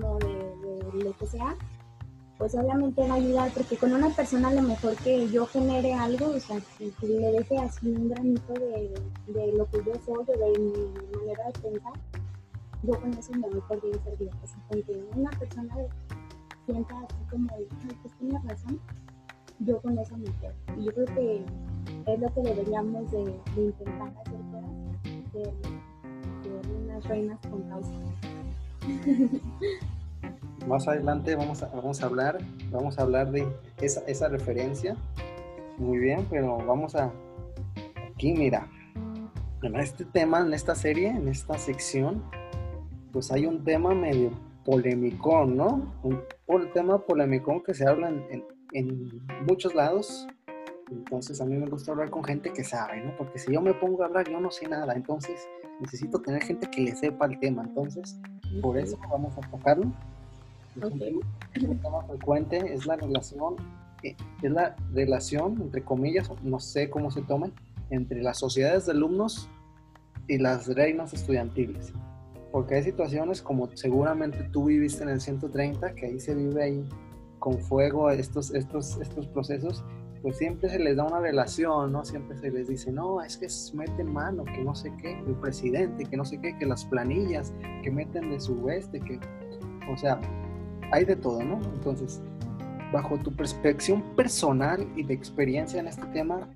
de, 0.00 1.04
lo 1.04 1.16
que 1.16 1.26
sea, 1.26 1.56
pues 2.38 2.54
obviamente 2.54 3.06
va 3.06 3.14
ayudar, 3.14 3.50
porque 3.52 3.76
con 3.76 3.92
una 3.92 4.10
persona 4.10 4.48
a 4.48 4.54
lo 4.54 4.62
mejor 4.62 4.94
que 4.96 5.28
yo 5.28 5.46
genere 5.46 5.94
algo, 5.94 6.28
o 6.28 6.40
sea, 6.40 6.58
que, 6.78 6.92
le 7.06 7.32
deje 7.32 7.58
así 7.58 7.88
un 7.88 8.08
granito 8.08 8.52
de, 8.54 8.94
de, 9.28 9.52
lo 9.52 9.66
que 9.70 9.78
yo 9.78 9.92
soy 10.04 10.16
o 10.18 10.24
de 10.24 10.58
mi 10.58 10.72
manera 11.16 11.46
de 11.46 11.60
pensar, 11.60 11.92
yo 12.82 13.00
con 13.00 13.12
eso 13.14 13.32
me 13.32 13.48
voy 13.48 13.60
por 13.68 13.80
bien 13.80 14.02
servida. 14.04 14.32
O 14.42 14.46
sea, 14.46 14.58
que 14.70 15.04
una 15.14 15.30
persona 15.30 15.74
sienta 16.66 16.94
así 16.98 17.16
como, 17.30 17.48
pues 18.02 18.14
tiene 18.18 18.38
razón, 18.44 18.80
yo 19.60 19.80
con 19.80 19.98
eso 19.98 20.16
me 20.16 20.30
quedo. 20.40 20.54
Y 20.78 20.84
yo 20.84 20.92
creo 20.92 21.06
que 21.06 21.44
es 22.06 22.20
lo 22.20 22.34
que 22.34 22.42
deberíamos 22.42 23.10
de, 23.10 23.40
intentar 23.56 24.12
hacer 24.18 24.40
de, 25.32 25.40
de 25.42 26.84
unas 26.84 27.04
reinas 27.04 27.38
con 27.50 27.62
causa. 27.62 27.90
Más 30.66 30.88
adelante 30.88 31.36
vamos 31.36 31.62
a, 31.62 31.68
vamos 31.68 32.02
a 32.02 32.06
hablar, 32.06 32.38
vamos 32.70 32.98
a 32.98 33.02
hablar 33.02 33.30
de 33.30 33.46
esa, 33.80 34.00
esa 34.06 34.28
referencia. 34.28 34.96
Muy 35.78 35.98
bien, 35.98 36.26
pero 36.28 36.58
vamos 36.66 36.96
a 36.96 37.12
aquí, 38.10 38.32
mira, 38.32 38.68
en 39.62 39.76
este 39.76 40.04
tema, 40.04 40.40
en 40.40 40.52
esta 40.54 40.74
serie, 40.74 41.08
en 41.08 41.28
esta 41.28 41.56
sección, 41.58 42.22
pues 43.12 43.30
hay 43.30 43.46
un 43.46 43.62
tema 43.62 43.94
medio 43.94 44.30
polémico, 44.64 45.44
¿no? 45.44 45.94
Un, 46.02 46.20
un 46.46 46.72
tema 46.72 46.98
polémico 46.98 47.62
que 47.62 47.74
se 47.74 47.86
habla 47.86 48.08
en, 48.08 48.44
en 48.72 49.22
muchos 49.46 49.74
lados. 49.74 50.26
Entonces 50.90 51.40
a 51.40 51.44
mí 51.44 51.56
me 51.56 51.66
gusta 51.66 51.92
hablar 51.92 52.10
con 52.10 52.22
gente 52.24 52.52
que 52.52 52.64
sabe, 52.64 53.02
¿no? 53.04 53.16
Porque 53.16 53.38
si 53.38 53.52
yo 53.52 53.60
me 53.60 53.74
pongo 53.74 54.02
a 54.02 54.06
hablar, 54.06 54.28
yo 54.28 54.40
no 54.40 54.50
sé 54.50 54.68
nada. 54.68 54.94
Entonces 54.94 55.48
necesito 55.80 56.20
tener 56.20 56.42
gente 56.42 56.68
que 56.70 56.82
le 56.82 56.94
sepa 56.94 57.26
el 57.26 57.38
tema. 57.38 57.62
Entonces, 57.62 58.18
por 58.62 58.78
eso 58.78 58.98
vamos 59.10 59.36
a 59.36 59.40
tocarlo. 59.50 59.92
Okay. 60.82 61.18
Un 61.62 61.78
tema 61.78 62.02
frecuente 62.02 62.72
es 62.72 62.86
la 62.86 62.96
relación, 62.96 63.56
eh, 64.02 64.14
es 64.42 64.50
la 64.50 64.76
relación, 64.92 65.60
entre 65.62 65.82
comillas, 65.82 66.30
no 66.42 66.60
sé 66.60 66.90
cómo 66.90 67.10
se 67.10 67.22
tome, 67.22 67.50
entre 67.90 68.22
las 68.22 68.38
sociedades 68.38 68.86
de 68.86 68.92
alumnos 68.92 69.48
y 70.28 70.38
las 70.38 70.66
reinas 70.66 71.14
estudiantiles. 71.14 71.92
Porque 72.52 72.76
hay 72.76 72.82
situaciones 72.82 73.42
como 73.42 73.68
seguramente 73.74 74.44
tú 74.52 74.64
viviste 74.64 75.02
en 75.02 75.10
el 75.10 75.20
130, 75.20 75.94
que 75.94 76.06
ahí 76.06 76.20
se 76.20 76.34
vive 76.34 76.62
ahí 76.62 76.88
con 77.38 77.58
fuego 77.58 78.10
estos, 78.10 78.52
estos, 78.54 78.98
estos 79.00 79.26
procesos, 79.28 79.84
pues 80.22 80.36
siempre 80.38 80.68
se 80.68 80.78
les 80.78 80.96
da 80.96 81.04
una 81.04 81.20
relación, 81.20 81.92
¿no? 81.92 82.04
Siempre 82.04 82.36
se 82.38 82.50
les 82.50 82.68
dice, 82.68 82.90
no, 82.92 83.22
es 83.22 83.36
que 83.36 83.48
meten 83.76 84.12
mano, 84.12 84.44
que 84.44 84.62
no 84.64 84.74
sé 84.74 84.92
qué, 85.00 85.18
el 85.26 85.34
presidente, 85.34 86.04
que 86.04 86.16
no 86.16 86.24
sé 86.24 86.40
qué, 86.40 86.56
que 86.58 86.66
las 86.66 86.84
planillas, 86.84 87.52
que 87.82 87.90
meten 87.90 88.30
de 88.30 88.40
su 88.40 88.64
oeste, 88.64 89.00
que, 89.00 89.20
o 89.90 89.96
sea, 89.96 90.20
hay 90.92 91.04
de 91.04 91.16
todo, 91.16 91.42
¿no? 91.42 91.60
Entonces, 91.74 92.20
bajo 92.92 93.18
tu 93.18 93.32
perspectiva 93.34 94.02
personal 94.14 94.86
y 94.96 95.02
de 95.02 95.14
experiencia 95.14 95.80
en 95.80 95.88
este 95.88 96.06
tema, 96.06 96.48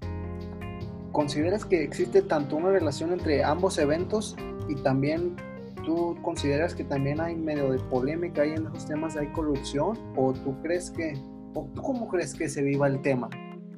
¿consideras 1.13 1.65
que 1.65 1.83
existe 1.83 2.23
tanto 2.23 2.57
una 2.57 2.71
relación 2.71 3.13
entre 3.13 3.45
ambos 3.45 3.79
eventos 3.79 4.37
y 4.69 4.75
también 4.77 5.37
tú 5.85 6.17
consideras 6.23 6.75
que 6.75 6.85
también 6.85 7.21
hay 7.21 7.35
medio 7.35 7.73
de 7.73 7.79
polémica 7.79 8.43
ahí 8.43 8.51
en 8.51 8.67
esos 8.67 8.87
temas, 8.87 9.17
hay 9.17 9.29
corrupción? 9.29 9.99
¿O 10.17 10.33
tú 10.33 10.55
crees 10.63 10.91
que, 10.91 11.15
o 11.55 11.69
tú 11.75 11.83
cómo 11.83 12.09
crees 12.09 12.35
que 12.35 12.49
se 12.49 12.63
viva 12.63 12.87
el 12.87 13.01
tema, 13.03 13.29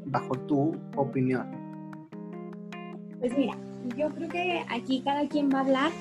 bajo 0.07 0.35
tu 0.47 0.75
opinión? 0.97 1.47
Pues 3.21 3.37
mira, 3.37 3.57
yo 3.97 4.09
creo 4.11 4.29
que 4.29 4.65
aquí 4.69 5.01
cada 5.03 5.29
quien 5.29 5.49
va 5.49 5.59
a 5.59 5.63
hablar 5.63 5.93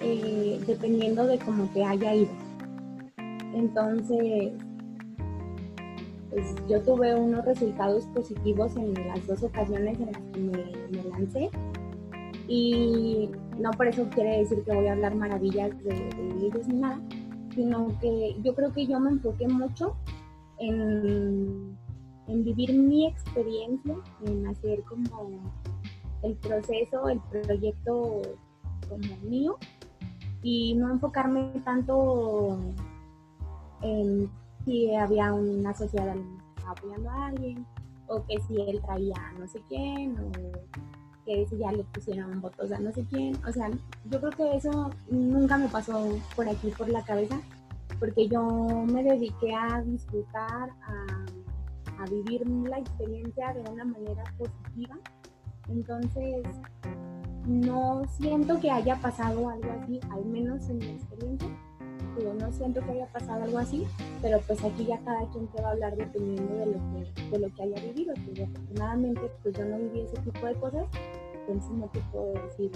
eh, 0.00 0.60
dependiendo 0.66 1.26
de 1.26 1.38
cómo 1.38 1.64
te 1.72 1.84
haya 1.84 2.14
ido. 2.14 2.32
Entonces, 3.54 4.52
pues 6.34 6.54
yo 6.68 6.82
tuve 6.82 7.14
unos 7.14 7.44
resultados 7.44 8.06
positivos 8.06 8.76
en 8.76 8.92
las 9.06 9.24
dos 9.26 9.42
ocasiones 9.44 9.98
en 10.00 10.06
las 10.06 10.22
que 10.32 10.40
me, 10.40 11.04
lancé 11.10 11.50
y 12.48 13.30
no 13.58 13.70
por 13.70 13.86
eso 13.86 14.08
quiere 14.10 14.38
decir 14.38 14.62
que 14.64 14.74
voy 14.74 14.88
a 14.88 14.92
hablar 14.92 15.14
maravillas 15.14 15.70
de, 15.84 15.94
ellos 16.44 16.66
ni 16.66 16.78
nada, 16.78 17.00
sino 17.54 17.86
que 18.00 18.36
yo 18.42 18.54
creo 18.54 18.72
que 18.72 18.86
yo 18.86 18.98
me 18.98 19.10
enfoqué 19.10 19.46
mucho 19.46 19.96
en, 20.58 21.78
en 22.28 22.44
vivir 22.44 22.72
mi 22.78 23.06
experiencia, 23.06 23.96
en 24.26 24.46
hacer 24.46 24.82
como 24.84 25.40
el 26.22 26.34
proceso, 26.36 27.08
el 27.08 27.20
proyecto 27.30 28.22
como 28.88 29.16
mío 29.28 29.56
y 30.42 30.74
no 30.74 30.90
enfocarme 30.90 31.52
tanto 31.64 32.58
en 33.82 34.30
si 34.64 34.94
había 34.94 35.32
una 35.32 35.74
sociedad 35.74 36.16
apoyando 36.66 37.10
a 37.10 37.26
alguien 37.26 37.66
o 38.06 38.24
que 38.26 38.40
si 38.46 38.60
él 38.60 38.80
traía 38.84 39.32
no 39.38 39.46
sé 39.46 39.60
quién 39.68 40.16
o 40.18 40.30
que 41.24 41.46
si 41.46 41.58
ya 41.58 41.72
le 41.72 41.84
pusieron 41.84 42.40
votos 42.40 42.70
a 42.72 42.78
no 42.78 42.92
sé 42.92 43.04
quién. 43.10 43.36
O 43.46 43.52
sea, 43.52 43.70
yo 44.10 44.20
creo 44.20 44.30
que 44.30 44.56
eso 44.56 44.90
nunca 45.08 45.56
me 45.56 45.68
pasó 45.68 46.18
por 46.36 46.48
aquí, 46.48 46.70
por 46.70 46.88
la 46.88 47.02
cabeza, 47.02 47.40
porque 47.98 48.28
yo 48.28 48.42
me 48.86 49.02
dediqué 49.02 49.54
a 49.54 49.82
disfrutar, 49.82 50.70
a, 50.86 51.03
a 52.04 52.10
vivir 52.10 52.46
la 52.48 52.78
experiencia 52.78 53.52
de 53.54 53.70
una 53.70 53.84
manera 53.84 54.24
positiva. 54.36 54.98
Entonces, 55.68 56.44
no 57.46 58.02
siento 58.18 58.60
que 58.60 58.70
haya 58.70 58.96
pasado 59.00 59.48
algo 59.48 59.70
así, 59.80 60.00
al 60.10 60.24
menos 60.26 60.68
en 60.68 60.78
mi 60.78 60.86
experiencia. 60.86 61.48
No 62.38 62.52
siento 62.52 62.80
que 62.82 62.92
haya 62.92 63.06
pasado 63.06 63.42
algo 63.42 63.58
así, 63.58 63.84
pero 64.22 64.38
pues 64.46 64.62
aquí 64.62 64.84
ya 64.84 64.98
cada 65.00 65.28
quien 65.30 65.48
te 65.48 65.60
va 65.60 65.70
a 65.70 65.72
hablar 65.72 65.96
dependiendo 65.96 66.54
de 66.54 66.66
lo 66.66 66.72
que, 66.72 67.30
de 67.30 67.38
lo 67.38 67.52
que 67.54 67.62
haya 67.62 67.82
vivido. 67.82 68.14
Porque 68.24 68.44
afortunadamente 68.44 69.20
pues 69.42 69.54
yo 69.56 69.64
no 69.64 69.78
viví 69.78 70.00
ese 70.02 70.16
tipo 70.22 70.46
de 70.46 70.54
cosas, 70.54 70.86
entonces 71.40 71.70
no 71.72 71.86
te 71.88 72.00
puedo 72.12 72.32
decir 72.34 72.70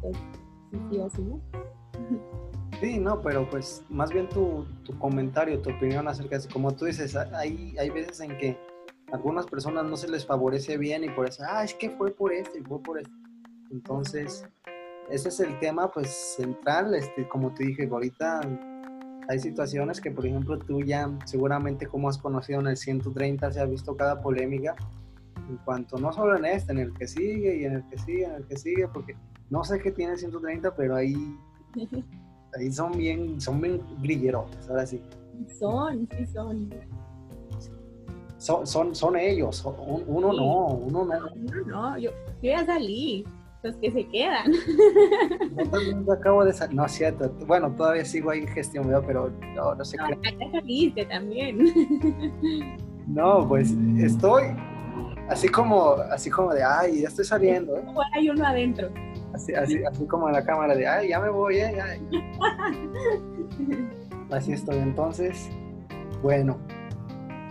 pues 0.00 0.16
sí, 0.70 0.78
sí 0.90 0.98
o 0.98 1.10
sí, 1.10 1.22
¿no? 1.22 1.40
Sí, 2.80 2.98
no, 2.98 3.22
pero 3.22 3.48
pues 3.48 3.82
más 3.88 4.10
bien 4.10 4.28
tu, 4.28 4.66
tu 4.84 4.98
comentario, 4.98 5.60
tu 5.60 5.70
opinión 5.70 6.06
acerca 6.08 6.36
de 6.36 6.36
eso, 6.36 6.48
como 6.52 6.74
tú 6.74 6.84
dices, 6.84 7.16
hay, 7.16 7.74
hay 7.78 7.90
veces 7.90 8.20
en 8.20 8.36
que 8.36 8.58
a 9.10 9.16
algunas 9.16 9.46
personas 9.46 9.84
no 9.84 9.96
se 9.96 10.08
les 10.08 10.26
favorece 10.26 10.76
bien 10.76 11.04
y 11.04 11.08
por 11.08 11.26
eso, 11.26 11.42
ah, 11.48 11.64
es 11.64 11.72
que 11.74 11.90
fue 11.90 12.10
por 12.12 12.32
esto 12.32 12.58
y 12.58 12.62
fue 12.62 12.82
por 12.82 12.98
esto. 12.98 13.14
Entonces, 13.70 14.46
ese 15.10 15.28
es 15.28 15.40
el 15.40 15.58
tema 15.58 15.90
pues 15.90 16.10
central, 16.36 16.94
este, 16.94 17.26
como 17.28 17.54
te 17.54 17.64
dije, 17.64 17.88
ahorita 17.90 18.40
hay 19.28 19.38
situaciones 19.38 20.00
que, 20.00 20.10
por 20.10 20.26
ejemplo, 20.26 20.58
tú 20.58 20.82
ya 20.82 21.10
seguramente 21.24 21.86
como 21.86 22.08
has 22.08 22.18
conocido 22.18 22.60
en 22.60 22.68
el 22.68 22.76
130 22.76 23.52
se 23.52 23.60
ha 23.60 23.64
visto 23.64 23.96
cada 23.96 24.20
polémica 24.20 24.76
en 25.48 25.56
cuanto 25.58 25.98
no 25.98 26.12
solo 26.12 26.36
en 26.36 26.44
este, 26.44 26.72
en 26.72 26.78
el 26.78 26.92
que 26.92 27.06
sigue 27.06 27.56
y 27.56 27.64
en 27.64 27.74
el 27.74 27.88
que 27.88 27.98
sigue, 27.98 28.24
en 28.24 28.32
el 28.32 28.46
que 28.46 28.56
sigue, 28.56 28.88
porque 28.88 29.16
no 29.50 29.64
sé 29.64 29.78
qué 29.80 29.92
tiene 29.92 30.16
130, 30.16 30.74
pero 30.74 30.96
ahí, 30.96 31.14
ahí 32.54 32.70
son 32.72 32.92
bien, 32.92 33.40
son 33.40 33.60
bien 33.60 33.80
grillerotes, 34.00 34.68
ahora 34.68 34.86
sí. 34.86 35.02
Son, 35.58 36.08
sí 36.16 36.26
son. 36.26 36.70
Son, 38.38 38.66
son, 38.66 38.94
son 38.94 39.16
ellos, 39.16 39.64
uno 40.06 40.32
no, 40.32 40.66
uno 40.66 41.04
no. 41.04 41.18
Uno 41.34 41.66
no, 41.66 41.98
yo, 41.98 42.10
yo 42.42 42.50
ya 42.50 42.66
salí 42.66 43.24
los 43.62 43.74
que 43.76 43.90
se 43.90 44.06
quedan. 44.08 44.52
Yo 45.56 45.70
también 45.70 46.06
acabo 46.10 46.44
de 46.44 46.52
salir, 46.52 46.76
no 46.76 46.84
es 46.84 46.92
cierto, 46.92 47.30
bueno, 47.46 47.74
todavía 47.74 48.04
sigo 48.04 48.30
ahí 48.30 48.40
en 48.40 48.48
gestión, 48.48 48.86
pero 49.06 49.32
no, 49.54 49.74
no 49.74 49.84
sé 49.84 49.96
no, 49.96 50.20
qué. 50.20 50.36
Ya 50.38 50.50
saliste 50.50 51.06
también. 51.06 51.58
No, 53.06 53.46
pues 53.46 53.72
estoy 53.98 54.46
así 55.28 55.48
como, 55.48 55.92
así 56.10 56.30
como 56.30 56.52
de, 56.52 56.62
ay, 56.62 57.02
ya 57.02 57.08
estoy 57.08 57.24
saliendo. 57.24 57.76
¿eh? 57.76 57.84
Hay 58.14 58.28
uno 58.30 58.44
adentro. 58.44 58.90
Así, 59.36 59.52
así, 59.52 59.84
así 59.84 60.06
como 60.06 60.28
en 60.28 60.32
la 60.32 60.42
cámara 60.42 60.74
de, 60.74 60.86
ay, 60.86 61.10
ya 61.10 61.20
me 61.20 61.28
voy, 61.28 61.58
¿eh? 61.58 61.76
así 64.30 64.52
estoy. 64.52 64.78
Entonces, 64.78 65.50
bueno, 66.22 66.56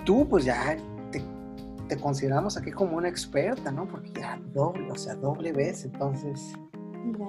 tú 0.03 0.27
pues 0.27 0.45
ya 0.45 0.75
te, 1.11 1.21
te, 1.87 1.95
consideramos 1.97 2.57
aquí 2.57 2.71
como 2.71 2.97
una 2.97 3.07
experta, 3.07 3.71
¿no? 3.71 3.87
Porque 3.87 4.11
ya 4.19 4.39
doble, 4.51 4.89
o 4.89 4.95
sea, 4.95 5.13
doble 5.13 5.51
vez, 5.51 5.85
entonces... 5.85 6.55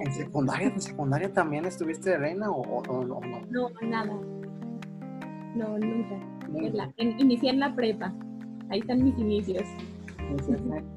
¿En 0.03 0.11
secundaria, 0.11 0.69
en 0.69 0.81
secundaria 0.81 1.31
también 1.31 1.65
estuviste 1.65 2.09
de 2.09 2.17
reina 2.17 2.49
o, 2.49 2.61
o, 2.61 3.05
no? 3.05 3.21
No, 3.51 3.69
nada. 3.83 4.11
No, 5.53 5.77
nunca. 5.77 6.15
nunca. 6.49 6.91
En 6.97 7.19
inicié 7.19 7.51
en 7.51 7.59
la 7.59 7.75
prepa. 7.75 8.11
Ahí 8.71 8.79
están 8.79 9.03
mis 9.03 9.15
inicios. 9.19 9.67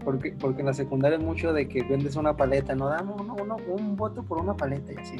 Porque, 0.04 0.32
porque 0.32 0.60
en 0.60 0.66
la 0.66 0.72
secundaria 0.72 1.18
es 1.18 1.24
mucho 1.24 1.52
de 1.52 1.68
que 1.68 1.82
vendes 1.82 2.16
una 2.16 2.36
paleta, 2.36 2.74
no 2.74 2.88
damos 2.88 3.20
uno, 3.20 3.56
un 3.68 3.96
voto 3.96 4.22
por 4.22 4.38
una 4.38 4.56
paleta 4.56 4.92
y 4.92 4.96
así. 4.96 5.16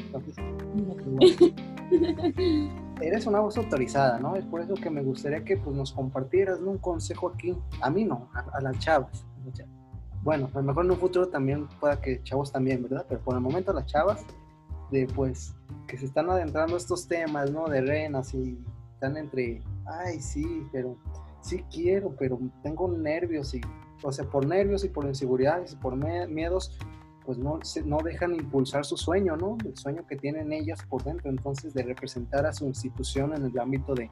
Eres 3.01 3.25
una 3.25 3.39
voz 3.39 3.57
autorizada, 3.57 4.19
¿no? 4.19 4.35
Es 4.35 4.45
por 4.45 4.61
eso 4.61 4.75
que 4.75 4.89
me 4.89 5.01
gustaría 5.01 5.43
que 5.43 5.57
pues, 5.57 5.75
nos 5.75 5.91
compartieras 5.91 6.59
un 6.59 6.77
consejo 6.77 7.29
aquí. 7.29 7.57
A 7.81 7.89
mí 7.89 8.05
no, 8.05 8.29
a, 8.33 8.61
las 8.61 8.77
chavas. 8.79 9.25
Bueno, 10.23 10.49
a 10.53 10.57
lo 10.57 10.63
mejor 10.63 10.85
en 10.85 10.91
un 10.91 10.97
futuro 10.97 11.27
también 11.27 11.67
pueda 11.79 11.99
que 11.99 12.21
chavos 12.23 12.51
también, 12.51 12.83
¿verdad? 12.83 13.05
Pero 13.09 13.21
por 13.21 13.35
el 13.35 13.41
momento 13.41 13.73
las 13.73 13.87
chavas, 13.87 14.23
de 14.91 15.07
pues 15.07 15.55
que 15.87 15.97
se 15.97 16.05
están 16.05 16.29
adentrando 16.29 16.77
estos 16.77 17.07
temas, 17.07 17.51
¿no? 17.51 17.67
De 17.67 17.81
renas 17.81 18.33
y 18.33 18.57
están 18.93 19.17
entre, 19.17 19.63
ay, 19.85 20.19
sí, 20.19 20.67
pero 20.71 20.95
sí 21.41 21.63
quiero, 21.71 22.15
pero 22.17 22.39
tengo 22.61 22.87
nervios 22.87 23.53
y, 23.55 23.61
o 24.03 24.11
sea, 24.11 24.25
por 24.25 24.45
nervios 24.45 24.83
y 24.83 24.89
por 24.89 25.05
inseguridades 25.05 25.73
y 25.73 25.75
por 25.75 25.95
miedos, 25.95 26.77
pues 27.25 27.37
no, 27.37 27.59
no 27.85 27.97
dejan 28.03 28.35
impulsar 28.35 28.85
su 28.85 28.97
sueño, 28.97 29.37
¿no? 29.37 29.57
El 29.63 29.77
sueño 29.77 30.05
que 30.07 30.15
tienen 30.15 30.51
ellas 30.51 30.83
por 30.89 31.03
dentro, 31.03 31.29
entonces, 31.29 31.73
de 31.73 31.83
representar 31.83 32.45
a 32.45 32.53
su 32.53 32.65
institución 32.65 33.33
en 33.35 33.45
el 33.45 33.59
ámbito 33.59 33.93
de, 33.93 34.09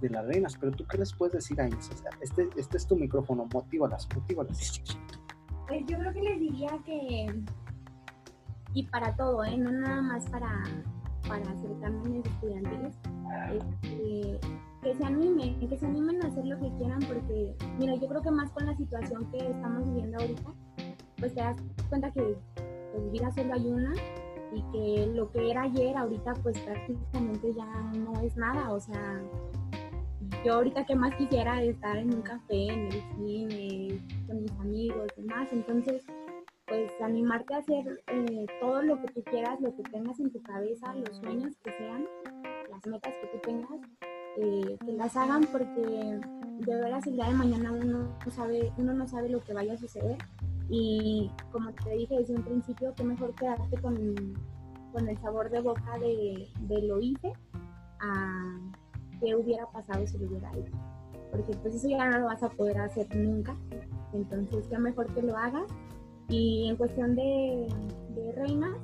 de 0.00 0.10
las 0.10 0.26
reinas. 0.26 0.56
Pero 0.58 0.72
tú, 0.72 0.84
¿qué 0.86 0.98
les 0.98 1.12
puedes 1.12 1.34
decir 1.34 1.60
a 1.60 1.66
ellos? 1.66 1.88
O 1.92 1.96
sea, 1.96 2.10
este, 2.20 2.48
este 2.56 2.76
es 2.76 2.86
tu 2.86 2.96
micrófono, 2.96 3.46
motívalas, 3.52 4.08
motívalas. 4.14 4.82
Pues 5.68 5.84
yo 5.86 5.98
creo 5.98 6.12
que 6.12 6.22
les 6.22 6.40
diría 6.40 6.70
que, 6.84 7.26
y 8.74 8.86
para 8.86 9.14
todo, 9.16 9.44
¿eh? 9.44 9.56
No 9.56 9.70
nada 9.70 10.02
más 10.02 10.28
para, 10.30 10.64
para 11.28 11.44
certámenes 11.56 12.26
estudiantiles, 12.26 12.94
que, 13.82 14.40
que 14.82 14.94
se 14.94 15.04
animen, 15.04 15.58
que 15.68 15.76
se 15.76 15.86
animen 15.86 16.22
a 16.22 16.28
hacer 16.28 16.44
lo 16.46 16.58
que 16.58 16.70
quieran, 16.78 17.00
porque, 17.00 17.54
mira, 17.78 17.94
yo 17.96 18.08
creo 18.08 18.22
que 18.22 18.30
más 18.30 18.50
con 18.52 18.66
la 18.66 18.76
situación 18.76 19.30
que 19.30 19.38
estamos 19.38 19.86
viviendo 19.86 20.18
ahorita, 20.18 20.52
pues 21.18 21.34
te 21.34 21.40
das 21.40 21.56
cuenta 21.88 22.10
que 22.12 22.36
pues, 22.92 23.12
vida 23.12 23.30
solo 23.32 23.54
hay 23.54 23.66
una 23.66 23.92
y 24.52 24.62
que 24.72 25.06
lo 25.14 25.30
que 25.30 25.50
era 25.50 25.62
ayer, 25.62 25.96
ahorita 25.96 26.34
pues 26.42 26.58
prácticamente 26.60 27.54
ya 27.54 27.66
no 27.98 28.20
es 28.20 28.36
nada, 28.36 28.72
o 28.72 28.80
sea, 28.80 29.20
yo 30.44 30.54
ahorita 30.54 30.86
que 30.86 30.94
más 30.94 31.14
quisiera 31.16 31.62
estar 31.62 31.96
en 31.96 32.14
un 32.14 32.22
café, 32.22 32.68
en 32.68 32.86
el 32.86 33.02
cine, 33.16 34.00
con 34.26 34.42
mis 34.42 34.52
amigos 34.52 35.06
demás, 35.16 35.48
entonces 35.52 36.04
pues 36.66 36.90
animarte 37.02 37.54
a 37.54 37.58
hacer 37.58 38.02
eh, 38.08 38.46
todo 38.60 38.82
lo 38.82 39.00
que 39.00 39.08
tú 39.08 39.22
quieras, 39.24 39.60
lo 39.60 39.74
que 39.74 39.82
tengas 39.84 40.20
en 40.20 40.30
tu 40.30 40.42
cabeza, 40.42 40.94
los 40.94 41.16
sueños 41.16 41.56
que 41.64 41.72
sean, 41.72 42.06
las 42.78 42.92
metas 42.92 43.14
que 43.18 43.26
tú 43.28 43.38
tengas, 43.42 43.80
eh, 44.36 44.78
que 44.84 44.92
las 44.92 45.16
hagan 45.16 45.44
porque 45.50 46.20
de 46.58 46.80
veras 46.80 47.06
el 47.06 47.14
día 47.14 47.26
de 47.26 47.34
mañana 47.34 47.72
uno 47.72 48.16
no 48.24 48.30
sabe, 48.30 48.72
uno 48.76 48.92
no 48.92 49.06
sabe 49.06 49.28
lo 49.28 49.40
que 49.40 49.54
vaya 49.54 49.74
a 49.74 49.78
suceder 49.78 50.18
y 50.68 51.30
como 51.50 51.72
te 51.72 51.90
dije 51.90 52.18
desde 52.18 52.34
un 52.34 52.42
principio, 52.42 52.94
qué 52.94 53.04
mejor 53.04 53.34
quedarte 53.34 53.80
con, 53.80 53.94
con 54.92 55.08
el 55.08 55.18
sabor 55.18 55.50
de 55.50 55.60
boca 55.60 55.98
de, 55.98 56.48
de 56.60 56.82
lo 56.82 57.00
hice 57.00 57.32
a 58.00 58.60
qué 59.20 59.34
hubiera 59.34 59.66
pasado 59.70 60.06
si 60.06 60.18
lo 60.18 60.28
hubiera 60.28 60.52
hecho. 60.52 60.72
Porque 61.32 61.56
pues 61.56 61.74
eso 61.74 61.88
ya 61.88 62.08
no 62.08 62.20
lo 62.20 62.26
vas 62.26 62.42
a 62.42 62.48
poder 62.48 62.78
hacer 62.78 63.06
nunca. 63.14 63.54
Entonces, 64.12 64.66
qué 64.68 64.78
mejor 64.78 65.12
que 65.14 65.22
lo 65.22 65.36
hagas. 65.36 65.70
Y 66.28 66.68
en 66.68 66.76
cuestión 66.76 67.14
de, 67.16 67.68
de 68.14 68.32
reinas, 68.32 68.76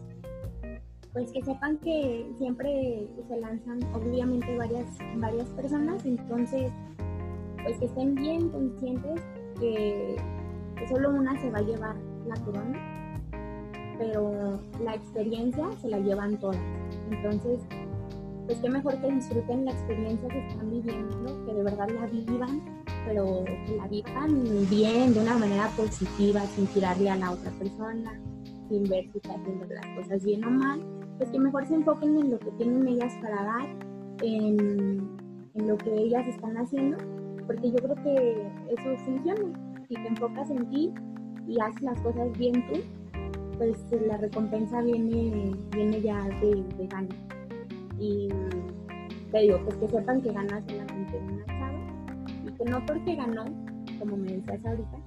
pues 1.14 1.30
que 1.30 1.42
sepan 1.42 1.78
que 1.78 2.28
siempre 2.36 3.08
se 3.28 3.40
lanzan 3.40 3.78
obviamente 3.94 4.58
varias, 4.58 4.86
varias 5.16 5.48
personas, 5.50 6.04
entonces 6.04 6.72
pues 7.62 7.78
que 7.78 7.86
estén 7.86 8.16
bien 8.16 8.50
conscientes 8.50 9.22
que 9.58 10.16
solo 10.88 11.10
una 11.10 11.40
se 11.40 11.50
va 11.50 11.58
a 11.58 11.62
llevar 11.62 11.96
la 12.26 12.34
corona, 12.44 13.20
pero 13.96 14.60
la 14.82 14.94
experiencia 14.96 15.70
se 15.80 15.88
la 15.88 16.00
llevan 16.00 16.38
todas. 16.38 16.60
Entonces, 17.10 17.60
pues 18.46 18.58
qué 18.58 18.68
mejor 18.68 19.00
que 19.00 19.12
disfruten 19.12 19.64
la 19.64 19.70
experiencia 19.70 20.28
que 20.28 20.46
están 20.48 20.70
viviendo, 20.70 21.46
que 21.46 21.54
de 21.54 21.62
verdad 21.62 21.88
la 21.88 22.06
vivan, 22.06 22.60
pero 23.06 23.44
que 23.44 23.76
la 23.76 23.86
vivan 23.86 24.44
bien, 24.68 25.14
de 25.14 25.20
una 25.20 25.38
manera 25.38 25.68
positiva, 25.76 26.40
sin 26.54 26.66
tirarle 26.66 27.08
a 27.08 27.16
la 27.16 27.30
otra 27.30 27.50
persona, 27.52 28.20
sin 28.68 28.82
ver 28.84 29.04
si 29.12 29.18
está 29.18 29.34
haciendo 29.34 29.66
las 29.66 29.86
cosas 29.96 30.24
bien 30.24 30.44
o 30.44 30.50
mal. 30.50 30.93
Pues 31.18 31.30
que 31.30 31.38
mejor 31.38 31.66
se 31.66 31.74
enfoquen 31.74 32.18
en 32.18 32.30
lo 32.32 32.38
que 32.38 32.50
tienen 32.52 32.86
ellas 32.88 33.12
para 33.22 33.44
dar, 33.44 33.76
en, 34.22 35.16
en 35.54 35.68
lo 35.68 35.76
que 35.76 35.92
ellas 35.94 36.26
están 36.26 36.56
haciendo, 36.56 36.98
porque 37.46 37.70
yo 37.70 37.76
creo 37.76 37.94
que 37.96 38.46
eso 38.70 38.96
funciona 39.04 39.74
si 39.88 39.94
te 39.94 40.08
enfocas 40.08 40.50
en 40.50 40.68
ti 40.70 40.92
y 41.46 41.60
haces 41.60 41.82
las 41.82 42.00
cosas 42.00 42.36
bien 42.38 42.64
tú, 42.68 42.80
pues 43.58 43.78
la 44.06 44.16
recompensa 44.16 44.80
viene, 44.82 45.54
viene 45.70 46.00
ya 46.00 46.20
de, 46.40 46.64
de 46.76 46.86
ganas. 46.88 47.16
Y 47.98 48.28
te 49.30 49.40
digo, 49.40 49.60
pues 49.64 49.76
que 49.76 49.88
sepan 49.88 50.20
que 50.22 50.32
ganas 50.32 50.64
solamente 50.64 51.18
una 51.18 51.46
chava 51.46 51.78
y 52.46 52.52
que 52.52 52.64
no 52.64 52.84
porque 52.86 53.14
ganó, 53.14 53.44
como 53.98 54.16
me 54.16 54.32
decías 54.32 54.64
ahorita, 54.64 54.98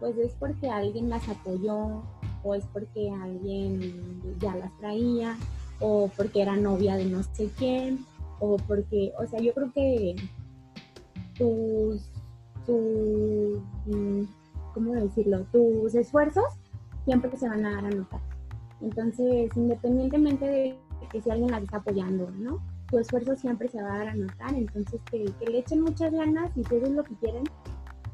pues 0.00 0.16
es 0.18 0.34
porque 0.34 0.68
alguien 0.70 1.10
las 1.10 1.28
apoyó 1.28 2.02
o 2.42 2.54
es 2.54 2.64
porque 2.72 3.10
alguien 3.10 4.36
ya 4.40 4.54
las 4.56 4.76
traía 4.78 5.36
o 5.80 6.10
porque 6.16 6.42
era 6.42 6.56
novia 6.56 6.96
de 6.96 7.04
no 7.06 7.22
sé 7.22 7.50
quién 7.56 8.04
o 8.40 8.56
porque, 8.56 9.12
o 9.18 9.26
sea, 9.26 9.40
yo 9.40 9.52
creo 9.54 9.72
que 9.72 10.16
tus 11.38 12.12
tu, 12.66 13.62
mm, 13.86 14.22
¿cómo 14.74 14.92
decirlo? 14.94 15.44
Tus 15.52 15.94
esfuerzos 15.94 16.44
siempre 17.04 17.36
se 17.36 17.48
van 17.48 17.64
a 17.66 17.72
dar 17.72 17.86
a 17.86 17.90
notar. 17.90 18.20
Entonces, 18.80 19.50
independientemente 19.56 20.46
de 20.46 20.78
que 21.10 21.20
si 21.20 21.30
alguien 21.30 21.50
la 21.50 21.58
está 21.58 21.78
apoyando, 21.78 22.30
¿no? 22.30 22.58
Tu 22.88 22.98
esfuerzo 22.98 23.36
siempre 23.36 23.68
se 23.68 23.82
va 23.82 23.94
a 23.94 23.98
dar 23.98 24.08
a 24.08 24.14
notar. 24.14 24.54
Entonces, 24.54 25.00
que, 25.10 25.24
le 25.50 25.58
echen 25.58 25.80
muchas 25.80 26.12
ganas 26.12 26.50
y 26.56 26.64
si 26.64 26.76
es 26.76 26.90
lo 26.90 27.04
que 27.04 27.14
quieren, 27.16 27.44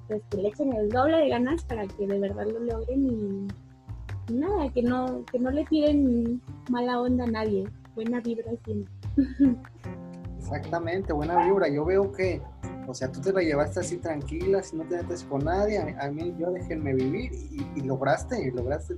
pues 0.07 0.23
que 0.31 0.39
le 0.39 0.49
echen 0.49 0.73
el 0.73 0.89
doble 0.89 1.19
de 1.19 1.29
ganas 1.29 1.65
para 1.65 1.87
que 1.87 2.07
de 2.07 2.19
verdad 2.19 2.47
lo 2.47 2.61
logren 2.61 3.07
y, 3.07 3.49
nada, 4.33 4.71
que 4.73 4.83
no, 4.83 5.25
que 5.31 5.39
no 5.39 5.51
le 5.51 5.65
tiren 5.65 6.41
mala 6.71 7.01
onda 7.01 7.25
a 7.25 7.29
nadie. 7.29 7.69
Buena 7.95 8.21
vibra 8.21 8.53
siempre. 8.65 8.93
Exactamente, 10.39 11.13
buena 11.13 11.45
vibra. 11.45 11.69
Yo 11.69 11.85
veo 11.85 12.13
que 12.13 12.41
o 12.89 12.95
sea, 12.95 13.13
tú 13.13 13.21
te 13.21 13.35
la 13.35 13.43
llevaste 13.43 13.81
así 13.81 13.99
tranquila, 13.99 14.63
si 14.63 14.75
no 14.75 14.85
te 14.85 14.97
metes 14.97 15.23
con 15.25 15.45
nadie. 15.45 15.79
A 15.79 16.11
mí, 16.11 16.35
yo 16.39 16.51
déjenme 16.51 16.95
vivir 16.95 17.31
y, 17.77 17.83
lograste, 17.83 18.49
y 18.49 18.51
lograste 18.51 18.97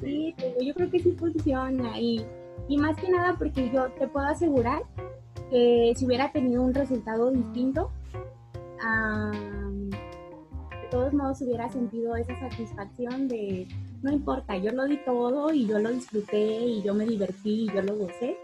Sí, 0.00 0.34
pero 0.36 0.60
yo 0.60 0.74
creo 0.74 0.90
que 0.90 0.98
sí 0.98 1.12
funciona. 1.12 2.00
Y, 2.00 2.26
y 2.68 2.76
más 2.76 2.96
que 2.96 3.08
nada 3.08 3.36
porque 3.38 3.70
yo 3.70 3.88
te 3.92 4.08
puedo 4.08 4.26
asegurar 4.26 4.82
que 5.48 5.92
si 5.94 6.04
hubiera 6.04 6.32
tenido 6.32 6.62
un 6.62 6.74
resultado 6.74 7.30
distinto, 7.30 7.92
de 8.80 9.59
todos 10.90 11.12
modos 11.12 11.40
hubiera 11.42 11.68
sentido 11.68 12.16
esa 12.16 12.38
satisfacción 12.38 13.28
de 13.28 13.66
no 14.02 14.12
importa, 14.12 14.56
yo 14.56 14.72
lo 14.72 14.84
di 14.86 14.98
todo 15.04 15.52
y 15.52 15.66
yo 15.66 15.78
lo 15.78 15.90
disfruté 15.90 16.64
y 16.64 16.82
yo 16.82 16.94
me 16.94 17.04
divertí 17.04 17.64
y 17.64 17.72
yo 17.72 17.82
lo 17.82 17.96
gocé. 17.96 18.36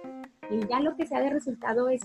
Y 0.51 0.67
ya 0.69 0.81
lo 0.81 0.97
que 0.97 1.07
sea 1.07 1.21
de 1.21 1.31
resultado 1.31 1.89
es 1.89 2.03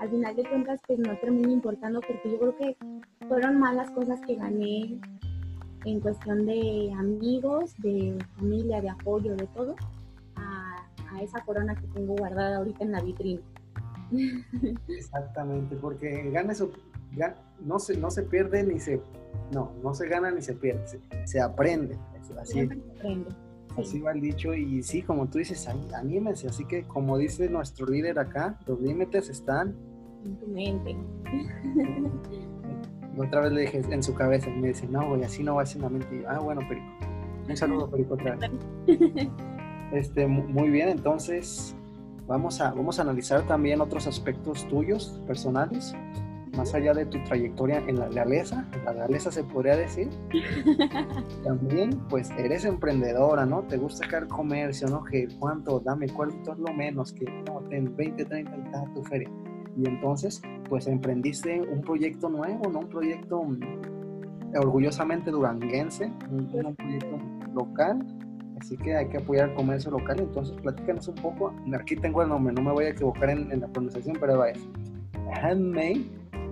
al 0.00 0.10
final 0.10 0.34
de 0.34 0.48
cuentas 0.48 0.80
pues 0.86 0.98
no 0.98 1.16
termina 1.18 1.52
importando 1.52 2.00
porque 2.00 2.30
yo 2.30 2.38
creo 2.38 2.56
que 2.56 2.76
fueron 3.28 3.58
malas 3.60 3.90
cosas 3.90 4.20
que 4.26 4.34
gané 4.34 4.98
en 5.84 6.00
cuestión 6.00 6.46
de 6.46 6.92
amigos, 6.96 7.74
de 7.78 8.18
familia, 8.36 8.80
de 8.80 8.88
apoyo, 8.88 9.36
de 9.36 9.46
todo, 9.48 9.76
a, 10.36 10.76
esa 11.22 11.44
corona 11.44 11.74
que 11.74 11.86
tengo 11.88 12.14
guardada 12.16 12.58
ahorita 12.58 12.84
en 12.84 12.92
la 12.92 13.02
vitrina. 13.02 13.40
Exactamente, 14.88 15.76
porque 15.76 16.30
gana 16.30 16.54
no 17.60 17.78
se, 17.78 17.96
no 17.96 18.10
se 18.10 18.22
pierde 18.22 18.62
ni 18.62 18.80
se, 18.80 19.00
no, 19.52 19.72
no 19.82 19.94
se 19.94 20.08
gana 20.08 20.30
ni 20.30 20.42
se 20.42 20.54
pierde, 20.54 20.84
se, 21.24 21.40
aprende. 21.40 21.98
Así, 22.40 22.54
se 22.54 22.62
aprende. 22.62 23.30
Así 23.76 24.00
va 24.00 24.12
el 24.12 24.20
dicho 24.20 24.54
y 24.54 24.82
sí, 24.82 25.02
como 25.02 25.28
tú 25.28 25.38
dices, 25.38 25.68
anímense, 25.94 26.48
así 26.48 26.64
que 26.64 26.84
como 26.84 27.18
dice 27.18 27.48
nuestro 27.48 27.86
líder 27.86 28.18
acá, 28.18 28.58
los 28.66 28.80
límites 28.80 29.28
están 29.28 29.74
en 30.24 30.36
tu 30.38 30.46
mente. 30.48 30.96
otra 33.18 33.42
vez 33.42 33.52
le 33.52 33.60
dije 33.62 33.82
en 33.90 34.02
su 34.02 34.14
cabeza 34.14 34.48
y 34.50 34.60
me 34.60 34.68
dice, 34.68 34.86
no, 34.88 35.08
güey, 35.08 35.22
así 35.24 35.42
no 35.42 35.56
va 35.56 35.62
a 35.62 35.66
ser 35.66 35.78
en 35.78 35.82
la 35.82 35.88
mente. 35.90 36.24
ah, 36.26 36.38
bueno, 36.38 36.60
Perico. 36.68 36.86
Un 37.48 37.56
saludo, 37.56 37.90
Perico, 37.90 38.14
otra 38.14 38.36
vez. 38.36 38.50
Este, 39.92 40.24
muy 40.24 40.70
bien, 40.70 40.88
entonces 40.88 41.74
vamos 42.28 42.60
a, 42.60 42.70
vamos 42.70 43.00
a 43.00 43.02
analizar 43.02 43.44
también 43.48 43.80
otros 43.80 44.06
aspectos 44.06 44.68
tuyos, 44.68 45.20
personales, 45.26 45.96
más 46.56 46.74
allá 46.74 46.92
de 46.94 47.06
tu 47.06 47.22
trayectoria 47.24 47.78
en 47.86 47.98
la 47.98 48.08
realeza, 48.08 48.68
en 48.72 48.84
la 48.84 48.92
realeza 48.92 49.30
se 49.30 49.44
podría 49.44 49.76
decir. 49.76 50.08
También, 51.44 51.90
pues, 52.08 52.30
eres 52.38 52.64
emprendedora, 52.64 53.46
¿no? 53.46 53.62
Te 53.62 53.76
gusta 53.76 54.04
sacar 54.04 54.28
comercio, 54.28 54.88
¿no? 54.88 55.04
Que 55.04 55.28
cuánto, 55.38 55.80
dame 55.80 56.08
cuánto 56.08 56.52
es 56.52 56.58
lo 56.58 56.72
menos, 56.72 57.12
que 57.12 57.24
no, 57.46 57.60
ten 57.68 57.94
20, 57.96 58.24
30 58.24 58.56
y 58.56 58.94
tu 58.94 59.02
feria 59.04 59.30
y 59.76 59.88
entonces, 59.88 60.42
pues 60.68 60.86
emprendiste 60.86 61.60
un 61.60 61.80
proyecto 61.80 62.28
nuevo, 62.28 62.70
¿no? 62.70 62.80
Un 62.80 62.88
proyecto 62.88 63.42
mm, 63.42 64.56
orgullosamente 64.56 65.30
duranguense, 65.30 66.12
un, 66.30 66.48
proyecto 66.76 67.18
local, 67.54 68.06
así 68.60 68.76
que 68.76 68.96
hay 68.96 69.08
que 69.08 69.18
apoyar 69.18 69.50
el 69.50 69.54
comercio 69.54 69.90
local. 69.90 70.20
Entonces, 70.20 70.56
platícanos 70.60 71.08
un 71.08 71.14
poco. 71.16 71.54
Aquí 71.78 71.96
tengo 71.96 72.22
el 72.22 72.28
nombre, 72.28 72.52
no 72.52 72.62
me 72.62 72.72
voy 72.72 72.86
a 72.86 72.90
equivocar 72.90 73.30
en, 73.30 73.60
la 73.60 73.68
pronunciación, 73.68 74.16
pero 74.20 74.44
es 74.44 74.58
Handmade 75.42 76.04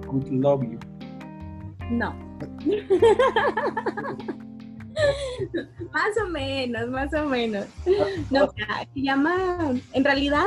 Good 0.08 0.28
Love 0.30 0.64
You. 0.64 0.78
No. 1.90 2.14
más 5.92 6.16
o 6.22 6.28
menos, 6.28 6.88
más 6.88 7.12
o 7.14 7.26
menos. 7.26 7.66
No, 8.30 8.50
se 8.50 9.00
llama, 9.00 9.74
en 9.92 10.04
realidad, 10.04 10.46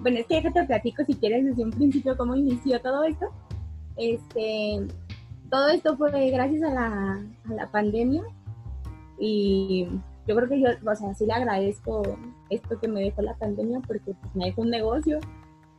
bueno, 0.00 0.18
es 0.18 0.26
que 0.26 0.36
déjate 0.36 0.64
platico 0.64 1.04
si 1.04 1.14
quieres 1.14 1.44
desde 1.44 1.64
un 1.64 1.70
principio 1.70 2.16
cómo 2.16 2.36
inició 2.36 2.80
todo 2.80 3.04
esto. 3.04 3.26
Este, 3.96 4.86
todo 5.50 5.68
esto 5.68 5.96
fue 5.96 6.30
gracias 6.30 6.62
a 6.62 6.74
la, 6.74 7.24
a 7.48 7.54
la 7.54 7.70
pandemia 7.70 8.22
y 9.18 9.88
yo 10.26 10.36
creo 10.36 10.48
que 10.48 10.60
yo, 10.60 10.68
o 10.90 10.96
sea, 10.96 11.14
sí 11.14 11.24
le 11.24 11.32
agradezco 11.32 12.02
esto 12.50 12.78
que 12.78 12.88
me 12.88 13.00
dejó 13.00 13.22
la 13.22 13.34
pandemia 13.34 13.80
porque 13.86 14.14
pues, 14.20 14.34
me 14.34 14.46
dejó 14.46 14.62
un 14.62 14.70
negocio 14.70 15.18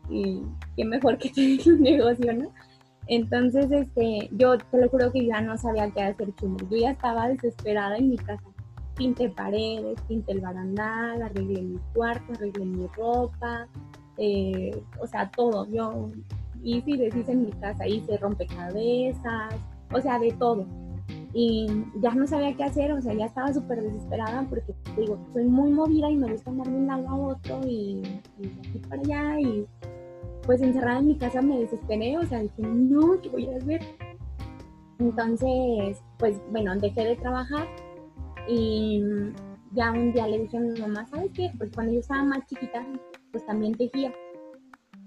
y 0.09 0.41
qué 0.75 0.85
mejor 0.85 1.17
que 1.17 1.29
tener 1.29 1.59
un 1.67 1.81
negocio, 1.81 2.33
¿no? 2.33 2.51
Entonces, 3.07 3.71
este, 3.71 4.29
yo 4.33 4.57
te 4.57 4.77
lo 4.77 4.89
juro 4.89 5.11
que 5.11 5.25
ya 5.25 5.41
no 5.41 5.57
sabía 5.57 5.89
qué 5.91 6.01
hacer 6.01 6.33
chulo. 6.35 6.57
Yo 6.69 6.77
ya 6.77 6.91
estaba 6.91 7.27
desesperada 7.29 7.97
en 7.97 8.09
mi 8.09 8.17
casa. 8.17 8.43
Pinté 8.95 9.29
paredes, 9.29 10.01
pinté 10.07 10.33
el 10.33 10.41
barandal, 10.41 11.21
arreglé 11.21 11.61
mi 11.61 11.79
cuarto, 11.93 12.33
arreglé 12.33 12.65
mi 12.65 12.87
ropa, 12.97 13.67
eh, 14.17 14.71
o 14.99 15.07
sea, 15.07 15.29
todo. 15.31 15.67
Yo 15.69 16.09
hice 16.63 16.91
y 16.91 16.97
deshice 16.97 17.31
en 17.31 17.43
mi 17.43 17.51
casa, 17.51 17.87
hice 17.87 18.17
rompecabezas, 18.17 19.55
o 19.93 20.01
sea, 20.01 20.19
de 20.19 20.31
todo. 20.33 20.65
Y 21.33 21.67
ya 22.01 22.13
no 22.15 22.25
sabía 22.25 22.55
qué 22.55 22.63
hacer, 22.63 22.91
o 22.91 23.01
sea, 23.01 23.13
ya 23.13 23.25
estaba 23.25 23.53
súper 23.53 23.83
desesperada 23.83 24.45
porque, 24.49 24.73
digo, 24.97 25.19
soy 25.33 25.43
muy 25.43 25.71
movida 25.71 26.09
y 26.09 26.17
me 26.17 26.31
gusta 26.31 26.49
andar 26.49 26.67
de 26.67 26.75
un 26.75 26.87
lado 26.87 27.07
a 27.07 27.15
otro 27.15 27.61
y, 27.63 28.01
y 28.39 28.47
aquí 28.67 28.81
para 28.89 29.01
allá 29.01 29.39
y 29.39 29.67
pues 30.47 30.61
encerrada 30.61 30.99
en 30.99 31.07
mi 31.07 31.17
casa 31.17 31.41
me 31.41 31.59
desesperé, 31.59 32.17
o 32.17 32.25
sea, 32.25 32.39
dije, 32.39 32.61
no, 32.63 33.21
¿qué 33.21 33.29
voy 33.29 33.47
a 33.47 33.57
hacer? 33.57 33.81
Entonces, 34.97 36.01
pues 36.17 36.41
bueno, 36.49 36.73
dejé 36.77 37.03
de 37.03 37.15
trabajar 37.17 37.67
y 38.47 39.03
ya 39.73 39.91
un 39.91 40.13
día 40.13 40.25
le 40.25 40.39
dije 40.39 40.57
a 40.57 40.61
mi 40.61 40.79
mamá, 40.79 41.05
¿sabes 41.07 41.31
qué? 41.33 41.51
Pues 41.57 41.69
cuando 41.75 41.93
yo 41.93 41.99
estaba 41.99 42.23
más 42.23 42.47
chiquita, 42.47 42.87
pues 43.31 43.45
también 43.45 43.75
tejía. 43.75 44.13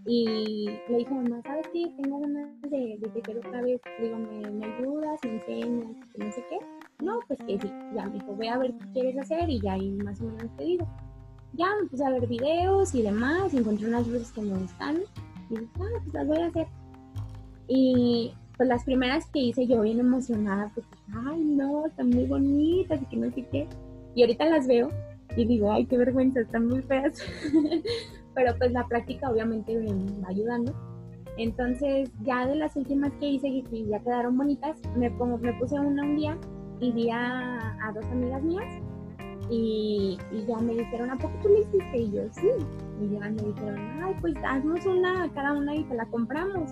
Y 0.05 0.69
le 0.89 0.99
dije 0.99 1.11
a 1.11 1.15
mamá, 1.15 1.41
¿sabes 1.43 1.67
qué? 1.73 1.87
Tengo 1.97 2.21
ganas 2.21 2.61
de, 2.63 2.99
de 3.01 3.09
tejer 3.09 3.39
otra 3.39 3.63
vez. 3.63 3.81
Digo, 4.01 4.19
¿me, 4.19 4.51
¿me, 4.51 4.67
ayudas? 4.67 5.21
¿Me 5.25 5.37
enseñas? 5.37 5.97
No 6.19 6.33
sé 6.33 6.45
qué. 6.51 6.59
No, 7.03 7.19
pues 7.27 7.39
que 7.47 7.59
sí. 7.59 7.73
Ya 7.95 8.05
me 8.07 8.19
dijo, 8.19 8.35
voy 8.35 8.49
a 8.49 8.59
ver 8.59 8.75
qué 8.75 8.93
quieres 8.93 9.19
hacer 9.19 9.49
y 9.49 9.59
ya 9.61 9.73
ahí 9.73 9.91
más 10.05 10.21
o 10.21 10.25
menos 10.25 10.55
te 10.57 10.65
digo. 10.65 10.87
Ya 11.55 11.67
me 11.81 11.89
puse 11.89 12.05
a 12.05 12.11
ver 12.11 12.27
videos 12.27 12.95
y 12.95 13.03
demás, 13.03 13.55
encontré 13.55 13.89
unas 13.89 14.07
luces 14.07 14.31
que 14.33 14.43
me 14.43 14.57
gustaron 14.57 15.03
y 15.51 15.57
dije, 15.57 15.71
ah, 15.81 16.01
pues 16.03 16.15
las 16.15 16.27
voy 16.27 16.39
a 16.39 16.47
hacer. 16.47 16.67
Y 17.69 18.33
pues 18.57 18.69
las 18.69 18.85
primeras 18.85 19.27
que 19.27 19.41
hice 19.41 19.67
yo 19.67 19.83
bien 19.83 20.01
emocionada, 20.01 20.71
pues, 20.75 20.87
ay, 21.27 21.41
no, 21.45 21.87
están 21.87 22.11
muy 22.11 22.27
bonitas 22.27 23.01
y 23.03 23.07
que 23.07 23.17
no 23.17 23.31
sé 23.31 23.47
qué. 23.51 23.67
Y 24.15 24.23
ahorita 24.23 24.45
las 24.47 24.67
veo 24.67 24.89
y 25.37 25.45
digo, 25.45 25.73
ay, 25.73 25.87
qué 25.87 25.97
vergüenza, 25.97 26.41
están 26.41 26.67
muy 26.67 26.83
feas. 26.83 27.23
Pero 28.35 28.55
pues 28.59 28.73
la 28.73 28.87
práctica 28.87 29.31
obviamente 29.31 29.77
me 29.77 30.21
va 30.21 30.29
ayudando. 30.29 30.75
Entonces, 31.37 32.11
ya 32.23 32.47
de 32.47 32.57
las 32.57 32.77
últimas 32.77 33.13
que 33.15 33.31
hice 33.31 33.49
y 33.49 33.87
ya 33.89 34.01
quedaron 34.01 34.37
bonitas, 34.37 34.79
me, 34.97 35.11
pongo, 35.11 35.39
me 35.39 35.53
puse 35.55 35.75
una 35.79 36.03
un 36.03 36.17
día 36.17 36.37
y 36.81 36.93
vi 36.93 37.11
a, 37.11 37.77
a 37.83 37.93
dos 37.93 38.05
amigas 38.07 38.43
mías 38.43 38.83
y, 39.49 40.19
y, 40.33 40.47
ya 40.47 40.59
me 40.59 40.75
dijeron, 40.75 41.11
¿a 41.11 41.17
poco 41.17 41.35
tú 41.43 41.49
le 41.49 41.61
hiciste? 41.61 41.99
Y 41.99 42.11
yo, 42.13 42.23
sí. 42.33 42.49
Y 43.01 43.09
ya 43.09 43.21
me 43.21 43.43
dijeron, 43.43 44.03
ay, 44.03 44.15
pues 44.21 44.35
haznos 44.45 44.85
una 44.85 45.31
cada 45.35 45.55
una 45.55 45.75
y 45.75 45.85
te 45.85 45.95
la 45.95 46.05
compramos. 46.07 46.71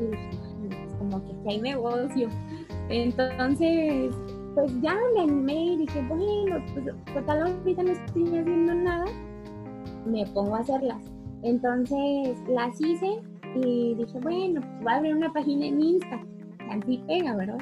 Y 0.00 0.04
dije, 0.04 0.30
pues 0.68 0.94
como 0.98 1.24
que 1.24 1.32
aquí 1.32 1.48
hay 1.48 1.60
negocio. 1.60 2.28
Entonces, 2.88 4.14
pues 4.54 4.80
ya 4.80 4.96
me 5.14 5.22
animé 5.22 5.64
y 5.72 5.76
dije, 5.78 6.04
bueno, 6.08 6.56
pues 6.74 6.86
total 7.14 7.42
ahorita 7.42 7.82
no 7.82 7.92
estoy 7.92 8.24
haciendo 8.24 8.74
nada, 8.74 9.04
me 10.06 10.26
pongo 10.26 10.56
a 10.56 10.60
hacerlas. 10.60 11.02
Entonces 11.42 12.36
las 12.48 12.80
hice 12.80 13.20
y 13.54 13.94
dije, 13.94 14.18
bueno, 14.20 14.60
pues 14.60 14.82
voy 14.82 14.92
a 14.92 14.96
abrir 14.96 15.16
una 15.16 15.32
página 15.32 15.66
en 15.66 15.80
Insta, 15.80 16.20
así 16.70 17.02
pega, 17.06 17.36
¿verdad? 17.36 17.58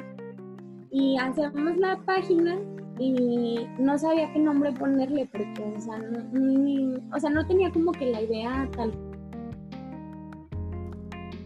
Y 0.89 1.17
hacemos 1.17 1.77
la 1.77 1.97
página 2.05 2.57
y 2.99 3.67
no 3.79 3.97
sabía 3.97 4.31
qué 4.33 4.39
nombre 4.39 4.71
ponerle 4.71 5.27
porque, 5.31 5.73
o 5.75 5.79
sea, 5.79 5.97
no, 5.99 7.15
o 7.15 7.19
sea, 7.19 7.29
no 7.29 7.45
tenía 7.45 7.71
como 7.71 7.91
que 7.91 8.11
la 8.11 8.21
idea 8.21 8.69
tal 8.75 8.91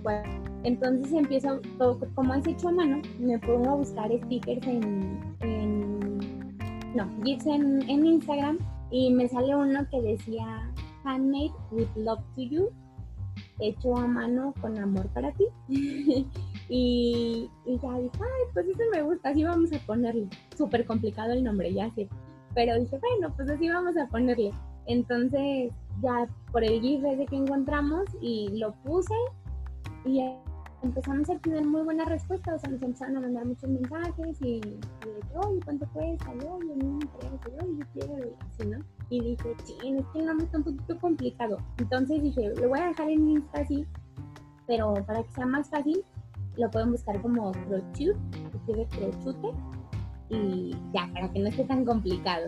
cual. 0.03 0.23
Entonces 0.63 1.11
empiezo, 1.11 1.59
todo, 1.77 1.99
como 2.13 2.33
es 2.35 2.45
hecho 2.45 2.69
a 2.69 2.71
mano, 2.71 3.01
me 3.19 3.39
pongo 3.39 3.71
a 3.71 3.75
buscar 3.75 4.11
stickers 4.25 4.65
en, 4.67 5.19
en 5.39 5.99
no, 6.95 7.09
GIFs 7.23 7.47
en, 7.47 7.89
en 7.89 8.05
Instagram 8.05 8.59
y 8.91 9.11
me 9.11 9.27
sale 9.27 9.55
uno 9.55 9.87
que 9.89 10.01
decía 10.01 10.71
Handmade 11.03 11.51
with 11.71 11.87
Love 11.95 12.21
to 12.35 12.41
You, 12.41 12.69
hecho 13.61 13.95
a 13.95 14.07
mano 14.07 14.53
con 14.59 14.77
amor 14.77 15.07
para 15.09 15.31
ti. 15.33 15.45
Y, 16.73 17.49
ya 17.65 17.99
dije, 17.99 18.17
ay, 18.21 18.43
pues 18.53 18.65
eso 18.65 18.79
me 18.93 19.01
gusta, 19.01 19.29
así 19.29 19.43
vamos 19.43 19.73
a 19.73 19.79
ponerle. 19.79 20.29
Súper 20.55 20.85
complicado 20.85 21.33
el 21.33 21.43
nombre, 21.43 21.73
ya 21.73 21.93
sé. 21.95 22.07
Pero 22.55 22.79
dije, 22.79 22.97
bueno, 22.97 23.33
pues 23.35 23.49
así 23.49 23.69
vamos 23.69 23.97
a 23.97 24.07
ponerle. 24.07 24.53
Entonces, 24.85 25.73
ya 26.01 26.29
por 26.53 26.63
el 26.63 26.79
GIF 26.79 27.03
ese 27.03 27.25
que 27.25 27.35
encontramos 27.35 28.05
y 28.21 28.57
lo 28.57 28.71
puse 28.85 29.13
y 30.05 30.21
empezamos 30.81 31.29
a 31.29 31.37
tener 31.39 31.65
muy 31.65 31.81
buena 31.81 32.05
respuesta. 32.05 32.55
O 32.55 32.59
sea, 32.59 32.69
nos 32.69 32.81
empezaron 32.81 33.17
a 33.17 33.19
mandar 33.19 33.45
muchos 33.45 33.69
mensajes 33.69 34.41
y, 34.41 34.47
y 34.47 34.61
dije, 34.61 35.37
oye, 35.45 35.59
¿cuánto 35.65 35.85
cuesta? 35.89 36.33
Yo, 36.35 36.57
yo 36.61 36.75
no 36.77 36.93
me 36.93 37.05
yo, 37.05 37.79
yo 37.79 37.85
quiero, 37.93 38.17
y 38.17 38.33
así, 38.45 38.65
¿no? 38.65 38.79
Y 39.11 39.19
dije, 39.19 39.55
sí, 39.65 39.73
es 39.83 40.05
que 40.07 40.19
el 40.19 40.25
nombre 40.25 40.45
está 40.45 40.57
un 40.57 40.63
poquito 40.63 40.97
complicado. 40.99 41.57
Entonces 41.77 42.23
dije, 42.23 42.53
lo 42.55 42.69
voy 42.69 42.79
a 42.79 42.87
dejar 42.87 43.09
en 43.09 43.29
Insta 43.29 43.59
así, 43.59 43.85
pero 44.65 44.93
para 45.05 45.21
que 45.21 45.31
sea 45.33 45.45
más 45.45 45.69
fácil, 45.69 46.01
lo 46.55 46.71
pueden 46.71 46.91
buscar 46.91 47.21
como 47.21 47.51
Crochute, 47.51 48.17
escribe 48.53 48.87
Crochute, 48.87 49.49
y 50.29 50.73
ya, 50.93 51.09
para 51.13 51.29
que 51.29 51.39
no 51.39 51.49
esté 51.49 51.65
tan 51.65 51.83
complicado. 51.83 52.47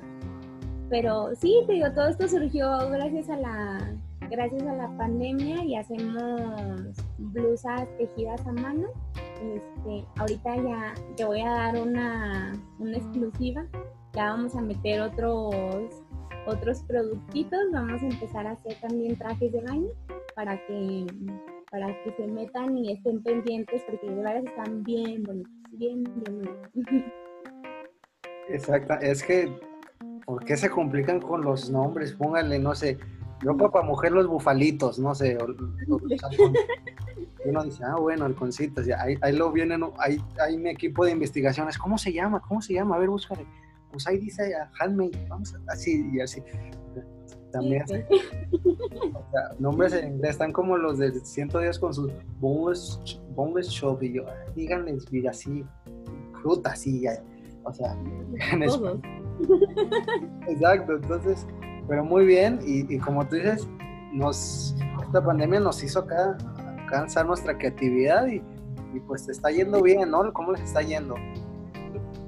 Pero 0.90 1.36
sí, 1.36 1.64
te 1.68 1.74
digo, 1.74 1.92
todo 1.92 2.08
esto 2.08 2.30
surgió 2.30 2.90
gracias 2.90 3.30
a 3.30 3.36
la, 3.36 3.96
gracias 4.30 4.64
a 4.64 4.74
la 4.74 4.98
pandemia 4.98 5.66
y 5.66 5.76
hacemos 5.76 6.96
blusas 7.18 7.90
tejidas 7.98 8.46
a 8.48 8.54
mano. 8.54 8.88
Este, 9.42 10.06
ahorita 10.18 10.56
ya 10.56 10.94
te 11.18 11.26
voy 11.26 11.42
a 11.42 11.50
dar 11.50 11.82
una, 11.82 12.54
una 12.80 12.98
exclusiva. 12.98 13.66
Ya 14.14 14.30
vamos 14.30 14.56
a 14.56 14.62
meter 14.62 15.02
otros, 15.02 16.04
otros 16.46 16.82
productitos. 16.84 17.60
Vamos 17.72 18.02
a 18.02 18.06
empezar 18.06 18.48
a 18.48 18.52
hacer 18.52 18.76
también 18.82 19.16
trajes 19.18 19.52
de 19.52 19.62
baño 19.62 19.90
para 20.36 20.58
que 20.68 21.06
para 21.74 21.88
que 22.04 22.12
se 22.12 22.28
metan 22.28 22.78
y 22.78 22.92
estén 22.92 23.24
pendientes 23.24 23.82
porque 23.90 24.08
de 24.08 24.14
verdad 24.14 24.44
están 24.46 24.84
bien 24.84 25.24
bonitos, 25.24 25.52
bien, 25.72 26.04
bien 26.04 26.42
bonitos. 26.76 27.14
Exacto, 28.50 28.94
es 29.02 29.24
que, 29.24 29.52
¿por 30.24 30.44
qué 30.46 30.56
se 30.56 30.70
complican 30.70 31.20
con 31.20 31.42
los 31.42 31.72
nombres? 31.72 32.14
Pónganle, 32.14 32.60
no 32.60 32.76
sé, 32.76 33.00
yo 33.44 33.58
para 33.58 33.86
mujer 33.86 34.12
los 34.12 34.28
bufalitos, 34.28 35.00
no 35.00 35.16
sé, 35.16 35.38
o, 35.38 35.48
uno 37.46 37.64
dice, 37.64 37.84
ah, 37.84 37.96
bueno, 38.00 38.26
halconcitos, 38.26 38.88
ahí, 38.98 39.18
ahí 39.22 39.36
lo 39.36 39.52
vienen, 39.52 39.84
ahí, 39.98 40.22
hay 40.40 40.58
mi 40.58 40.70
equipo 40.70 41.06
de 41.06 41.12
investigaciones, 41.12 41.78
¿cómo 41.78 41.98
se 41.98 42.14
llama? 42.14 42.40
¿Cómo 42.40 42.62
se 42.62 42.74
llama? 42.74 42.96
A 42.96 43.00
ver, 43.00 43.10
búscale. 43.10 43.46
Pues 43.94 44.06
ahí 44.08 44.18
dice 44.18 44.52
handmade, 44.80 45.12
vamos 45.30 45.54
a, 45.54 45.72
así 45.72 46.10
y 46.12 46.20
así 46.20 46.42
también. 47.54 47.84
O 47.84 49.32
sea, 49.32 49.56
nombres 49.60 49.94
en 49.94 50.16
inglés 50.16 50.32
están 50.32 50.52
como 50.52 50.76
los 50.76 50.98
de 50.98 51.12
110 51.12 51.80
con 51.80 51.94
sus 51.94 52.12
boneless, 52.40 53.70
shop 53.70 54.04
y 54.04 54.14
yo, 54.14 54.26
díganles, 54.56 55.10
mira, 55.12 55.30
así, 55.32 55.64
fruta, 56.42 56.72
así, 56.72 57.06
o 57.64 57.72
sea, 57.72 57.96
en 58.52 58.64
Exacto, 60.48 60.96
entonces, 60.96 61.48
pero 61.88 62.04
muy 62.04 62.26
bien, 62.26 62.60
y, 62.66 62.98
como 62.98 63.26
tú 63.28 63.36
dices, 63.36 63.68
nos, 64.12 64.76
esta 65.06 65.24
pandemia 65.24 65.60
nos 65.60 65.84
hizo 65.84 66.00
acá 66.00 66.38
alcanzar 66.80 67.26
nuestra 67.26 67.58
creatividad 67.58 68.28
y, 68.28 68.42
y 68.94 69.00
pues 69.08 69.30
está 69.30 69.50
yendo 69.52 69.82
bien, 69.82 70.12
¿no? 70.12 70.32
¿Cómo 70.34 70.52
les 70.52 70.62
está 70.62 70.82
yendo? 70.82 71.16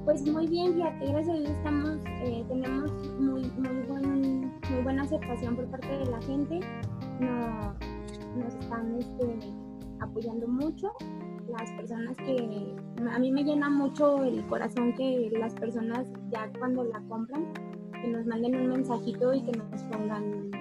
Pues 0.05 0.23
muy 0.31 0.45
bien, 0.45 0.75
fíjate, 0.75 1.07
gracias 1.07 1.35
a 1.35 1.39
Dios 1.39 1.49
estamos, 1.49 1.97
eh, 2.05 2.45
tenemos 2.47 2.91
muy, 3.19 3.41
muy, 3.57 3.87
buen, 3.87 4.41
muy 4.41 4.83
buena 4.83 5.01
aceptación 5.01 5.55
por 5.55 5.65
parte 5.65 5.87
de 5.87 6.05
la 6.05 6.21
gente. 6.21 6.59
nos 8.37 8.53
están 8.53 8.99
este, 8.99 9.39
apoyando 10.01 10.47
mucho. 10.47 10.91
Las 11.49 11.71
personas 11.71 12.15
que 12.17 12.75
a 13.11 13.17
mí 13.17 13.31
me 13.31 13.43
llena 13.43 13.67
mucho 13.67 14.23
el 14.23 14.45
corazón 14.45 14.93
que 14.93 15.31
las 15.39 15.55
personas 15.55 16.05
ya 16.29 16.51
cuando 16.59 16.83
la 16.83 17.01
compran, 17.09 17.51
que 17.99 18.07
nos 18.07 18.27
manden 18.27 18.55
un 18.57 18.67
mensajito 18.67 19.33
y 19.33 19.41
que 19.41 19.53
nos 19.57 19.81
pongan, 19.85 20.51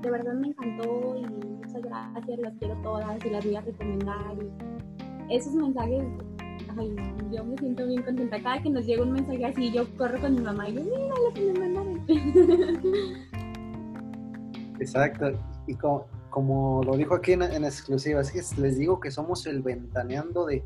de 0.00 0.10
verdad 0.10 0.32
me 0.32 0.48
encantó 0.48 1.16
y 1.16 1.26
muchas 1.26 1.82
gracias, 1.82 2.38
las 2.38 2.54
quiero 2.56 2.74
todas 2.82 3.22
y 3.26 3.28
las 3.28 3.44
voy 3.44 3.56
a 3.56 3.60
recomendar. 3.60 4.36
Esos 5.28 5.52
mensajes 5.52 6.02
ay, 6.78 6.96
yo 7.32 7.44
me 7.44 7.56
siento 7.58 7.86
bien 7.86 8.02
contenta. 8.02 8.42
Cada 8.42 8.62
que 8.62 8.70
nos 8.70 8.86
llega 8.86 9.02
un 9.02 9.12
mensaje 9.12 9.44
así, 9.44 9.70
yo 9.72 9.84
corro 9.96 10.20
con 10.20 10.34
mi 10.34 10.40
mamá 10.40 10.68
y 10.68 10.76
digo, 10.76 10.84
mira 10.84 11.08
lo 11.08 11.34
que 11.34 11.52
me 11.52 11.60
mandaron. 11.60 12.06
Exacto. 14.80 15.32
Y 15.66 15.74
como, 15.74 16.06
como 16.30 16.82
lo 16.84 16.96
dijo 16.96 17.14
aquí 17.14 17.32
en, 17.32 17.42
exclusiva, 17.42 18.20
es 18.20 18.30
que 18.30 18.42
les 18.60 18.78
digo 18.78 19.00
que 19.00 19.10
somos 19.10 19.46
el 19.46 19.62
ventaneando 19.62 20.46
de 20.46 20.64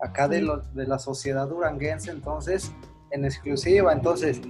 acá 0.00 0.26
de, 0.26 0.44
de 0.74 0.86
la 0.86 0.98
sociedad 0.98 1.48
duranguense, 1.48 2.10
entonces, 2.10 2.72
en 3.10 3.24
exclusiva, 3.24 3.92
entonces, 3.92 4.40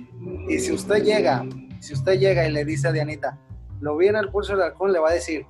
y 0.48 0.58
si 0.58 0.72
usted 0.72 1.02
llega, 1.02 1.44
si 1.80 1.92
usted 1.92 2.18
llega 2.18 2.46
y 2.46 2.52
le 2.52 2.64
dice 2.64 2.88
a 2.88 2.92
Dianita, 2.92 3.38
lo 3.80 3.96
vi 3.96 4.06
en 4.06 4.16
el 4.16 4.30
pulso 4.30 4.52
del 4.52 4.62
halcón, 4.62 4.92
le 4.92 5.00
va 5.00 5.10
a 5.10 5.14
decir, 5.14 5.44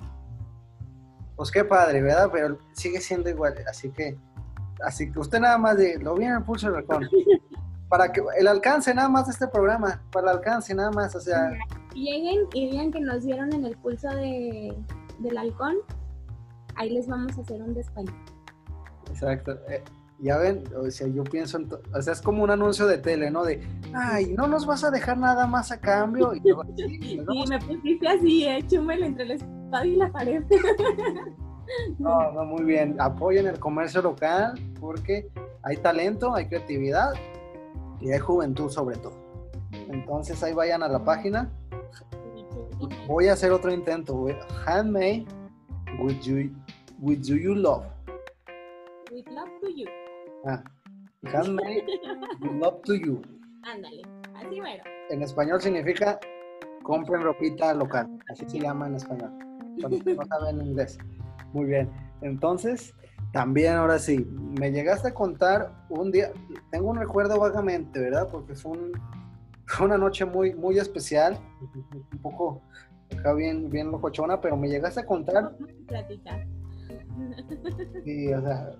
pues 1.35 1.51
qué 1.51 1.63
padre, 1.63 2.01
¿verdad? 2.01 2.29
Pero 2.31 2.57
sigue 2.73 2.99
siendo 2.99 3.29
igual, 3.29 3.53
así 3.69 3.91
que, 3.91 4.17
así 4.83 5.11
que 5.11 5.19
usted 5.19 5.39
nada 5.39 5.57
más 5.57 5.77
de, 5.77 5.97
lo 5.99 6.15
vi 6.15 6.25
en 6.25 6.33
el 6.33 6.43
pulso 6.43 6.67
del 6.67 6.77
halcón, 6.77 7.07
para 7.89 8.11
que 8.11 8.21
el 8.37 8.47
alcance 8.47 8.93
nada 8.93 9.09
más 9.09 9.27
de 9.27 9.33
este 9.33 9.47
programa, 9.47 10.01
para 10.11 10.31
el 10.31 10.37
alcance 10.37 10.73
nada 10.73 10.91
más, 10.91 11.15
o 11.15 11.19
sea. 11.19 11.51
Lleguen 11.93 12.47
y 12.53 12.71
digan 12.71 12.91
que 12.91 12.99
nos 12.99 13.23
dieron 13.23 13.53
en 13.53 13.65
el 13.65 13.77
pulso 13.77 14.09
de, 14.09 14.75
del 15.19 15.37
halcón, 15.37 15.77
ahí 16.75 16.89
les 16.89 17.07
vamos 17.07 17.37
a 17.37 17.41
hacer 17.41 17.61
un 17.61 17.73
descuento. 17.73 18.13
Exacto. 19.09 19.59
Eh, 19.69 19.83
ya 20.19 20.37
ven, 20.37 20.63
o 20.75 20.89
sea, 20.89 21.07
yo 21.07 21.23
pienso, 21.23 21.59
o 21.93 22.01
sea, 22.01 22.13
es 22.13 22.21
como 22.21 22.43
un 22.43 22.49
anuncio 22.49 22.87
de 22.87 22.97
tele, 22.97 23.29
¿no? 23.29 23.43
De, 23.43 23.61
ay, 23.93 24.33
no 24.37 24.47
nos 24.47 24.65
vas 24.65 24.83
a 24.83 24.89
dejar 24.89 25.17
nada 25.17 25.45
más 25.47 25.71
a 25.71 25.79
cambio. 25.79 26.33
Y 26.33 26.39
sí, 26.39 27.19
me 27.49 27.59
pusiste 27.59 28.07
así, 28.07 28.45
eh, 28.45 28.65
entre 28.71 29.25
la 29.25 29.33
espada 29.33 29.85
y 29.85 29.95
la 29.97 30.11
pared. 30.11 30.43
no, 31.99 32.31
no, 32.31 32.45
muy 32.45 32.63
bien. 32.63 32.95
Apoyen 32.99 33.47
el 33.47 33.59
comercio 33.59 34.01
local 34.01 34.53
porque 34.79 35.29
hay 35.63 35.77
talento, 35.77 36.33
hay 36.35 36.47
creatividad 36.47 37.13
y 37.99 38.11
hay 38.11 38.19
juventud 38.19 38.69
sobre 38.69 38.97
todo. 38.97 39.13
Entonces 39.89 40.41
ahí 40.43 40.53
vayan 40.53 40.83
a 40.83 40.87
la 40.87 41.03
página. 41.03 41.51
Voy 43.07 43.27
a 43.27 43.33
hacer 43.33 43.51
otro 43.51 43.71
intento. 43.71 44.25
Handmade 44.65 45.25
with 45.99 46.19
you, 46.21 46.51
with 46.99 47.21
you 47.23 47.55
love. 47.55 47.85
With 49.11 49.27
love 49.27 49.49
to 49.61 49.69
you. 49.69 49.87
Ah, 50.45 50.63
handmade 51.23 51.85
with 52.41 52.51
love 52.61 52.81
to 52.83 52.95
you. 52.95 53.21
Ándale, 53.63 54.01
así 54.35 54.59
bueno. 54.59 54.83
En 55.09 55.21
español 55.21 55.61
significa 55.61 56.19
compren 56.83 57.21
ropita 57.21 57.73
local. 57.73 58.07
Así 58.29 58.45
se 58.49 58.59
llama 58.59 58.87
en 58.87 58.95
español. 58.95 59.31
no 59.77 60.25
saben 60.25 60.61
inglés. 60.61 60.97
Muy 61.53 61.65
bien. 61.65 61.89
Entonces, 62.21 62.93
también 63.31 63.73
ahora 63.73 63.99
sí, 63.99 64.27
me 64.59 64.71
llegaste 64.71 65.09
a 65.09 65.13
contar 65.13 65.85
un 65.89 66.11
día, 66.11 66.31
tengo 66.71 66.89
un 66.89 66.97
recuerdo 66.97 67.39
vagamente, 67.39 67.99
¿verdad? 67.99 68.27
Porque 68.31 68.55
fue, 68.55 68.77
una 69.81 69.97
noche 69.97 70.25
muy, 70.25 70.53
muy 70.53 70.77
especial, 70.77 71.37
un 72.11 72.19
poco 72.19 72.61
acá 73.17 73.33
bien, 73.33 73.69
bien 73.69 73.91
locochona, 73.91 74.39
pero 74.39 74.57
me 74.57 74.67
llegaste 74.67 75.01
a 75.01 75.05
contar. 75.05 75.55
Platicar. 75.87 76.45
Sí, 78.03 78.33
o 78.33 78.41
sea, 78.41 78.71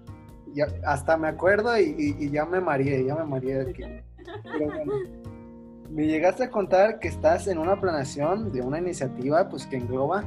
hasta 0.86 1.18
me 1.18 1.28
acuerdo 1.28 1.78
y, 1.80 2.30
ya 2.32 2.46
me 2.46 2.60
mareé, 2.60 3.06
ya 3.06 3.16
me 3.16 3.26
mareé 3.26 3.64
de 3.64 3.72
aquí. 3.72 3.84
me 5.90 6.08
llegaste 6.08 6.44
a 6.44 6.52
contar 6.52 7.00
que 7.00 7.08
estás 7.08 7.48
en 7.48 7.58
una 7.58 7.80
planeación 7.80 8.52
de 8.52 8.62
una 8.62 8.80
iniciativa 8.80 9.48
pues 9.50 9.66
que 9.68 9.78
engloba, 9.78 10.24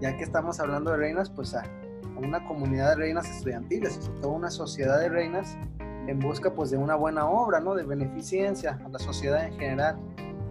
ya 0.00 0.16
que 0.16 0.24
estamos 0.24 0.60
hablando 0.60 0.90
de 0.92 0.96
reinas, 0.96 1.30
pues 1.30 1.54
a 1.54 1.64
una 2.16 2.44
comunidad 2.46 2.90
de 2.90 2.96
reinas 2.96 3.28
estudiantiles, 3.28 4.10
toda 4.20 4.34
una 4.34 4.50
sociedad 4.50 4.98
de 5.00 5.08
reinas 5.08 5.56
en 6.06 6.18
busca 6.18 6.54
pues 6.54 6.70
de 6.70 6.78
una 6.78 6.94
buena 6.94 7.28
obra, 7.28 7.60
¿no? 7.60 7.74
De 7.74 7.84
beneficencia 7.84 8.80
a 8.84 8.88
la 8.88 8.98
sociedad 8.98 9.44
en 9.44 9.52
general. 9.54 9.98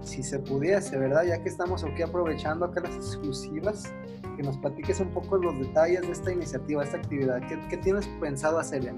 Si 0.01 0.21
se 0.21 0.39
pudiese, 0.39 0.97
¿verdad? 0.97 1.23
Ya 1.23 1.41
que 1.41 1.49
estamos 1.49 1.83
aquí 1.83 2.03
aprovechando 2.03 2.65
acá 2.65 2.81
las 2.81 2.95
exclusivas, 2.95 3.91
que 4.37 4.43
nos 4.43 4.57
platiques 4.59 4.99
un 4.99 5.09
poco 5.09 5.37
los 5.37 5.57
detalles 5.59 6.01
de 6.01 6.11
esta 6.11 6.31
iniciativa, 6.31 6.83
esta 6.83 6.97
actividad. 6.97 7.41
¿Qué, 7.47 7.59
qué 7.69 7.77
tienes 7.77 8.07
pensado 8.21 8.59
hacer, 8.59 8.93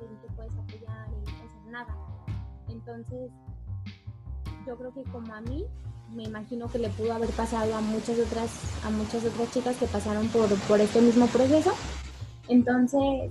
en 0.00 0.16
qué 0.20 0.28
puedes 0.34 0.52
apoyar, 0.56 1.08
en 1.08 1.22
hacer 1.22 1.70
nada. 1.70 1.96
Entonces, 2.68 3.30
yo 4.66 4.76
creo 4.76 4.92
que 4.92 5.02
como 5.04 5.34
a 5.34 5.40
mí, 5.40 5.64
me 6.14 6.24
imagino 6.24 6.68
que 6.68 6.78
le 6.78 6.88
pudo 6.90 7.12
haber 7.12 7.30
pasado 7.30 7.74
a 7.74 7.80
muchas 7.80 8.18
otras, 8.18 8.84
a 8.84 8.90
muchas 8.90 9.24
otras 9.24 9.50
chicas 9.52 9.76
que 9.76 9.86
pasaron 9.86 10.28
por, 10.28 10.48
por 10.68 10.80
este 10.80 11.00
mismo 11.00 11.26
proceso. 11.26 11.72
Entonces, 12.48 13.30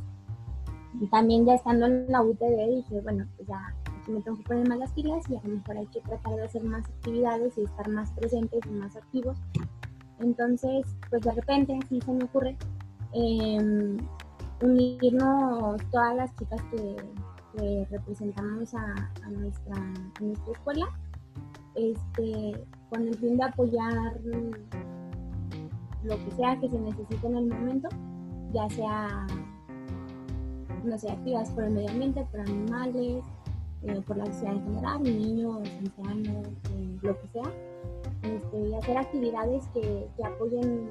también 1.12 1.46
ya 1.46 1.56
estando 1.56 1.86
en 1.86 2.06
la 2.08 2.22
UTD 2.22 2.76
dije, 2.76 3.02
bueno, 3.02 3.26
pues 3.36 3.48
ya 3.48 3.76
me 4.08 4.22
tengo 4.22 4.38
que 4.38 4.44
poner 4.44 4.68
más 4.68 4.80
las 4.80 4.92
pilas 4.92 5.24
y 5.30 5.36
a 5.36 5.42
lo 5.44 5.56
mejor 5.56 5.78
hay 5.78 5.88
que 5.88 6.02
tratar 6.02 6.36
de 6.36 6.44
hacer 6.44 6.64
más 6.64 6.86
actividades 6.86 7.58
y 7.58 7.64
estar 7.64 7.90
más 7.90 8.12
presentes 8.12 8.62
y 8.66 8.70
más 8.70 8.96
activos. 8.96 9.38
Entonces, 10.20 10.86
pues 11.10 11.22
de 11.22 11.32
repente 11.32 11.78
así 11.84 12.00
se 12.02 12.12
me 12.12 12.24
ocurre 12.26 12.58
em, 13.14 13.98
unirnos 14.64 15.82
todas 15.92 16.16
las 16.16 16.36
chicas 16.36 16.62
que, 16.72 16.96
representamos 17.92 18.74
a, 18.74 18.96
nuestra, 19.30 19.76
nuestra 20.20 20.54
escuela 20.54 20.88
este, 21.76 22.66
con 22.90 23.08
el 23.08 23.16
fin 23.16 23.38
de 23.38 23.44
apoyar 23.44 24.20
lo 26.04 26.16
que 26.16 26.32
sea 26.36 26.60
que 26.60 26.68
se 26.68 26.80
necesite 26.80 27.28
en 27.28 27.38
el 27.38 27.46
momento, 27.46 27.90
ya 28.54 28.68
sea 28.72 29.28
no 30.84 30.98
sé, 30.98 31.12
activas 31.12 31.50
por 31.52 31.66
el 31.66 31.74
medio 31.74 31.90
ambiente, 31.90 32.26
por 32.32 32.42
animales, 32.42 33.24
eh, 33.84 34.02
por 34.06 34.18
la 34.18 34.26
sociedad 34.26 34.56
en 34.56 34.64
general, 34.66 35.04
niños, 35.04 35.70
ancianos, 35.80 36.48
eh, 36.72 36.98
lo 37.02 37.20
que 37.20 37.28
sea, 37.28 37.52
este, 38.24 38.70
y 38.70 38.74
hacer 38.74 38.98
actividades 38.98 39.68
que, 39.74 40.08
que, 40.18 40.26
apoyen, 40.26 40.90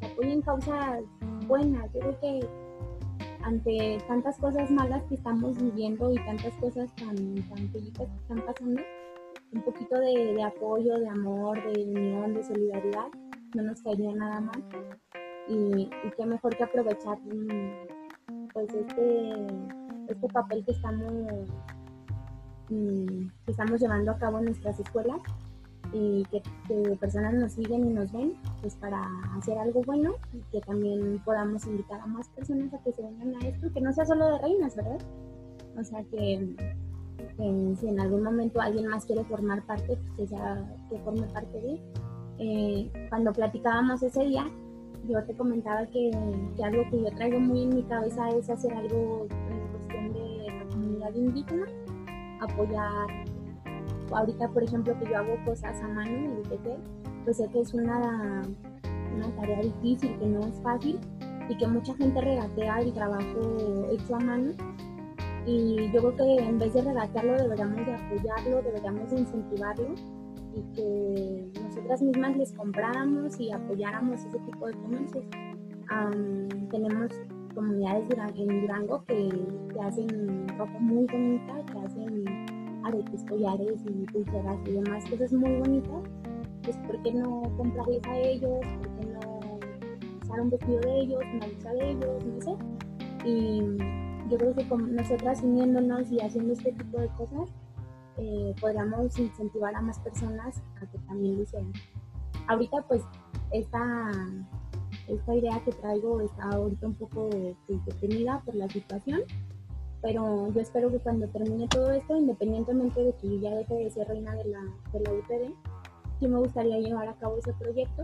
que 0.00 0.06
apoyen 0.06 0.42
causas 0.42 1.02
buenas. 1.46 1.92
Yo 1.92 2.00
creo 2.00 2.20
que 2.20 2.63
ante 3.44 3.98
tantas 4.08 4.38
cosas 4.38 4.70
malas 4.70 5.02
que 5.04 5.16
estamos 5.16 5.56
viviendo 5.56 6.12
y 6.12 6.16
tantas 6.24 6.54
cosas 6.54 6.94
tan, 6.96 7.14
tan 7.16 7.72
que 7.72 7.78
están 7.78 8.40
pasando, 8.46 8.82
un 9.52 9.62
poquito 9.62 9.98
de, 10.00 10.42
apoyo, 10.42 10.98
de 10.98 11.08
amor, 11.08 11.62
de 11.72 11.84
unión, 11.84 12.34
de 12.34 12.42
solidaridad, 12.42 13.08
no 13.54 13.62
nos 13.62 13.82
caería 13.82 14.14
nada 14.14 14.40
mal. 14.40 14.64
Y, 15.48 15.90
qué 16.16 16.26
mejor 16.26 16.56
que 16.56 16.64
aprovechar 16.64 17.18
pues 18.52 18.72
este, 18.72 19.46
este 20.08 20.28
papel 20.32 20.64
que 20.64 20.72
estamos, 20.72 21.12
mm, 22.70 23.28
que 23.44 23.50
estamos 23.50 23.80
llevando 23.80 24.12
a 24.12 24.18
cabo 24.18 24.38
en 24.38 24.46
nuestras 24.46 24.80
escuelas 24.80 25.20
y 25.94 26.24
que, 26.24 26.42
personas 26.96 27.34
nos 27.34 27.52
siguen 27.52 27.86
y 27.86 27.94
nos 27.94 28.12
ven, 28.12 28.34
pues 28.60 28.74
para 28.74 29.00
hacer 29.38 29.56
algo 29.56 29.80
bueno 29.82 30.14
y 30.32 30.40
que 30.50 30.60
también 30.60 31.22
podamos 31.24 31.64
invitar 31.66 32.00
a 32.00 32.06
más 32.06 32.28
personas 32.30 32.74
a 32.74 32.82
que 32.82 32.92
se 32.92 33.02
vengan 33.02 33.36
a 33.36 33.46
esto, 33.46 33.72
que 33.72 33.80
no 33.80 33.92
sea 33.92 34.04
solo 34.04 34.28
de 34.28 34.38
reinas, 34.38 34.74
¿verdad? 34.74 34.98
O 35.78 35.84
sea 35.84 36.02
que, 36.10 36.48
si 37.36 37.88
en 37.88 38.00
algún 38.00 38.24
momento 38.24 38.60
alguien 38.60 38.88
más 38.88 39.06
quiere 39.06 39.24
formar 39.24 39.64
parte, 39.66 39.96
pues 39.96 40.10
que, 40.16 40.26
sea, 40.26 40.68
que 40.90 40.98
forme 40.98 41.26
parte 41.28 41.60
de. 41.60 41.80
Eh, 42.38 42.90
cuando 43.08 43.32
platicábamos 43.32 44.02
ese 44.02 44.24
día, 44.24 44.50
yo 45.08 45.22
te 45.24 45.34
comentaba 45.34 45.86
que, 45.86 46.10
algo 46.64 46.82
que 46.90 47.02
yo 47.02 47.10
traigo 47.14 47.38
muy 47.38 47.62
en 47.62 47.76
mi 47.76 47.82
cabeza 47.84 48.28
es 48.30 48.50
hacer 48.50 48.72
algo 48.74 49.28
en 49.30 49.68
cuestión 49.68 50.12
de 50.12 50.46
la 50.52 50.68
comunidad 50.70 51.14
indígena, 51.14 51.66
apoyar. 52.40 53.33
Ahorita, 54.16 54.48
por 54.48 54.62
ejemplo, 54.62 54.98
que 54.98 55.06
yo 55.10 55.18
hago 55.18 55.36
cosas 55.44 55.80
a 55.82 55.88
mano 55.88 56.10
en 56.10 56.30
el 56.30 56.42
pues 57.24 57.38
sé 57.38 57.48
que 57.48 57.60
es 57.60 57.72
una, 57.72 58.42
una 59.14 59.36
tarea 59.36 59.60
difícil, 59.62 60.18
que 60.18 60.26
no 60.26 60.40
es 60.40 60.60
fácil 60.62 60.98
y 61.48 61.56
que 61.56 61.66
mucha 61.66 61.94
gente 61.94 62.20
regatea 62.20 62.80
el 62.80 62.92
trabajo 62.92 63.88
hecho 63.90 64.16
a 64.16 64.20
mano. 64.20 64.52
Y 65.46 65.90
yo 65.92 66.00
creo 66.00 66.16
que 66.16 66.44
en 66.44 66.58
vez 66.58 66.72
de 66.74 66.82
regatearlo, 66.82 67.36
deberíamos 67.36 67.86
de 67.86 67.94
apoyarlo, 67.94 68.62
deberíamos 68.62 69.10
de 69.10 69.20
incentivarlo 69.20 69.94
y 70.54 70.62
que 70.74 71.60
nosotras 71.62 72.00
mismas 72.02 72.36
les 72.36 72.52
compráramos 72.52 73.38
y 73.40 73.50
apoyáramos 73.52 74.20
ese 74.20 74.38
tipo 74.38 74.66
de 74.66 74.74
comercios. 74.74 75.24
tenemos 76.70 77.10
comunidades 77.54 78.08
en 78.36 78.60
Durango 78.60 79.04
que, 79.04 79.28
que, 79.72 79.80
hacen 79.80 80.48
ropa 80.58 80.78
muy 80.80 81.06
bonita, 81.06 81.54
que 81.66 81.78
hacen 81.78 82.24
aretes, 82.84 83.24
collares 83.28 83.80
y 83.86 84.06
pulseras 84.12 84.58
y 84.66 84.72
demás 84.72 85.04
cosas 85.10 85.32
muy 85.32 85.56
bonitas, 85.56 86.02
pues 86.62 86.76
¿por 86.78 87.02
qué 87.02 87.12
no 87.12 87.42
comprarles 87.56 88.02
a 88.06 88.18
ellos? 88.18 88.60
¿Por 88.78 88.88
qué 88.96 89.06
no 89.06 89.58
usar 90.22 90.40
un 90.40 90.50
vestido 90.50 90.80
de 90.80 91.00
ellos, 91.00 91.20
una 91.34 91.46
blusa 91.46 91.72
de 91.72 91.90
ellos? 91.90 92.24
No 92.24 92.40
sé. 92.40 92.56
Y 93.26 93.60
yo 94.30 94.38
creo 94.38 94.54
que 94.54 94.68
con 94.68 94.94
nosotras 94.94 95.42
uniéndonos 95.42 96.10
y 96.10 96.20
haciendo 96.20 96.52
este 96.52 96.72
tipo 96.72 96.98
de 96.98 97.08
cosas, 97.08 97.50
eh, 98.16 98.54
podríamos 98.60 99.18
incentivar 99.18 99.74
a 99.74 99.80
más 99.80 99.98
personas 99.98 100.62
a 100.80 100.86
que 100.86 100.98
también 100.98 101.36
lo 101.36 101.42
hicieran. 101.42 101.72
Ahorita 102.46 102.82
pues 102.86 103.02
esta, 103.52 104.10
esta 105.08 105.34
idea 105.34 105.60
que 105.64 105.72
traigo 105.72 106.20
está 106.20 106.44
ahorita 106.50 106.86
un 106.86 106.94
poco 106.94 107.28
detenida 107.68 108.40
por 108.44 108.54
la 108.54 108.68
situación, 108.68 109.22
pero 110.04 110.52
yo 110.52 110.60
espero 110.60 110.90
que 110.90 110.98
cuando 110.98 111.26
termine 111.28 111.66
todo 111.68 111.90
esto, 111.90 112.14
independientemente 112.14 113.02
de 113.02 113.12
que 113.14 113.40
ya 113.40 113.54
deje 113.54 113.74
de 113.74 113.90
ser 113.90 114.06
reina 114.06 114.34
de 114.36 114.44
la, 114.44 114.60
de 114.92 115.00
la 115.00 115.10
sí 116.20 116.28
me 116.28 116.38
gustaría 116.40 116.78
llevar 116.78 117.08
a 117.08 117.14
cabo 117.14 117.38
ese 117.38 117.54
proyecto, 117.54 118.02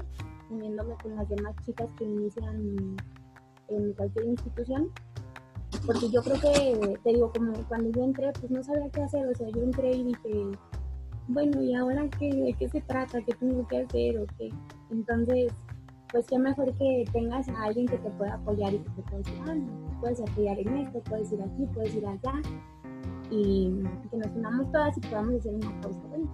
uniéndome 0.48 0.94
con 1.02 1.14
las 1.14 1.28
demás 1.28 1.54
chicas 1.66 1.90
que 1.98 2.04
inician 2.04 2.96
en 3.68 3.92
cualquier 3.92 4.24
institución 4.24 4.90
porque 5.84 6.08
yo 6.10 6.22
creo 6.22 6.40
que, 6.40 6.98
te 7.04 7.10
digo, 7.10 7.30
como 7.32 7.52
cuando 7.68 7.90
yo 7.90 8.02
entré, 8.02 8.32
pues 8.32 8.50
no 8.50 8.62
sabía 8.62 8.88
qué 8.90 9.02
hacer, 9.02 9.26
o 9.26 9.34
sea, 9.34 9.48
yo 9.50 9.62
entré 9.62 9.92
y 9.92 10.04
dije, 10.04 10.58
bueno, 11.28 11.62
¿y 11.62 11.74
ahora 11.74 12.08
qué, 12.18 12.32
de 12.34 12.54
qué 12.54 12.68
se 12.68 12.80
trata? 12.80 13.20
¿Qué 13.20 13.34
tengo 13.34 13.66
que 13.68 13.78
hacer 13.78 14.18
o 14.18 14.26
qué? 14.38 14.50
Entonces, 14.90 15.52
pues 16.10 16.26
qué 16.26 16.38
mejor 16.38 16.72
que 16.74 17.04
tengas 17.12 17.48
a 17.50 17.64
alguien 17.64 17.86
que 17.86 17.98
te 17.98 18.10
pueda 18.10 18.34
apoyar 18.34 18.72
y 18.72 18.78
que 18.78 18.90
te 18.90 19.02
pueda 19.02 19.18
decir, 19.18 19.34
puedes 20.00 20.20
apoyar 20.20 20.58
en 20.58 20.78
esto, 20.78 21.00
puedes 21.08 21.32
ir 21.32 21.42
aquí, 21.42 21.66
puedes 21.74 21.94
ir 21.94 22.06
allá, 22.06 22.32
y 23.30 23.82
que 24.10 24.16
nos 24.16 24.30
unamos 24.34 24.72
todas 24.72 24.96
y 24.96 25.00
podamos 25.00 25.34
hacer 25.40 25.54
una 25.54 25.80
cosa 25.80 26.00
buena. 26.08 26.30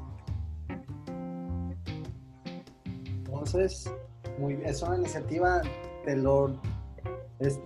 Entonces, 3.04 3.92
muy, 4.38 4.54
es 4.64 4.82
una 4.82 4.96
iniciativa 4.96 5.60
de 6.04 6.16
lo 6.16 6.58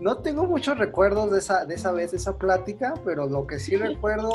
no 0.00 0.18
tengo 0.18 0.46
muchos 0.46 0.78
recuerdos 0.78 1.30
de 1.30 1.38
esa, 1.38 1.64
de 1.64 1.76
esa 1.76 1.92
vez, 1.92 2.10
de 2.10 2.16
esa 2.16 2.36
plática, 2.36 2.94
pero 3.04 3.28
lo 3.28 3.46
que 3.46 3.58
sí 3.58 3.76
recuerdo 3.76 4.32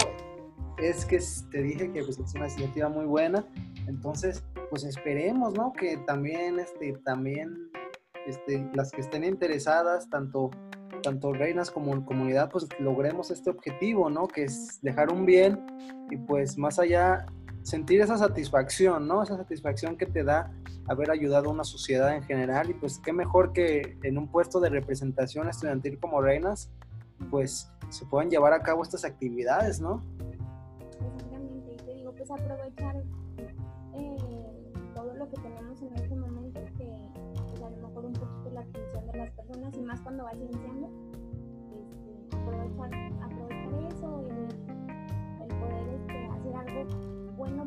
es 0.78 1.06
que 1.06 1.20
te 1.52 1.62
dije 1.62 1.92
que 1.92 2.04
pues, 2.04 2.20
es 2.20 2.34
una 2.36 2.48
iniciativa 2.48 2.90
muy 2.90 3.06
buena. 3.06 3.46
Entonces, 3.88 4.44
pues 4.70 4.84
esperemos, 4.84 5.54
¿no? 5.54 5.74
Que 5.74 5.98
también, 5.98 6.60
este, 6.60 6.94
también 7.04 7.70
este, 8.26 8.68
las 8.74 8.92
que 8.92 9.02
estén 9.02 9.24
interesadas, 9.24 10.10
tanto, 10.10 10.52
tanto 11.06 11.32
reinas 11.32 11.70
como 11.70 12.04
comunidad, 12.04 12.50
pues 12.50 12.68
logremos 12.80 13.30
este 13.30 13.52
objetivo, 13.52 14.10
¿no? 14.10 14.28
Que 14.28 14.46
es 14.46 14.82
dejar 14.82 15.14
un 15.14 15.26
bien 15.26 15.66
y 16.10 16.18
pues 16.18 16.58
más 16.58 16.80
allá 16.80 17.28
sentir 17.62 18.02
esa 18.02 18.18
satisfacción, 18.18 19.08
¿no? 19.08 19.22
Esa 19.22 19.38
satisfacción 19.38 19.98
que 19.98 20.08
te 20.08 20.24
da 20.24 20.52
haber 20.88 21.12
ayudado 21.12 21.50
a 21.50 21.54
una 21.54 21.64
sociedad 21.64 22.16
en 22.16 22.24
general 22.24 22.72
y 22.72 22.74
pues 22.74 23.00
qué 23.00 23.14
mejor 23.14 23.54
que 23.54 23.98
en 24.04 24.18
un 24.18 24.28
puesto 24.28 24.60
de 24.60 24.70
representación 24.70 25.48
estudiantil 25.48 26.00
como 26.00 26.22
reinas, 26.22 26.72
pues 27.30 27.72
se 27.90 28.06
puedan 28.06 28.30
llevar 28.30 28.54
a 28.54 28.64
cabo 28.64 28.82
estas 28.82 29.06
actividades, 29.06 29.80
¿no? 29.80 30.04
Exactamente, 30.90 31.74
y 31.74 31.78
te 31.78 31.94
digo, 31.94 32.14
pues 32.14 32.32
aprovechar 32.32 32.96
eh, 33.94 34.16
todo 34.96 35.14
lo 35.14 35.30
que 35.30 35.36
tenemos 35.38 35.82
en 35.84 35.94
este 35.96 36.15
atención 38.70 39.08
de 39.12 39.18
las 39.18 39.32
personas 39.32 39.76
y 39.76 39.82
más 39.82 40.02
cuando 40.02 40.24
vas 40.24 40.36
iniciando, 40.36 40.90
este, 41.72 42.36
aprovechar, 42.36 42.94
aprovechar 43.24 43.74
eso 43.94 44.24
y 44.24 44.30
el 45.44 45.50
poder 45.60 45.88
este, 45.90 46.26
hacer 46.28 46.56
algo 46.56 46.86
bueno 47.38 47.66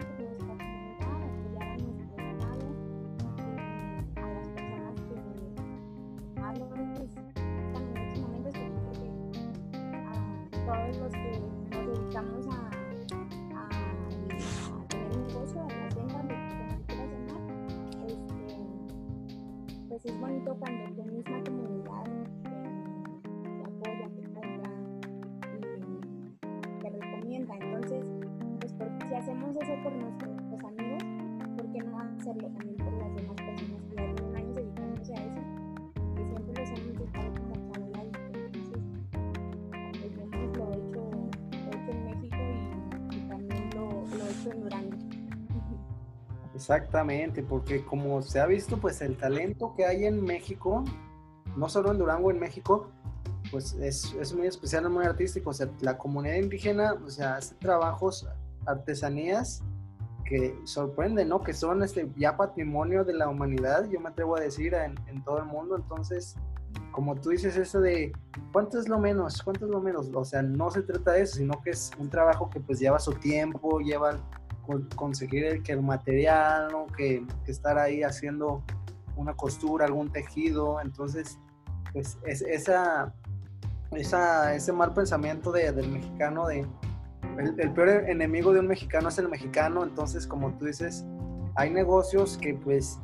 todos 10.68 10.96
los 10.98 11.12
que 11.12 11.40
nos 11.70 11.86
dedicamos 11.86 12.46
a, 12.48 12.50
a, 12.50 12.67
este, 20.08 20.14
pues 20.14 20.14
es 20.14 20.20
bonito 20.20 20.56
cuando 20.58 21.77
Exactamente, 46.68 47.42
porque 47.42 47.82
como 47.82 48.20
se 48.20 48.40
ha 48.40 48.46
visto, 48.46 48.76
pues 48.76 49.00
el 49.00 49.16
talento 49.16 49.72
que 49.74 49.86
hay 49.86 50.04
en 50.04 50.22
México, 50.22 50.84
no 51.56 51.66
solo 51.70 51.90
en 51.92 51.96
Durango, 51.96 52.30
en 52.30 52.38
México, 52.38 52.90
pues 53.50 53.72
es, 53.80 54.12
es 54.20 54.34
muy 54.34 54.48
especial, 54.48 54.90
muy 54.90 55.06
artístico. 55.06 55.48
O 55.48 55.54
sea, 55.54 55.70
la 55.80 55.96
comunidad 55.96 56.34
indígena, 56.34 56.92
o 56.92 57.08
sea, 57.08 57.36
hace 57.36 57.54
trabajos, 57.54 58.28
artesanías 58.66 59.62
que 60.26 60.54
sorprenden, 60.64 61.30
¿no? 61.30 61.40
Que 61.40 61.54
son 61.54 61.82
este, 61.82 62.06
ya 62.18 62.36
patrimonio 62.36 63.02
de 63.02 63.14
la 63.14 63.30
humanidad, 63.30 63.88
yo 63.88 63.98
me 63.98 64.10
atrevo 64.10 64.36
a 64.36 64.40
decir, 64.40 64.74
en, 64.74 64.94
en 65.06 65.24
todo 65.24 65.38
el 65.38 65.46
mundo. 65.46 65.74
Entonces, 65.74 66.36
como 66.92 67.14
tú 67.14 67.30
dices, 67.30 67.56
eso 67.56 67.80
de 67.80 68.12
cuánto 68.52 68.78
es 68.78 68.90
lo 68.90 68.98
menos, 68.98 69.40
cuánto 69.42 69.64
es 69.64 69.70
lo 69.70 69.80
menos, 69.80 70.10
o 70.12 70.24
sea, 70.24 70.42
no 70.42 70.70
se 70.70 70.82
trata 70.82 71.12
de 71.12 71.22
eso, 71.22 71.36
sino 71.36 71.62
que 71.62 71.70
es 71.70 71.90
un 71.98 72.10
trabajo 72.10 72.50
que 72.50 72.60
pues 72.60 72.78
lleva 72.78 72.98
su 72.98 73.12
tiempo, 73.14 73.80
lleva 73.80 74.18
conseguir 74.94 75.44
el, 75.44 75.62
que 75.62 75.72
el 75.72 75.82
material, 75.82 76.68
que, 76.96 77.24
estar 77.46 77.78
ahí 77.78 78.02
haciendo 78.02 78.62
una 79.16 79.34
costura, 79.34 79.86
algún 79.86 80.10
tejido, 80.12 80.80
entonces, 80.80 81.38
pues 81.92 82.18
es, 82.24 82.42
esa, 82.42 83.12
esa, 83.92 84.54
ese 84.54 84.72
mal 84.72 84.92
pensamiento 84.92 85.50
de, 85.52 85.72
del 85.72 85.88
mexicano, 85.88 86.46
de 86.46 86.66
el, 87.38 87.72
peor 87.72 87.88
enemigo 88.08 88.52
de 88.52 88.60
un 88.60 88.66
mexicano 88.66 89.08
es 89.08 89.18
el 89.18 89.28
mexicano, 89.28 89.84
entonces, 89.84 90.26
como 90.26 90.52
tú 90.54 90.66
dices, 90.66 91.04
hay 91.54 91.70
negocios 91.70 92.36
que 92.36 92.54
pues 92.54 92.98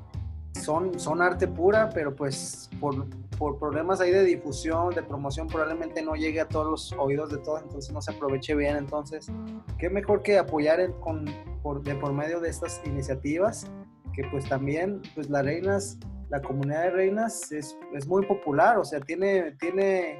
son, 0.60 0.98
son 0.98 1.22
arte 1.22 1.46
pura, 1.46 1.90
pero 1.90 2.14
pues 2.14 2.68
por, 2.80 3.06
por 3.38 3.58
problemas 3.58 4.00
ahí 4.00 4.10
de 4.10 4.24
difusión, 4.24 4.94
de 4.94 5.02
promoción, 5.02 5.48
probablemente 5.48 6.02
no 6.02 6.14
llegue 6.14 6.40
a 6.40 6.48
todos 6.48 6.66
los 6.66 6.92
oídos 6.92 7.30
de 7.30 7.38
todos, 7.38 7.62
entonces 7.62 7.92
no 7.92 8.00
se 8.00 8.12
aproveche 8.12 8.54
bien. 8.54 8.76
Entonces, 8.76 9.30
qué 9.78 9.90
mejor 9.90 10.22
que 10.22 10.38
apoyar 10.38 10.80
el, 10.80 10.92
con, 10.94 11.26
por, 11.62 11.82
de 11.82 11.94
por 11.94 12.12
medio 12.12 12.40
de 12.40 12.48
estas 12.48 12.80
iniciativas, 12.86 13.70
que 14.12 14.24
pues 14.30 14.48
también, 14.48 15.02
pues 15.14 15.28
las 15.30 15.44
reinas, 15.44 15.98
la 16.30 16.40
comunidad 16.40 16.84
de 16.84 16.90
reinas 16.90 17.52
es, 17.52 17.76
es 17.92 18.06
muy 18.06 18.24
popular, 18.26 18.78
o 18.78 18.84
sea, 18.84 19.00
tiene, 19.00 19.52
tiene 19.52 20.18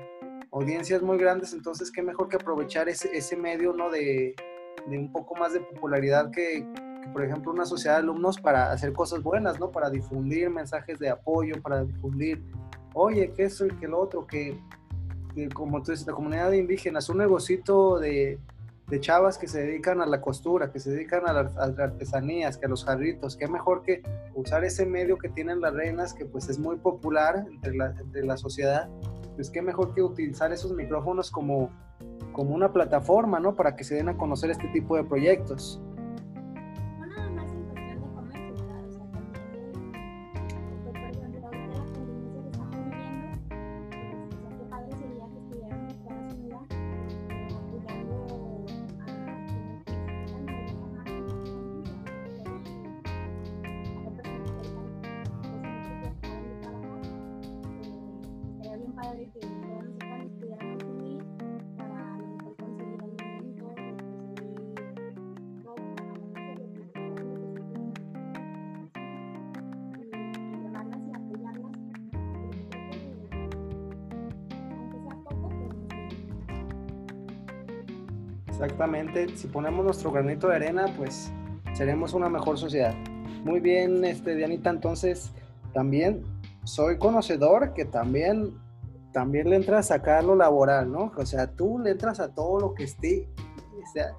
audiencias 0.53 1.03
muy 1.03 1.19
grandes, 1.19 1.53
entonces 1.53 1.91
qué 1.91 2.03
mejor 2.03 2.29
que 2.29 2.37
aprovechar 2.37 2.89
ese, 2.89 3.09
ese 3.17 3.37
medio, 3.37 3.73
¿no? 3.73 3.91
De, 3.91 4.35
de 4.87 4.99
un 4.99 5.13
poco 5.13 5.35
más 5.35 5.53
de 5.53 5.61
popularidad 5.61 6.31
que, 6.31 6.67
por 7.13 7.25
ejemplo, 7.25 7.53
una 7.53 7.65
sociedad 7.65 7.97
de 7.97 8.03
alumnos 8.03 8.39
para 8.39 8.71
hacer 8.73 8.93
cosas 8.93 9.23
buenas, 9.23 9.59
¿no? 9.59 9.71
Para 9.71 9.91
difundir 9.91 10.51
mensajes 10.51 10.99
de 10.99 11.11
apoyo, 11.11 11.61
para 11.63 11.85
difundir 11.85 12.43
oye, 12.95 13.33
que 13.33 13.45
eso 13.45 13.67
y 13.67 13.71
que 13.71 13.87
lo 13.87 14.01
otro, 14.01 14.27
que, 14.27 14.59
como 15.53 15.83
tú 15.83 15.91
dices, 15.91 16.07
la 16.07 16.15
comunidad 16.15 16.51
de 16.51 16.59
indígenas, 16.59 17.09
un 17.09 17.19
negocito 17.19 17.99
de, 17.99 18.39
de, 18.89 19.01
chavas 19.01 19.37
que 19.37 19.49
se 19.49 19.61
dedican 19.61 20.01
a 20.01 20.07
la 20.07 20.21
costura, 20.21 20.73
que 20.73 20.79
se 20.79 20.91
dedican 20.91 21.27
a, 21.27 21.33
las 21.33 21.57
artesanías, 21.57 22.57
que 22.57 22.67
a 22.67 22.69
los 22.69 22.85
jarritos, 22.85 23.37
qué 23.37 23.49
mejor 23.49 23.83
que 23.83 24.03
usar 24.35 24.65
ese 24.65 24.87
medio 24.87 25.19
que 25.19 25.29
tienen 25.29 25.61
las 25.61 25.75
reinas, 25.75 26.15
que 26.15 26.25
pues 26.25 26.49
es 26.49 26.59
muy 26.59 26.77
popular 26.77 27.45
entre 27.51 27.77
la, 27.77 27.95
entre 28.01 28.25
la 28.25 28.37
sociedad, 28.37 28.89
pues 29.35 29.51
qué 29.51 29.61
mejor 29.61 29.93
que 29.95 30.03
utilizar 30.03 30.53
esos 30.53 30.73
micrófonos 30.73 31.31
como, 31.31 31.71
como 32.33 32.55
una 32.55 32.73
plataforma, 32.73 33.41
¿no? 33.41 33.57
Para 33.57 33.75
que 33.75 33.83
se 33.83 33.97
den 33.97 34.09
a 34.09 34.17
conocer 34.17 34.51
este 34.51 34.69
tipo 34.69 34.97
de 34.97 35.05
proyectos. 35.05 35.81
Exactamente, 79.05 79.37
si 79.37 79.49
ponemos 79.49 79.85
nuestro 79.85 80.11
granito 80.11 80.49
de 80.49 80.57
arena, 80.57 80.87
pues 80.97 81.31
seremos 81.75 82.15
una 82.15 82.29
mejor 82.29 82.59
sociedad. 82.59 82.95
Muy 83.45 83.61
bien, 83.61 84.05
este, 84.05 84.35
Dianita, 84.35 84.71
entonces 84.71 85.33
también 85.73 86.25
soy 86.65 86.99
conocedor 86.99 87.75
que 87.75 87.85
también, 87.85 88.59
también 89.13 89.51
le 89.51 89.57
entras 89.57 89.91
a 89.91 90.23
lo 90.23 90.35
laboral, 90.35 90.91
¿no? 90.91 91.13
O 91.17 91.27
sea, 91.27 91.51
tú 91.51 91.79
le 91.79 91.91
entras 91.91 92.21
a 92.21 92.35
todo 92.35 92.61
lo 92.61 92.75
que 92.75 92.85
esté, 92.85 93.29
o 93.83 93.93
sea, 93.93 94.15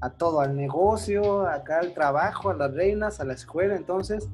a 0.00 0.10
todo, 0.10 0.40
al 0.40 0.56
negocio, 0.56 1.46
acá 1.46 1.80
al 1.80 1.92
trabajo, 1.92 2.50
a 2.50 2.54
las 2.54 2.72
reinas, 2.72 3.20
a 3.20 3.24
la 3.24 3.32
escuela, 3.32 3.74
entonces 3.74 4.28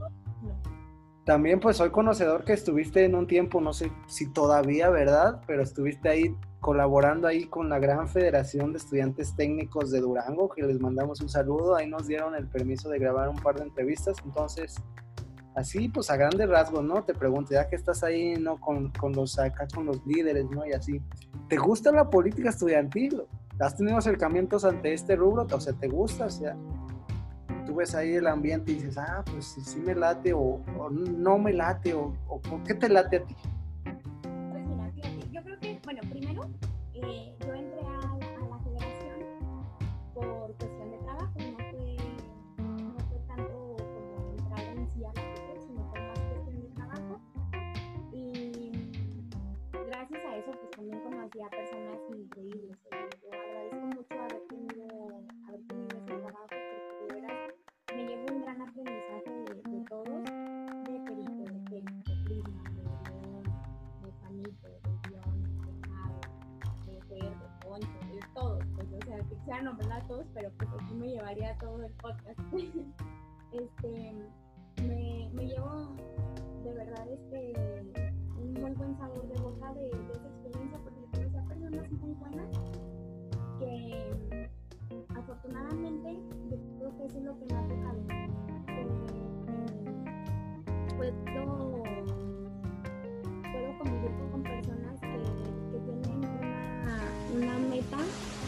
también 1.25 1.59
pues 1.59 1.79
soy 1.79 1.91
conocedor 1.91 2.45
que 2.45 2.53
estuviste 2.53 3.05
en 3.05 3.15
un 3.15 3.27
tiempo, 3.27 3.61
no 3.61 3.73
sé 3.73 3.91
si 4.07 4.31
todavía, 4.33 4.91
¿verdad? 4.91 5.41
Pero 5.47 5.63
estuviste 5.63 6.09
ahí 6.09 6.37
colaborando 6.67 7.29
ahí 7.29 7.45
con 7.45 7.69
la 7.69 7.79
gran 7.79 8.09
Federación 8.09 8.73
de 8.73 8.79
Estudiantes 8.79 9.37
Técnicos 9.37 9.93
de 9.93 10.01
Durango, 10.01 10.49
que 10.49 10.63
les 10.63 10.81
mandamos 10.81 11.21
un 11.21 11.29
saludo, 11.29 11.77
ahí 11.77 11.89
nos 11.89 12.09
dieron 12.09 12.35
el 12.35 12.49
permiso 12.49 12.89
de 12.89 12.99
grabar 12.99 13.29
un 13.29 13.37
par 13.37 13.55
de 13.55 13.63
entrevistas, 13.63 14.17
entonces 14.25 14.75
así 15.55 15.89
pues 15.89 16.11
a 16.11 16.17
grandes 16.17 16.49
rasgos, 16.49 16.83
¿no? 16.83 17.05
Te 17.05 17.15
pregunto, 17.15 17.53
ya 17.53 17.69
que 17.69 17.77
estás 17.77 18.03
ahí, 18.03 18.35
¿no? 18.35 18.59
Con, 18.59 18.91
los 19.15 19.39
acá, 19.39 19.69
con 19.73 19.87
los 19.87 20.05
líderes, 20.05 20.51
¿no? 20.51 20.67
Y 20.67 20.73
así, 20.73 21.01
¿te 21.49 21.57
gusta 21.57 21.93
la 21.93 22.11
política 22.11 22.49
estudiantil? 22.49 23.23
¿Has 23.61 23.77
tenido 23.77 23.97
acercamientos 23.97 24.65
ante 24.65 24.93
este 24.93 25.15
rubro? 25.15 25.47
O 25.49 25.61
sea, 25.61 25.73
¿te 25.73 25.87
gusta? 25.87 26.27
O 26.27 26.31
sea, 26.31 26.57
tú 27.65 27.77
ves 27.77 27.95
ahí 27.95 28.15
el 28.15 28.27
ambiente 28.27 28.73
y 28.73 28.75
dices, 28.75 28.99
ah, 28.99 29.23
pues 29.25 29.57
sí, 29.65 29.79
me 29.79 29.95
late 29.95 30.33
o, 30.35 30.61
no 30.91 31.39
me 31.39 31.53
late 31.53 31.95
o, 31.95 32.13
o, 32.27 32.41
¿por 32.41 32.65
qué 32.65 32.75
te 32.75 32.89
late 32.89 33.19
a 33.19 33.25
ti? 33.25 33.37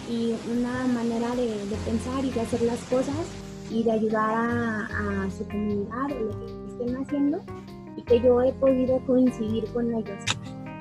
Y 0.09 0.35
una 0.51 0.87
manera 0.87 1.35
de, 1.35 1.47
de, 1.47 1.77
pensar 1.85 2.25
y 2.25 2.31
de 2.31 2.41
hacer 2.41 2.63
las 2.63 2.81
cosas 2.85 3.17
y 3.71 3.83
de 3.83 3.93
ayudar 3.93 4.35
a, 4.35 5.25
a 5.25 5.31
su 5.31 5.47
comunidad 5.47 6.11
o 6.13 6.25
lo 6.25 6.31
que 6.41 6.73
estén 6.73 6.97
haciendo 6.97 7.41
y 7.97 8.03
que 8.03 8.21
yo 8.21 8.41
he 8.43 8.53
podido 8.55 8.99
coincidir 9.07 9.65
con 9.73 9.93
ellos, 9.93 10.25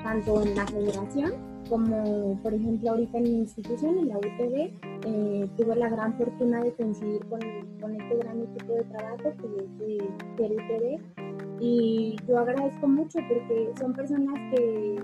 tanto 0.02 0.42
en 0.42 0.54
la 0.54 0.66
federación 0.66 1.58
como 1.68 2.38
por 2.42 2.54
ejemplo 2.54 2.90
ahorita 2.90 3.18
en 3.18 3.24
mi 3.24 3.38
institución, 3.40 3.98
en 3.98 4.08
la 4.08 4.18
UTD, 4.18 4.72
eh, 5.04 5.50
tuve 5.56 5.76
la 5.76 5.88
gran 5.88 6.16
fortuna 6.16 6.62
de 6.62 6.72
coincidir 6.72 7.24
con, 7.26 7.40
con, 7.80 8.00
este 8.00 8.16
gran 8.16 8.40
equipo 8.42 8.72
de 8.72 8.84
trabajo 8.84 9.22
que 9.22 9.64
es 9.64 9.78
de, 9.78 10.08
de 10.36 10.54
UTD 10.56 11.60
y 11.60 12.16
yo 12.26 12.38
agradezco 12.38 12.86
mucho 12.86 13.18
porque 13.28 13.70
son 13.78 13.92
personas 13.92 14.34
que, 14.54 14.96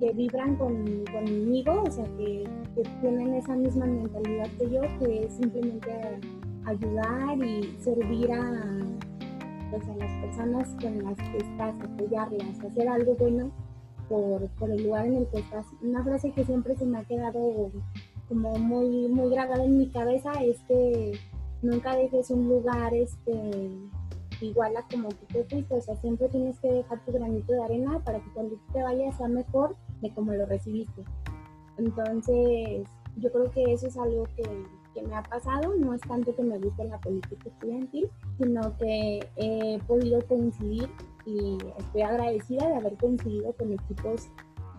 que 0.00 0.12
vibran 0.14 0.56
con, 0.56 1.04
conmigo, 1.12 1.82
o 1.86 1.90
sea, 1.90 2.04
que, 2.16 2.44
tienen 3.02 3.34
esa 3.34 3.54
misma 3.54 3.84
mentalidad 3.84 4.46
que 4.58 4.70
yo, 4.70 4.80
que 4.98 5.24
es 5.24 5.34
simplemente 5.34 5.90
ayudar 6.64 7.36
y 7.36 7.76
servir 7.78 8.32
a, 8.32 8.62
pues, 9.70 9.86
a 9.86 9.96
las 9.96 10.24
personas 10.24 10.68
con 10.80 11.04
las 11.04 11.16
que 11.16 11.36
estás, 11.36 11.74
apoyarlas, 11.82 12.60
hacer 12.64 12.88
algo 12.88 13.14
bueno 13.16 13.50
por, 14.08 14.48
por, 14.58 14.70
el 14.70 14.84
lugar 14.84 15.06
en 15.06 15.16
el 15.16 15.26
que 15.28 15.40
estás. 15.40 15.66
Una 15.82 16.02
frase 16.02 16.32
que 16.32 16.44
siempre 16.44 16.74
se 16.76 16.86
me 16.86 16.98
ha 16.98 17.04
quedado 17.04 17.70
como 18.28 18.56
muy, 18.58 19.08
muy 19.08 19.30
grabada 19.30 19.64
en 19.64 19.76
mi 19.76 19.90
cabeza 19.90 20.32
es 20.42 20.58
que 20.62 21.12
nunca 21.60 21.96
dejes 21.96 22.30
un 22.30 22.48
lugar 22.48 22.94
este, 22.94 23.70
igual 24.40 24.76
a 24.76 24.82
como 24.88 25.08
tú 25.10 25.26
te 25.32 25.44
fuiste, 25.44 25.74
o 25.74 25.80
sea, 25.80 25.96
siempre 25.96 26.28
tienes 26.28 26.58
que 26.60 26.72
dejar 26.72 27.04
tu 27.04 27.12
granito 27.12 27.52
de 27.52 27.62
arena 27.62 27.98
para 28.04 28.20
que 28.20 28.32
cuando 28.32 28.56
te 28.72 28.82
vayas 28.82 29.16
sea 29.16 29.28
mejor 29.28 29.76
de 30.00 30.12
como 30.14 30.32
lo 30.32 30.46
recibiste. 30.46 31.04
Entonces, 31.78 32.86
yo 33.16 33.32
creo 33.32 33.50
que 33.50 33.72
eso 33.72 33.86
es 33.86 33.96
algo 33.96 34.24
que, 34.36 34.42
que 34.94 35.02
me 35.02 35.14
ha 35.14 35.22
pasado, 35.22 35.74
no 35.76 35.94
es 35.94 36.00
tanto 36.02 36.34
que 36.34 36.42
me 36.42 36.58
guste 36.58 36.84
la 36.84 36.98
política 36.98 37.48
estudiantil, 37.48 38.08
sino 38.38 38.76
que 38.78 39.20
he 39.36 39.78
podido 39.86 40.20
coincidir 40.26 40.88
y 41.26 41.58
estoy 41.78 42.02
agradecida 42.02 42.66
de 42.68 42.74
haber 42.74 42.96
coincidido 42.96 43.52
con 43.54 43.72
equipos 43.72 44.28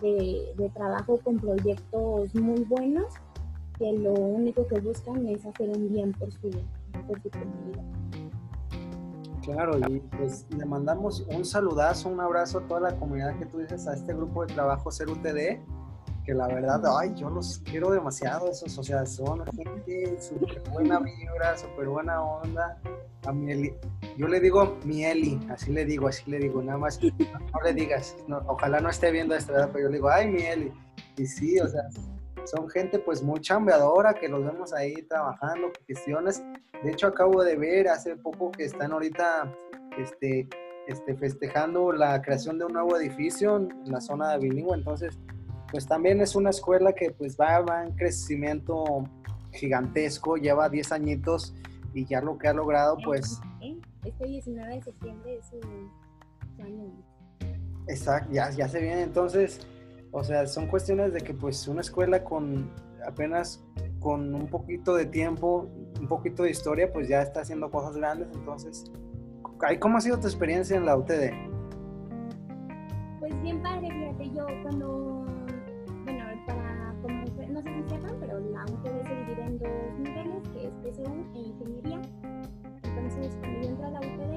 de, 0.01 0.53
de, 0.57 0.69
trabajo 0.69 1.19
con 1.19 1.37
proyectos 1.37 2.33
muy 2.33 2.63
buenos 2.63 3.13
que 3.77 3.93
lo 3.93 4.13
único 4.13 4.67
que 4.67 4.79
buscan 4.79 5.27
es 5.27 5.45
hacer 5.45 5.69
un 5.69 5.91
bien 5.91 6.11
por 6.13 6.31
su, 6.31 6.49
por 7.07 7.21
su 7.21 7.29
comunidad. 7.29 7.83
Claro, 9.43 9.77
y 9.89 9.99
pues 10.17 10.45
le 10.49 10.65
mandamos 10.65 11.25
un 11.29 11.43
saludazo, 11.45 12.09
un 12.09 12.19
abrazo 12.19 12.59
a 12.59 12.67
toda 12.67 12.91
la 12.91 12.95
comunidad 12.95 13.37
que 13.39 13.45
tú 13.45 13.59
dices, 13.59 13.87
a 13.87 13.93
este 13.93 14.13
grupo 14.13 14.45
de 14.45 14.53
trabajo 14.53 14.91
Ser 14.91 15.09
UTD, 15.09 15.59
que 16.23 16.33
la 16.33 16.47
verdad, 16.47 16.81
ay, 16.99 17.13
yo 17.15 17.29
los 17.29 17.59
quiero 17.59 17.91
demasiado 17.91 18.49
esos, 18.51 18.77
o 18.77 18.83
sea, 18.83 19.05
son 19.05 19.43
gente 19.45 20.21
súper 20.21 20.61
buena 20.71 20.99
vibra, 20.99 21.57
súper 21.57 21.87
buena 21.87 22.21
onda. 22.21 22.77
A 23.25 23.31
mi 23.31 23.71
yo 24.17 24.27
le 24.27 24.39
digo 24.39 24.77
mi 24.83 25.05
Eli, 25.05 25.39
así 25.49 25.71
le 25.71 25.85
digo, 25.85 26.07
así 26.07 26.29
le 26.29 26.39
digo, 26.39 26.61
nada 26.61 26.77
más, 26.77 26.99
no, 27.01 27.61
le 27.63 27.73
digas, 27.73 28.15
ojalá 28.47 28.79
no 28.79 28.89
esté 28.89 29.11
viendo 29.11 29.35
esto, 29.35 29.53
¿verdad? 29.53 29.69
pero 29.71 29.85
yo 29.85 29.89
le 29.89 29.97
digo, 29.97 30.09
ay, 30.09 30.27
mi 30.27 30.41
Eli. 30.41 30.71
Y 31.17 31.25
sí, 31.25 31.59
o 31.59 31.67
sea, 31.67 31.83
son 32.45 32.69
gente 32.69 32.99
pues 32.99 33.21
muy 33.21 33.39
chambeadora 33.39 34.13
que 34.13 34.27
los 34.27 34.43
vemos 34.43 34.73
ahí 34.73 34.93
trabajando, 35.03 35.71
cuestiones. 35.85 36.43
De 36.83 36.91
hecho, 36.91 37.07
acabo 37.07 37.43
de 37.43 37.55
ver 37.55 37.87
hace 37.87 38.15
poco 38.15 38.51
que 38.51 38.65
están 38.65 38.91
ahorita 38.91 39.51
este, 39.97 40.47
este, 40.87 41.15
festejando 41.15 41.91
la 41.91 42.21
creación 42.21 42.57
de 42.57 42.65
un 42.65 42.73
nuevo 42.73 42.97
edificio 42.97 43.57
en 43.57 43.69
la 43.85 44.01
zona 44.01 44.31
de 44.31 44.39
bilingüe. 44.39 44.75
Entonces, 44.75 45.19
pues 45.71 45.87
también 45.87 46.21
es 46.21 46.35
una 46.35 46.49
escuela 46.49 46.93
que 46.93 47.11
pues 47.11 47.37
va, 47.37 47.59
va 47.61 47.83
en 47.83 47.95
crecimiento 47.95 49.03
gigantesco, 49.53 50.37
lleva 50.37 50.69
10 50.69 50.91
añitos 50.91 51.53
y 51.93 52.05
ya 52.05 52.21
lo 52.21 52.37
que 52.37 52.47
ha 52.47 52.53
logrado 52.53 52.97
pues... 53.03 53.39
Este 54.03 54.25
19 54.25 54.75
de 54.75 54.81
septiembre 54.81 55.37
es 55.37 55.45
su, 55.45 55.59
año. 56.63 56.91
Exacto, 57.87 58.31
ya, 58.31 58.49
ya 58.49 58.67
se 58.67 58.81
viene 58.81 59.03
entonces, 59.03 59.59
o 60.11 60.23
sea, 60.23 60.45
son 60.47 60.67
cuestiones 60.67 61.13
de 61.13 61.21
que 61.21 61.33
pues 61.33 61.67
una 61.67 61.81
escuela 61.81 62.23
con 62.23 62.69
apenas 63.05 63.63
con 63.99 64.33
un 64.33 64.47
poquito 64.47 64.95
de 64.95 65.05
tiempo, 65.05 65.69
un 65.99 66.07
poquito 66.07 66.43
de 66.43 66.51
historia, 66.51 66.91
pues 66.91 67.07
ya 67.07 67.21
está 67.21 67.41
haciendo 67.41 67.69
cosas 67.71 67.95
grandes, 67.95 68.29
entonces, 68.33 68.91
¿cómo 69.79 69.97
ha 69.97 70.01
sido 70.01 70.19
tu 70.19 70.27
experiencia 70.27 70.77
en 70.77 70.85
la 70.85 70.97
UTD? 70.97 71.31
Pues 73.19 73.41
bien 73.41 73.61
padre, 73.61 73.89
fíjate, 73.91 74.31
yo 74.35 74.45
cuando 74.63 75.21
no 77.51 77.61
sé 77.61 77.69
si 77.69 77.89
sepan, 77.89 78.15
pero 78.19 78.39
la 78.39 78.63
UTD 78.63 79.03
se 79.07 79.15
divide 79.15 79.43
en 79.45 79.59
dos 79.59 79.99
niveles, 79.99 80.47
que 80.49 80.67
es 80.67 80.73
PSU 80.95 81.25
e 81.35 81.39
ingeniería. 81.39 82.01
Entonces, 82.83 83.35
cuando 83.39 83.61
yo 83.61 83.69
entré 83.69 83.85
a 83.85 83.91
la 83.91 83.99
UTD, 83.99 84.30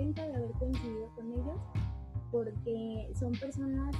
contenta 0.00 0.26
de 0.26 0.34
haber 0.34 0.52
coincidido 0.52 1.10
con 1.14 1.30
ellos 1.30 1.60
porque 2.30 3.12
son 3.18 3.32
personas 3.32 3.94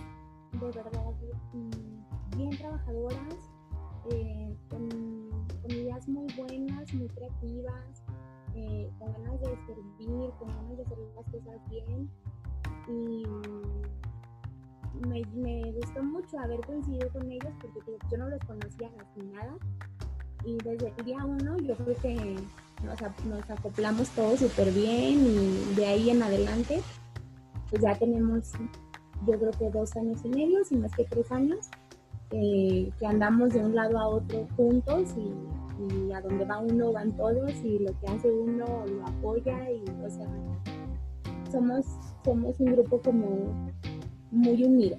nos, 23.01 23.51
acoplamos 23.51 24.09
todos 24.11 24.41
súper 24.41 24.71
bien 24.73 25.27
y 25.27 25.75
de 25.75 25.87
ahí 25.87 26.11
en 26.11 26.23
adelante 26.23 26.81
pues 27.71 27.83
ya 27.83 27.97
tenemos 27.97 28.53
yo 29.27 29.39
creo 29.39 29.51
que 29.53 29.71
dos 29.71 29.95
años 29.97 30.21
y 30.25 30.29
medio, 30.29 30.65
si 30.65 30.77
más 30.77 30.93
que 30.93 31.05
tres 31.05 31.31
años, 31.31 31.69
eh, 32.31 32.91
que 32.99 33.07
andamos 33.07 33.51
de 33.51 33.61
un 33.61 33.75
lado 33.75 33.99
a 33.99 34.09
otro 34.09 34.47
juntos 34.57 35.15
y, 35.17 36.13
a 36.13 36.21
donde 36.21 36.45
va 36.45 36.59
uno 36.59 36.93
van 36.93 37.11
todos 37.17 37.53
y 37.65 37.79
lo 37.79 37.99
que 37.99 38.07
hace 38.07 38.31
uno 38.31 38.85
lo 38.87 39.07
apoya 39.07 39.71
y 39.71 39.83
o 40.05 40.11
sea, 40.11 40.27
somos, 41.51 41.87
somos 42.23 42.61
un 42.61 42.73
grupo 42.73 43.01
como 43.01 43.73
muy 44.31 44.63
unido. 44.63 44.99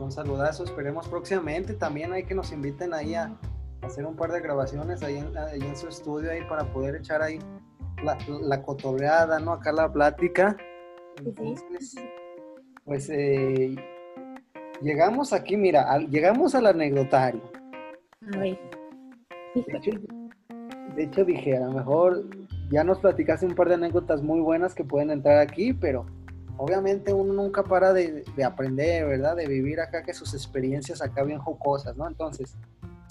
Un 0.00 0.10
saludazo, 0.10 0.64
esperemos 0.64 1.06
próximamente 1.06 1.74
también 1.74 2.14
hay 2.14 2.24
que 2.24 2.34
nos 2.34 2.50
inviten 2.50 2.94
ahí 2.94 3.14
a 3.14 3.36
hacer 3.84 4.06
un 4.06 4.16
par 4.16 4.32
de 4.32 4.40
grabaciones 4.40 5.02
ahí 5.02 5.18
en, 5.18 5.36
ahí 5.36 5.60
en 5.60 5.76
su 5.76 5.88
estudio 5.88 6.30
ahí 6.30 6.42
para 6.48 6.64
poder 6.72 6.96
echar 6.96 7.22
ahí 7.22 7.38
la, 8.02 8.18
la 8.42 8.62
cotorreada, 8.62 9.38
¿no? 9.40 9.52
Acá 9.52 9.72
la 9.72 9.92
plática. 9.92 10.56
Entonces, 11.16 11.94
pues 12.84 13.08
eh, 13.10 13.74
llegamos 14.82 15.32
aquí, 15.32 15.56
mira, 15.56 15.98
llegamos 15.98 16.54
al 16.54 16.66
anecdotario. 16.66 17.42
De 20.96 21.04
hecho, 21.04 21.24
dije, 21.24 21.56
a 21.56 21.60
lo 21.60 21.72
mejor 21.72 22.24
ya 22.70 22.84
nos 22.84 22.98
platicaste 22.98 23.46
un 23.46 23.54
par 23.54 23.68
de 23.68 23.74
anécdotas 23.74 24.22
muy 24.22 24.40
buenas 24.40 24.74
que 24.74 24.84
pueden 24.84 25.10
entrar 25.10 25.38
aquí, 25.38 25.72
pero 25.72 26.06
obviamente 26.56 27.12
uno 27.12 27.32
nunca 27.32 27.62
para 27.62 27.92
de, 27.92 28.24
de 28.36 28.44
aprender, 28.44 29.06
¿verdad? 29.06 29.36
De 29.36 29.46
vivir 29.46 29.80
acá, 29.80 30.02
que 30.02 30.14
sus 30.14 30.34
experiencias 30.34 31.02
acá 31.02 31.22
bien 31.24 31.38
jocosas, 31.38 31.96
¿no? 31.96 32.06
Entonces, 32.08 32.56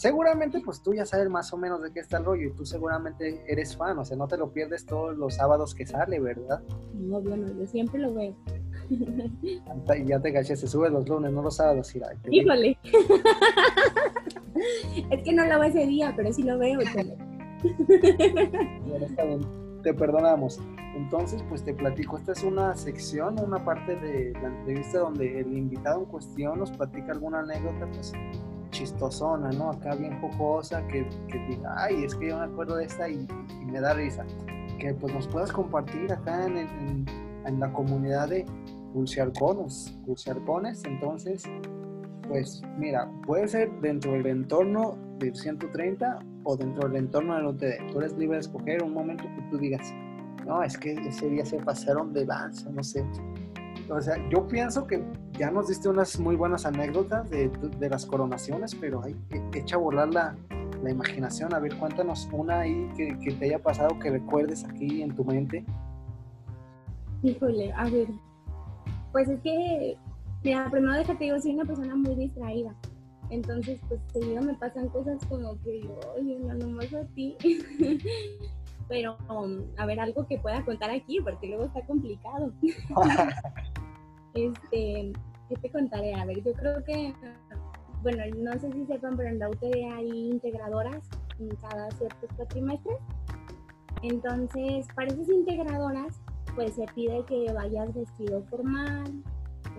seguramente 0.04 0.60
pues 0.60 0.82
tú 0.82 0.94
ya 0.94 1.06
sabes 1.06 1.30
más 1.30 1.54
o 1.54 1.58
menos 1.58 1.82
de 1.82 1.94
qué 1.94 2.02
está 2.02 2.18
el 2.18 2.26
rollo 2.26 2.50
y 2.50 2.52
tú 2.52 2.66
seguramente 2.66 3.42
eres 3.48 3.78
fan, 3.78 3.98
o 3.98 4.04
sea, 4.04 4.18
no 4.18 4.28
te 4.28 4.36
lo 4.36 4.52
pierdes 4.52 4.86
todos 4.86 5.16
los 5.16 5.36
sábados 5.36 5.74
que 5.74 5.86
sale, 5.86 6.20
¿verdad? 6.20 6.62
No, 6.94 7.22
bueno, 7.22 7.48
yo 7.58 7.66
siempre 7.68 8.02
lo 8.02 8.14
veo. 8.14 8.36
Y 8.90 10.06
ya 10.06 10.20
te 10.20 10.34
caché, 10.34 10.58
se 10.58 10.68
sube 10.68 10.90
los 10.90 11.08
lunes, 11.08 11.32
no 11.32 11.42
los 11.42 11.56
sábados. 11.56 11.96
Híjole. 12.30 12.78
es 15.10 15.24
que 15.24 15.32
no 15.32 15.46
lo 15.46 15.58
veo 15.62 15.70
ese 15.70 15.86
día, 15.86 16.14
pero 16.18 16.34
sí 16.34 16.44
lo 16.44 16.58
veo. 16.58 16.80
te 19.84 19.94
perdonamos. 19.94 20.60
Entonces, 20.98 21.42
pues 21.48 21.64
te 21.64 21.74
platico, 21.74 22.18
esta 22.18 22.34
es 22.34 22.44
una 22.44 22.76
sección, 22.76 23.40
una 23.40 23.64
parte 23.64 23.96
de 23.96 24.34
la 24.34 24.50
entrevista 24.50 25.00
donde 25.00 25.40
el 25.40 25.58
invitado 25.58 26.00
en 26.00 26.06
cuestión 26.08 26.60
nos 26.60 26.72
platica 26.72 27.14
alguna 27.14 27.40
anécdota, 27.40 27.88
pues 27.94 28.12
chistosona, 28.74 29.52
¿no? 29.52 29.70
Acá 29.70 29.96
bien 29.96 30.20
jocosa, 30.20 30.86
que, 30.88 31.08
que 31.30 31.40
diga, 31.48 31.74
ay, 31.78 32.04
es 32.04 32.16
que 32.16 32.28
yo 32.28 32.38
me 32.38 32.46
acuerdo 32.46 32.76
de 32.76 32.86
esta 32.86 33.08
y, 33.08 33.26
me 33.66 33.80
da 33.80 33.94
risa. 33.94 34.26
Que 34.78 34.94
pues 34.94 35.14
nos 35.14 35.28
puedas 35.28 35.52
compartir 35.52 36.12
acá 36.12 36.46
en, 36.46 37.06
en, 37.46 37.60
la 37.60 37.72
comunidad 37.72 38.28
de 38.28 38.46
Pulsearcones, 38.92 39.98
Pulsearcones. 40.06 40.84
Entonces, 40.84 41.44
pues 42.28 42.62
mira, 42.78 43.10
puede 43.26 43.48
ser 43.48 43.72
dentro 43.82 44.12
del 44.12 44.28
entorno 44.28 44.98
del 45.20 45.36
130 45.36 46.20
o 46.44 46.58
dentro 46.58 46.90
del 46.90 46.98
entorno 46.98 47.36
del 47.36 47.46
UTD. 47.48 47.92
Tú 47.92 48.00
eres 48.00 48.18
libre 48.18 48.36
de 48.36 48.42
escoger 48.42 48.84
un 48.84 48.94
momento 48.94 49.24
que 49.24 49.42
tú 49.50 49.58
digas, 49.58 49.94
no, 50.46 50.62
es 50.62 50.78
que 50.78 50.94
ese 50.94 51.30
día 51.30 51.46
se 51.46 51.58
pasaron 51.60 52.14
de 52.14 52.26
lanza, 52.26 52.70
no 52.70 52.84
sé. 52.84 53.06
O 53.90 54.02
sea, 54.02 54.16
yo 54.30 54.48
pienso 54.48 54.88
que 54.88 55.04
ya 55.38 55.52
nos 55.52 55.68
diste 55.68 55.90
unas 55.90 56.20
muy 56.20 56.36
buenas 56.36 56.66
anécdotas 56.66 57.30
de, 57.30 57.52
las 57.90 58.06
coronaciones, 58.06 58.76
pero 58.76 59.04
hay 59.04 59.16
que 59.52 59.60
echa 59.60 59.76
a 59.76 59.80
volar 59.80 60.14
la, 60.14 60.36
imaginación. 60.90 61.54
A 61.54 61.60
ver, 61.60 61.78
cuéntanos 61.78 62.28
una 62.32 62.62
ahí 62.62 62.90
que, 62.96 63.16
te 63.16 63.46
haya 63.46 63.60
pasado, 63.60 63.98
que 64.00 64.10
recuerdes 64.10 64.66
aquí 64.66 65.02
en 65.02 65.16
tu 65.16 65.24
mente. 65.24 65.66
Híjole, 67.22 67.72
a 67.74 67.90
ver. 67.90 68.08
Pues 69.12 69.30
es 69.30 69.40
que, 69.42 69.98
mira, 70.44 70.70
primero 70.70 70.94
déjate 70.94 71.24
digo, 71.24 71.40
soy 71.40 71.54
una 71.54 71.66
persona 71.66 71.96
muy 71.96 72.16
distraída. 72.16 72.76
Entonces, 73.30 73.80
pues 73.88 74.02
seguido 74.12 74.42
me 74.42 74.54
pasan 74.56 74.90
cosas 74.90 75.24
como 75.30 75.58
que, 75.62 75.90
oye, 76.18 76.40
no 76.40 76.54
nomás 76.54 76.94
a 76.94 77.06
ti. 77.16 77.38
Pero, 78.88 79.18
um, 79.30 79.62
a 79.78 79.86
ver, 79.86 80.00
algo 80.00 80.28
que 80.28 80.38
pueda 80.38 80.64
contar 80.66 80.90
aquí, 80.90 81.20
porque 81.22 81.48
luego 81.48 81.66
está 81.66 81.86
complicado. 81.86 82.52
Este, 84.36 85.14
¿qué 85.48 85.56
te 85.62 85.70
contaré? 85.70 86.16
A 86.16 86.26
ver, 86.26 86.44
yo 86.44 86.54
creo 86.54 86.84
que, 86.84 87.14
bueno, 88.02 88.24
no 88.36 88.52
sé 88.54 88.72
si 88.72 88.84
sepan, 88.88 89.16
pero 89.16 89.30
en 89.30 89.38
la 89.38 89.48
UTD 89.48 89.94
hay 89.96 90.10
integradoras 90.32 91.08
en 91.40 91.56
cada 91.58 91.92
ciertos 91.92 92.30
cuatrimestres. 92.36 92.98
Entonces, 94.02 94.88
para 94.96 95.08
esas 95.14 95.30
integradoras, 95.30 96.20
pues 96.56 96.74
se 96.74 96.86
pide 96.96 97.24
que 97.26 97.52
vayas 97.54 97.94
vestido 97.94 98.44
formal, 98.50 99.24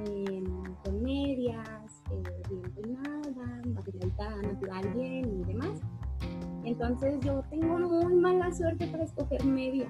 em, 0.06 0.74
con 0.84 1.02
medias, 1.02 2.02
eh, 2.10 2.42
bien 2.48 2.62
peinada, 2.74 3.62
materialidad 3.66 4.36
natural 4.42 4.88
bien 4.94 5.40
y 5.40 5.44
demás. 5.44 5.80
Entonces 6.64 7.18
yo 7.20 7.42
tengo 7.50 7.78
muy 7.78 8.14
mala 8.14 8.52
suerte 8.52 8.86
para 8.86 9.04
escoger 9.04 9.44
medias 9.44 9.88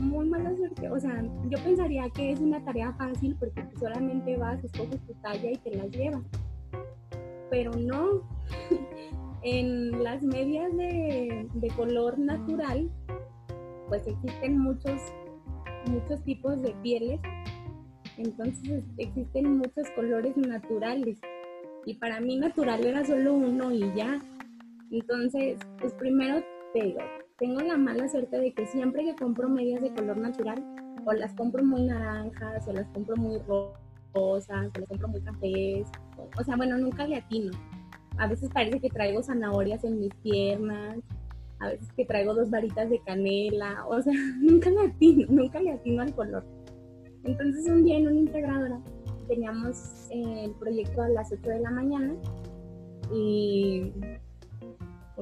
muy 0.00 0.28
mala 0.28 0.54
suerte. 0.56 0.90
O 0.90 0.98
sea, 0.98 1.22
yo 1.48 1.58
pensaría 1.62 2.08
que 2.10 2.32
es 2.32 2.40
una 2.40 2.62
tarea 2.64 2.92
fácil 2.94 3.36
porque 3.38 3.64
solamente 3.78 4.36
vas, 4.36 4.62
escoges 4.64 5.00
tu 5.06 5.14
talla 5.14 5.50
y 5.50 5.56
te 5.56 5.76
las 5.76 5.90
llevas. 5.90 6.22
Pero 7.50 7.72
no. 7.72 8.22
en 9.42 10.02
las 10.04 10.22
medias 10.22 10.74
de, 10.76 11.48
de, 11.52 11.68
color 11.70 12.16
natural, 12.16 12.88
pues 13.88 14.06
existen 14.06 14.56
muchos, 14.58 15.00
muchos 15.86 16.22
tipos 16.24 16.60
de 16.62 16.72
pieles. 16.82 17.20
Entonces 18.16 18.84
existen 18.98 19.58
muchos 19.58 19.88
colores 19.96 20.36
naturales. 20.36 21.18
Y 21.84 21.94
para 21.94 22.20
mí 22.20 22.36
natural 22.36 22.84
era 22.84 23.04
solo 23.04 23.34
uno 23.34 23.72
y 23.72 23.92
ya. 23.94 24.20
Entonces, 24.92 25.58
pues 25.80 25.94
primero 25.94 26.42
te 26.74 26.94
tengo 27.38 27.60
la 27.60 27.78
mala 27.78 28.08
suerte 28.08 28.38
de 28.38 28.52
que 28.52 28.66
siempre 28.66 29.04
que 29.04 29.16
compro 29.16 29.48
medias 29.48 29.80
de 29.80 29.92
color 29.92 30.18
natural, 30.18 30.62
o 31.04 31.12
las 31.12 31.34
compro 31.34 31.64
muy 31.64 31.84
naranjas, 31.84 32.68
o 32.68 32.72
las 32.72 32.86
compro 32.88 33.16
muy 33.16 33.38
rosas, 33.38 34.70
o 34.76 34.78
las 34.78 34.88
compro 34.88 35.08
muy 35.08 35.20
cafés, 35.22 35.88
o, 36.38 36.44
sea, 36.44 36.56
bueno, 36.56 36.76
nunca 36.78 37.06
le 37.06 37.16
atino. 37.16 37.52
A 38.18 38.28
veces 38.28 38.50
parece 38.52 38.80
que 38.80 38.90
traigo 38.90 39.22
zanahorias 39.22 39.82
en 39.84 39.98
mis 39.98 40.14
piernas, 40.16 40.98
a 41.58 41.68
veces 41.70 41.88
que 41.96 42.04
traigo 42.04 42.34
dos 42.34 42.50
varitas 42.50 42.90
de 42.90 43.00
canela, 43.00 43.86
o 43.88 44.00
sea, 44.02 44.12
nunca 44.40 44.70
le 44.70 44.88
atino, 44.88 45.26
nunca 45.30 45.60
le 45.60 45.72
atino 45.72 46.02
al 46.02 46.14
color. 46.14 46.44
Entonces 47.24 47.66
un 47.66 47.84
día 47.84 47.96
en 47.96 48.08
una 48.08 48.20
integradora 48.20 48.80
teníamos 49.26 50.08
el 50.10 50.50
proyecto 50.56 51.02
a 51.02 51.08
las 51.08 51.32
8 51.32 51.48
de 51.48 51.60
la 51.60 51.70
mañana 51.70 52.14
y 53.14 53.92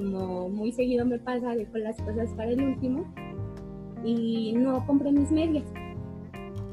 como 0.01 0.49
muy 0.49 0.73
seguido 0.73 1.05
me 1.05 1.19
pasa, 1.19 1.55
dejo 1.55 1.79
las 1.79 1.97
cosas 2.01 2.31
para 2.35 2.51
el 2.51 2.63
último 2.63 3.05
y 4.05 4.55
no 4.57 4.87
compré 4.87 5.13
mis 5.13 5.31
medias. 5.31 5.65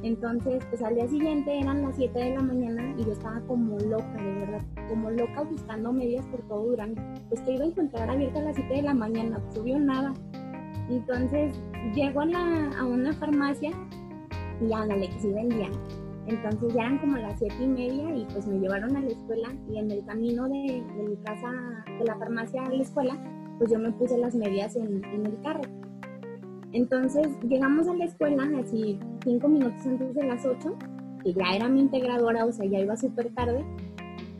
Entonces, 0.04 0.64
pues 0.70 0.82
al 0.82 0.96
día 0.96 1.08
siguiente 1.08 1.60
eran 1.60 1.82
las 1.82 1.96
7 1.96 2.18
de 2.18 2.36
la 2.36 2.42
mañana 2.42 2.96
y 2.98 3.04
yo 3.04 3.12
estaba 3.12 3.42
como 3.42 3.78
loca, 3.80 4.14
de 4.14 4.34
verdad, 4.34 4.62
como 4.88 5.10
loca 5.10 5.42
buscando 5.42 5.92
medias 5.92 6.26
por 6.28 6.42
todo 6.48 6.68
Durango. 6.68 7.02
Pues 7.30 7.42
que 7.42 7.56
iba 7.56 7.66
a 7.66 7.68
encontrar 7.68 8.10
abierta 8.10 8.40
a 8.40 8.44
las 8.44 8.56
7 8.56 8.76
de 8.76 8.82
la 8.84 8.94
mañana, 8.94 9.40
pues 9.40 9.56
subió 9.56 9.80
nada. 9.80 10.14
Entonces, 10.90 11.60
llego 11.94 12.22
a, 12.22 12.86
una 12.86 13.14
farmacia 13.14 13.72
y 14.62 14.72
ándale, 14.72 15.10
que 15.10 15.20
sí 15.20 15.34
vendían. 15.34 15.72
Entonces 16.28 16.74
ya 16.74 16.82
eran 16.82 16.98
como 17.00 17.18
las 17.18 17.40
siete 17.40 17.56
y 17.64 17.68
media 17.68 18.16
y 18.16 18.26
pues 18.26 18.46
me 18.48 18.60
llevaron 18.60 18.96
a 18.98 19.02
la 19.02 19.08
escuela 19.08 19.50
y 19.70 19.78
en 19.78 19.90
el 19.90 20.06
camino 20.06 20.44
de, 20.50 20.84
mi 21.08 21.16
casa, 21.24 21.50
de 22.00 22.06
la 22.06 22.18
farmacia 22.18 22.64
a 22.64 22.70
la 22.70 22.84
escuela, 22.84 23.18
pues 23.58 23.72
yo 23.72 23.80
me 23.80 23.92
puse 23.94 24.18
las 24.18 24.36
medias 24.36 24.76
en, 24.76 25.04
el 25.04 25.42
carro. 25.42 25.62
Entonces 26.74 27.28
llegamos 27.48 27.88
a 27.88 27.94
la 27.94 28.06
escuela 28.06 28.44
así 28.62 29.00
cinco 29.24 29.48
minutos 29.48 29.86
antes 29.86 30.14
de 30.14 30.24
las 30.26 30.46
ocho, 30.46 30.76
que 31.24 31.34
ya 31.34 31.56
era 31.56 31.70
mi 31.70 31.80
integradora, 31.80 32.46
o 32.46 32.52
sea, 32.52 32.66
ya 32.66 32.80
iba 32.80 32.98
súper 32.98 33.34
tarde. 33.34 33.64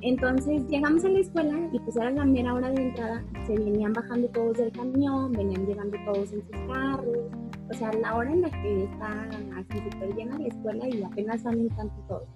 Entonces 0.02 0.68
llegamos 0.68 1.06
a 1.06 1.10
la 1.10 1.20
escuela 1.20 1.58
y 1.72 1.80
pues 1.80 1.96
era 1.96 2.12
la 2.12 2.26
mera 2.26 2.54
hora 2.54 2.70
de 2.70 2.82
entrada, 2.82 3.24
se 3.46 3.58
venían 3.58 3.94
bajando 3.94 4.28
todos 4.28 4.58
del 4.58 4.74
camión, 4.74 5.32
venían 5.32 5.66
llegando 5.66 5.98
todos 6.06 6.34
en 6.34 6.42
sus 6.42 6.68
carros, 6.68 7.32
o 7.70 7.74
sea, 7.74 7.92
la 7.94 8.16
hora 8.16 8.32
en 8.32 8.42
la 8.42 8.50
que 8.50 8.84
está 8.86 9.30
así 9.58 9.90
súper 9.92 10.16
llena 10.16 10.40
la 10.40 10.48
escuela 10.48 10.88
y 10.88 11.04
apenas 11.04 11.44
van 11.44 11.60
entrando 11.60 11.94
todos. 12.08 12.28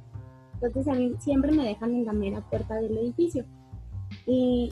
Entonces 0.55 0.87
a 0.87 0.93
mí 0.93 1.13
siempre 1.19 1.51
me 1.51 1.65
dejan 1.65 1.95
en 1.95 2.05
la 2.05 2.13
mera 2.13 2.41
puerta 2.41 2.75
del 2.75 2.97
edificio. 2.97 3.45
Y 4.27 4.69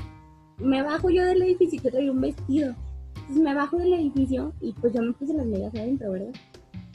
me 0.60 0.84
bajo 0.84 1.10
yo 1.10 1.26
del 1.26 1.42
edificio 1.42 1.82
yo 1.82 1.92
traía 1.92 2.12
un 2.12 2.22
vestido. 2.22 2.76
Entonces 3.16 3.44
me 3.44 3.56
bajo 3.56 3.78
del 3.78 3.94
edificio 3.94 4.54
y 4.60 4.74
pues 4.74 4.94
yo 4.94 5.02
me 5.02 5.14
puse 5.14 5.34
las 5.34 5.46
medias 5.46 5.74
adentro, 5.74 6.12
¿verdad? 6.12 6.34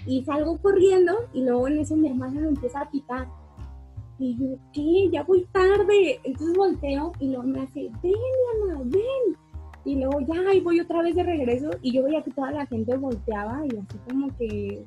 Y 0.07 0.23
salgo 0.25 0.59
corriendo 0.59 1.15
y 1.33 1.43
luego 1.43 1.67
en 1.69 1.79
eso 1.79 1.97
mi 1.97 2.09
hermana 2.09 2.41
me 2.41 2.49
empieza 2.49 2.81
a 2.81 2.91
pitar. 2.91 3.29
Y 4.19 4.37
yo, 4.37 4.59
¿qué? 4.73 5.09
Ya 5.11 5.23
voy 5.25 5.47
tarde. 5.53 6.21
Entonces 6.23 6.57
volteo 6.57 7.13
y 7.19 7.29
luego 7.29 7.45
me 7.45 7.63
hace, 7.63 7.91
ven, 8.03 8.13
Diana, 8.13 8.81
ven. 8.85 9.44
Y 9.85 9.97
luego 9.97 10.21
ya, 10.21 10.55
y 10.55 10.61
voy 10.61 10.81
otra 10.81 11.03
vez 11.03 11.15
de 11.15 11.23
regreso 11.23 11.71
y 11.83 11.93
yo 11.93 12.05
veía 12.05 12.23
que 12.23 12.31
toda 12.31 12.51
la 12.53 12.67
gente 12.67 12.97
volteaba 12.97 13.63
y 13.67 13.77
así 13.77 13.99
como 14.09 14.35
que, 14.37 14.85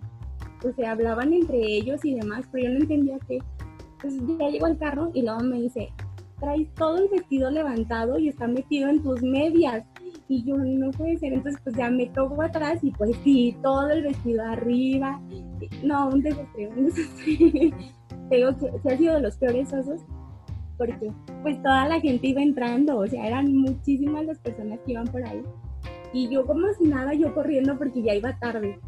pues 0.61 0.75
se 0.75 0.85
hablaban 0.85 1.33
entre 1.33 1.59
ellos 1.59 2.03
y 2.03 2.15
demás, 2.15 2.45
pero 2.51 2.65
yo 2.65 2.73
no 2.73 2.79
entendía 2.79 3.17
qué. 3.27 3.39
Entonces 3.93 4.37
ya 4.39 4.49
llegó 4.49 4.65
al 4.65 4.77
carro 4.77 5.11
y 5.13 5.21
luego 5.21 5.41
me 5.41 5.61
dice, 5.61 5.89
traes 6.39 6.67
todo 6.75 6.97
el 6.97 7.09
vestido 7.09 7.49
levantado 7.51 8.17
y 8.17 8.29
está 8.29 8.47
metido 8.47 8.89
en 8.89 9.01
tus 9.01 9.21
medias. 9.21 9.85
Y 10.27 10.43
yo, 10.43 10.57
no 10.57 10.91
puede 10.91 11.17
ser. 11.17 11.33
Entonces, 11.33 11.61
pues 11.63 11.75
ya 11.75 11.89
me 11.89 12.07
toco 12.07 12.41
atrás 12.41 12.83
y 12.83 12.91
pues 12.91 13.15
sí, 13.23 13.55
todo 13.63 13.89
el 13.89 14.03
vestido 14.03 14.43
arriba. 14.43 15.21
No, 15.83 16.09
un 16.09 16.21
desastre, 16.21 16.67
un 16.69 16.85
desastre. 16.85 17.73
Que 18.29 18.43
ha 18.43 18.97
sido 18.97 19.13
de 19.13 19.21
los 19.21 19.37
peores 19.37 19.71
osos 19.71 20.01
porque 20.77 21.11
pues 21.41 21.61
toda 21.63 21.87
la 21.87 21.99
gente 21.99 22.27
iba 22.27 22.41
entrando, 22.41 22.99
o 22.99 23.07
sea, 23.07 23.25
eran 23.25 23.55
muchísimas 23.55 24.25
las 24.25 24.39
personas 24.39 24.79
que 24.85 24.93
iban 24.93 25.07
por 25.07 25.23
ahí. 25.23 25.41
Y 26.13 26.29
yo 26.29 26.45
como 26.45 26.67
si 26.73 26.85
nada, 26.85 27.13
yo 27.13 27.33
corriendo 27.33 27.77
porque 27.77 28.01
ya 28.01 28.15
iba 28.15 28.37
tarde. 28.39 28.79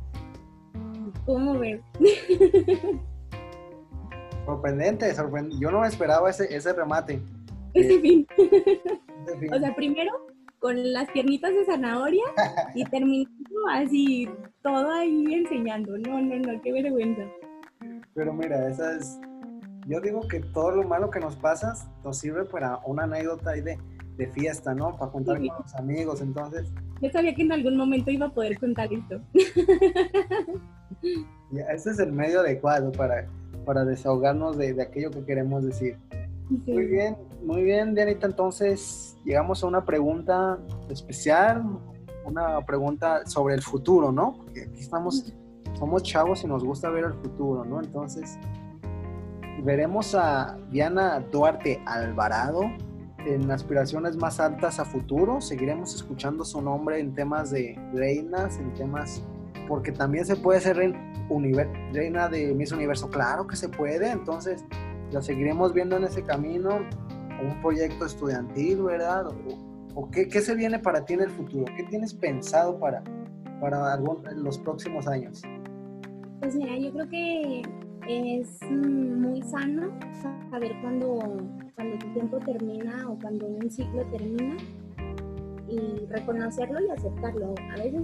¿Cómo 1.26 1.58
ves? 1.60 1.82
Sorprendente, 4.46 5.14
sorprendente. 5.14 5.58
Yo 5.60 5.70
no 5.70 5.86
esperaba 5.86 6.30
ese, 6.30 6.56
ese 6.56 6.74
remate. 6.74 7.22
Ese 7.76 8.00
fin. 8.00 8.26
O 9.54 9.60
sea, 9.60 9.76
primero 9.76 10.12
con 10.58 10.92
las 10.92 11.08
piernitas 11.12 11.54
de 11.54 11.66
zanahoria 11.66 12.24
y 12.76 12.84
terminando 12.86 13.68
así, 13.72 14.28
todo 14.64 14.92
ahí 14.92 15.36
enseñando. 15.36 15.96
No, 16.00 16.20
no, 16.20 16.36
no, 16.36 16.62
qué 16.64 16.72
vergüenza. 16.74 17.22
Pero 18.16 18.34
mira, 18.34 18.68
esa 18.68 18.96
es. 18.96 19.20
Yo 19.90 20.00
digo 20.00 20.22
que 20.28 20.40
todo 20.40 20.72
lo 20.72 20.84
malo 20.84 21.10
que 21.10 21.20
nos 21.20 21.36
pasa 21.36 21.74
nos 22.04 22.18
sirve 22.18 22.46
para 22.46 22.80
una 22.86 23.04
anécdota 23.04 23.50
ahí 23.50 23.62
de, 23.62 23.78
de 24.18 24.28
fiesta, 24.28 24.74
¿no? 24.74 24.96
Para 24.96 25.12
contar 25.12 25.38
con 25.38 25.48
los 25.48 25.76
amigos, 25.76 26.22
entonces. 26.22 26.72
Yo 27.02 27.10
sabía 27.10 27.34
que 27.34 27.42
en 27.42 27.52
algún 27.52 27.76
momento 27.76 28.12
iba 28.12 28.28
a 28.28 28.34
poder 28.34 28.58
contar 28.60 28.90
esto. 28.94 29.20
Ya, 31.52 31.64
ese 31.72 31.92
es 31.92 32.00
el 32.00 32.12
medio 32.12 32.42
adecuado 32.42 32.92
para 32.92 33.28
para 33.70 33.86
desahogarnos 33.86 34.58
de, 34.58 34.82
aquello 34.82 35.12
que 35.12 35.24
queremos 35.24 35.64
decir. 35.64 35.96
Muy 36.66 36.86
bien, 36.88 37.16
muy 37.44 37.64
bien, 37.64 37.94
Dianita. 37.94 38.26
Entonces, 38.26 39.16
llegamos 39.24 39.64
a 39.64 39.68
una 39.68 39.86
pregunta 39.86 40.58
especial, 40.90 41.64
una 42.26 42.66
pregunta 42.66 43.28
sobre 43.28 43.54
el 43.54 43.62
futuro, 43.62 44.12
¿no? 44.12 44.34
Porque 44.38 44.64
aquí 44.64 44.80
estamos, 44.80 45.32
somos 45.78 46.02
chavos 46.02 46.44
y 46.44 46.48
nos 46.48 46.64
gusta 46.64 46.90
ver 46.90 47.06
el 47.06 47.14
futuro, 47.14 47.64
¿no? 47.64 47.80
Entonces, 47.80 48.40
veremos 49.64 50.16
a 50.16 50.58
Diana 50.72 51.20
Duarte 51.32 51.82
Alvarado 51.86 52.62
en 53.26 53.52
aspiraciones 53.52 54.16
más 54.16 54.40
altas 54.40 54.80
a 54.80 54.86
futuro. 54.86 55.42
Seguiremos 55.42 55.96
escuchando 55.96 56.46
su 56.46 56.62
nombre 56.62 57.00
en 57.00 57.14
temas 57.14 57.52
de 57.52 57.78
reinas, 57.94 58.58
en 58.58 58.74
temas 58.74 59.24
porque 59.68 59.92
también 59.92 60.26
se 60.26 60.36
puede 60.36 60.60
ser 60.60 60.78
reina 61.94 62.28
de 62.28 62.54
Miss 62.56 62.72
Universo, 62.72 63.08
claro 63.10 63.46
que 63.46 63.56
se 63.56 63.70
puede, 63.70 64.10
entonces 64.10 64.66
la 65.12 65.22
seguiremos 65.22 65.74
viendo 65.74 65.96
en 65.96 66.06
ese 66.06 66.24
camino, 66.24 66.80
un 67.42 67.62
proyecto 67.62 68.06
estudiantil, 68.06 68.82
¿verdad? 68.82 69.28
¿O, 69.94 70.10
qué, 70.10 70.28
qué, 70.28 70.42
se 70.42 70.56
viene 70.56 70.80
para 70.80 71.06
ti 71.06 71.14
en 71.14 71.22
el 71.22 71.30
futuro? 71.30 71.66
¿Qué 71.78 71.84
tienes 71.84 72.16
pensado 72.16 72.80
para, 72.80 73.04
para 73.62 73.96
los 73.98 74.58
próximos 74.58 75.08
años? 75.08 75.44
Pues 76.40 76.56
mira, 76.56 76.76
yo 76.78 76.92
creo 76.92 77.10
que 77.10 77.62
es 78.10 78.64
muy 78.72 79.40
sano 79.44 79.92
saber 80.50 80.72
cuando, 80.82 81.20
cuando 81.76 81.98
tu 82.00 82.12
tiempo 82.14 82.40
termina 82.40 83.08
o 83.08 83.20
cuando 83.20 83.46
un 83.46 83.70
ciclo 83.70 84.04
termina 84.08 84.58
y 85.68 86.08
reconocerlo 86.08 86.82
y 86.82 86.90
aceptarlo. 86.90 87.54
A 87.72 87.76
veces 87.76 88.02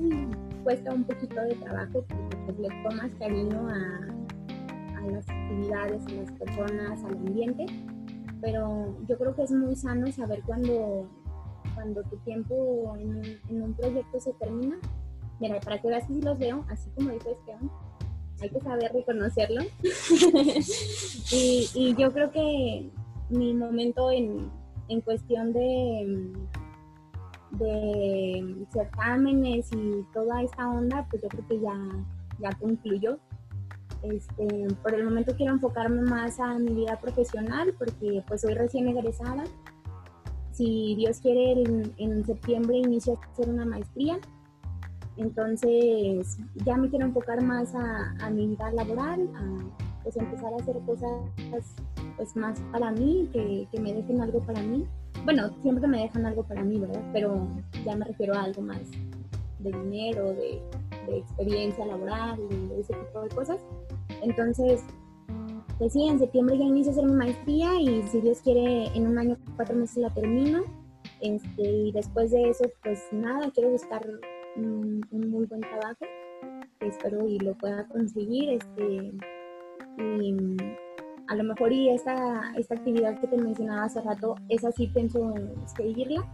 cuesta 0.63 0.93
un 0.93 1.05
poquito 1.05 1.41
de 1.41 1.55
trabajo 1.55 2.05
porque 2.07 2.37
pues, 2.45 2.59
le 2.59 2.69
tomas 2.83 3.11
cariño 3.17 3.67
a, 3.67 4.99
a, 4.99 5.07
las 5.07 5.27
actividades, 5.27 6.05
a 6.05 6.11
las 6.11 6.31
personas, 6.33 7.03
al 7.03 7.17
ambiente, 7.17 7.65
pero 8.41 8.95
yo 9.07 9.17
creo 9.17 9.35
que 9.35 9.41
es 9.41 9.51
muy 9.51 9.75
sano 9.75 10.11
saber 10.11 10.43
cuando, 10.45 11.09
cuando 11.73 12.03
tu 12.03 12.17
tiempo 12.17 12.95
en, 12.99 13.61
un 13.61 13.73
proyecto 13.73 14.19
se 14.19 14.33
termina. 14.33 14.77
Mira, 15.39 15.59
para 15.61 15.81
que 15.81 15.87
veas 15.87 16.05
si 16.05 16.21
los 16.21 16.37
veo, 16.37 16.63
así 16.69 16.91
como 16.91 17.09
dice 17.09 17.31
Esteban, 17.31 17.71
hay 18.45 18.51
que 18.51 18.61
saber 18.61 18.91
reconocerlo. 18.93 19.61
y, 21.31 21.95
yo 21.97 22.11
creo 22.11 22.31
que 22.31 22.89
mi 23.29 23.53
momento 23.53 24.11
en, 24.11 24.51
en 24.87 25.01
cuestión 25.01 25.53
de 25.53 26.33
de 27.57 28.65
certámenes 28.71 29.69
y 29.71 30.03
toda 30.13 30.41
esta 30.43 30.69
onda, 30.69 31.07
pues 31.09 31.21
yo 31.21 31.29
creo 31.29 31.47
que 31.47 31.59
ya, 31.59 31.77
ya 32.39 32.51
concluyó. 32.59 33.17
Este, 34.03 34.67
por 34.83 34.93
el 34.93 35.03
momento 35.05 35.35
quiero 35.35 35.53
enfocarme 35.53 36.01
más 36.01 36.39
a 36.39 36.59
mi 36.59 36.73
vida 36.73 36.99
profesional 36.99 37.73
porque 37.77 38.23
pues 38.27 38.41
soy 38.41 38.53
recién 38.53 38.87
egresada. 38.87 39.43
Si 40.51 40.95
Dios 40.95 41.19
quiere, 41.19 41.63
en, 41.63 41.93
en 41.97 42.25
septiembre 42.25 42.77
inicio 42.77 43.13
a 43.13 43.31
hacer 43.31 43.49
una 43.49 43.65
maestría. 43.65 44.19
Entonces 45.17 46.37
ya 46.65 46.77
me 46.77 46.89
quiero 46.89 47.05
enfocar 47.05 47.41
más 47.43 47.73
a, 47.75 48.15
a 48.19 48.29
mi 48.29 48.47
vida 48.47 48.71
laboral, 48.71 49.29
a 49.35 50.03
pues 50.03 50.17
empezar 50.17 50.53
a 50.53 50.57
hacer 50.57 50.77
cosas 50.85 51.09
pues 52.17 52.35
más 52.35 52.59
para 52.71 52.91
mí, 52.91 53.29
que, 53.33 53.67
que 53.71 53.79
me 53.79 53.93
dejen 53.93 54.21
algo 54.21 54.39
para 54.39 54.61
mí 54.61 54.85
bueno, 55.25 55.49
siempre 55.63 55.87
me 55.87 56.01
dejan 56.03 56.25
algo 56.25 56.43
para 56.43 56.63
mí, 56.63 56.79
¿verdad? 56.79 57.01
Pero 57.11 57.47
ya 57.83 57.95
me 57.95 58.05
refiero 58.05 58.35
a 58.35 58.43
algo 58.43 58.61
más 58.61 58.81
de 59.59 59.71
dinero, 59.71 60.33
de, 60.33 60.61
experiencia 61.07 61.85
laboral, 61.85 62.37
de, 62.49 62.79
ese 62.79 62.93
tipo 62.93 63.21
de 63.21 63.29
cosas. 63.29 63.59
Entonces, 64.21 64.83
pues 65.79 65.93
sí, 65.93 66.07
en 66.07 66.19
septiembre 66.19 66.57
ya 66.57 66.65
inicio 66.65 66.91
a 66.91 66.93
hacer 66.93 67.05
mi 67.05 67.13
maestría 67.13 67.79
y 67.79 68.03
si 68.07 68.21
Dios 68.21 68.39
quiere, 68.41 68.87
en 68.95 69.07
un 69.07 69.17
año, 69.17 69.37
cuatro 69.55 69.75
meses 69.75 69.97
la 69.97 70.09
termino. 70.11 70.63
Este, 71.21 71.61
y 71.61 71.91
después 71.91 72.31
de 72.31 72.49
eso, 72.49 72.65
pues 72.83 73.01
nada, 73.11 73.49
quiero 73.51 73.71
buscar 73.71 74.05
un, 74.55 75.01
muy 75.11 75.45
buen 75.45 75.61
trabajo, 75.61 76.05
espero 76.79 77.27
y 77.27 77.39
lo 77.39 77.55
pueda 77.55 77.87
conseguir. 77.87 78.49
Este, 78.49 79.13
y 79.97 80.35
a 81.27 81.35
lo 81.35 81.43
mejor 81.43 81.71
y 81.71 81.89
esta, 81.89 82.53
esta 82.55 82.75
actividad 82.75 83.19
que 83.19 83.27
te 83.27 83.37
mencionaba 83.37 83.85
hace 83.85 84.01
rato, 84.01 84.35
esa 84.49 84.71
sí 84.71 84.87
pienso 84.87 85.33
seguirla, 85.75 86.25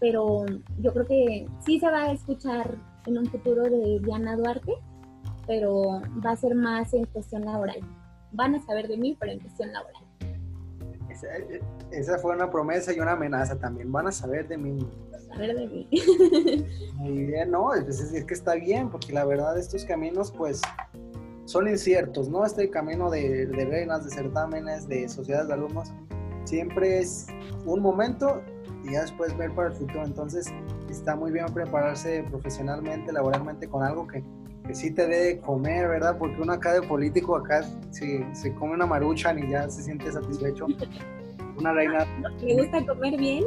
pero 0.00 0.44
yo 0.80 0.92
creo 0.92 1.06
que 1.06 1.48
sí 1.64 1.80
se 1.80 1.90
va 1.90 2.04
a 2.04 2.12
escuchar 2.12 2.78
en 3.06 3.18
un 3.18 3.26
futuro 3.26 3.62
de 3.64 3.98
Diana 4.00 4.36
Duarte, 4.36 4.74
pero 5.46 6.02
va 6.24 6.32
a 6.32 6.36
ser 6.36 6.54
más 6.54 6.92
en 6.94 7.06
cuestión 7.06 7.44
laboral. 7.44 7.80
Van 8.32 8.54
a 8.54 8.60
saber 8.60 8.86
de 8.86 8.98
mí, 8.98 9.16
pero 9.18 9.32
en 9.32 9.40
cuestión 9.40 9.72
laboral. 9.72 10.07
Esa, 11.90 12.18
fue 12.18 12.34
una 12.34 12.50
promesa 12.50 12.92
y 12.92 13.00
una 13.00 13.12
amenaza 13.12 13.58
también. 13.58 13.90
Van 13.90 14.06
a 14.06 14.12
saber 14.12 14.48
de 14.48 14.58
mí. 14.58 14.78
Saber 15.28 15.56
de 15.56 15.66
mí. 15.66 15.88
Muy 16.94 17.26
bien, 17.26 17.50
no, 17.50 17.74
es, 17.74 17.88
es 17.88 18.24
que 18.24 18.34
está 18.34 18.54
bien, 18.54 18.90
porque 18.90 19.12
la 19.12 19.24
verdad 19.24 19.58
estos 19.58 19.84
caminos, 19.84 20.32
pues, 20.32 20.60
son 21.44 21.66
inciertos, 21.66 22.28
¿no? 22.28 22.44
Este 22.44 22.68
camino 22.70 23.10
de, 23.10 23.46
de 23.46 23.64
reinas, 23.64 24.04
de 24.04 24.10
certámenes, 24.10 24.86
de 24.86 25.08
sociedades 25.08 25.48
de 25.48 25.54
alumnos, 25.54 25.92
siempre 26.44 26.98
es 26.98 27.26
un 27.64 27.80
momento 27.80 28.42
y 28.84 28.92
ya 28.92 29.02
después 29.02 29.36
ver 29.36 29.54
para 29.54 29.68
el 29.68 29.74
futuro. 29.74 30.04
Entonces, 30.04 30.46
está 30.90 31.16
muy 31.16 31.32
bien 31.32 31.46
prepararse 31.46 32.24
profesionalmente, 32.30 33.12
laboralmente 33.12 33.68
con 33.68 33.82
algo 33.82 34.06
que, 34.06 34.22
que 34.66 34.74
sí 34.74 34.90
te 34.90 35.06
dé 35.06 35.38
comer, 35.38 35.88
¿verdad? 35.88 36.16
Porque 36.18 36.40
uno 36.40 36.52
acá 36.52 36.74
de 36.74 36.82
político, 36.82 37.36
acá 37.36 37.62
si 37.90 38.24
se 38.32 38.54
come 38.54 38.74
una 38.74 38.86
maruchan 38.86 39.38
y 39.38 39.50
ya 39.50 39.68
se 39.68 39.82
siente 39.82 40.12
satisfecho. 40.12 40.66
Una 41.58 41.72
reina. 41.72 42.06
¿Le 42.42 42.54
gusta 42.54 42.84
comer 42.86 43.16
bien? 43.16 43.44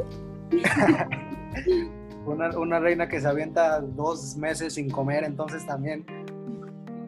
una, 2.26 2.58
una, 2.58 2.80
reina 2.80 3.08
que 3.08 3.20
se 3.20 3.28
avienta 3.28 3.80
dos 3.80 4.36
meses 4.36 4.74
sin 4.74 4.90
comer, 4.90 5.24
entonces 5.24 5.64
también 5.66 6.04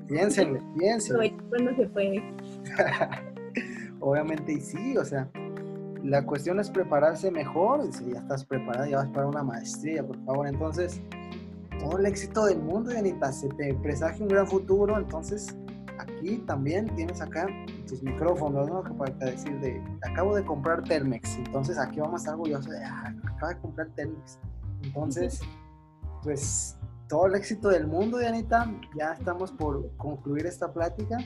piénsenle, 0.09 0.63
piénsenle. 0.79 1.37
Cuando 1.49 1.75
se 1.77 1.87
puede. 1.89 2.23
Obviamente, 4.01 4.53
y 4.53 4.61
sí, 4.61 4.97
o 4.97 5.05
sea, 5.05 5.29
la 6.03 6.25
cuestión 6.25 6.61
es 6.61 6.71
prepararse 6.71 7.31
mejor. 7.31 7.91
Si 7.93 8.13
ya 8.13 8.19
estás 8.19 8.45
preparada, 8.45 8.89
ya 8.89 8.99
vas 8.99 9.09
para 9.09 9.27
una 9.27 9.43
maestría, 9.43 10.07
por 10.07 10.23
favor. 10.25 10.47
Entonces, 10.47 11.01
todo 11.79 11.99
el 11.99 12.07
éxito 12.07 12.47
del 12.47 12.61
mundo, 12.61 12.91
Yanita, 12.93 13.33
se 13.33 13.49
te 13.49 13.75
presagia 13.75 14.23
un 14.23 14.29
gran 14.29 14.47
futuro. 14.47 14.99
Entonces, 14.99 15.57
aquí 15.99 16.39
también 16.47 16.95
tienes 16.97 17.21
acá 17.21 17.47
tus 17.87 18.03
micrófonos, 18.03 18.69
¿no? 18.69 18.83
Para 18.97 19.13
decir 19.13 19.59
de, 19.61 19.83
acabo 20.03 20.35
de 20.35 20.45
comprar 20.45 20.83
Telmex. 20.85 21.37
Entonces, 21.39 21.79
aquí 21.79 22.01
vamos 22.01 22.15
a 22.15 22.19
estar 22.19 22.35
orgullosos 22.35 22.71
de, 22.71 22.85
ah, 22.85 23.15
acabo 23.25 23.49
de 23.49 23.59
comprar 23.59 23.89
Telmex. 23.97 24.39
Entonces, 24.83 25.41
pues, 26.23 26.77
todo 27.09 27.27
el 27.27 27.35
éxito 27.35 27.69
del 27.69 27.87
mundo, 27.87 28.21
Yanita. 28.21 28.71
Ya 28.97 29.13
estamos 29.13 29.53
por 29.53 29.95
concluir 29.97 30.47
esta 30.47 30.73
plática 30.73 31.19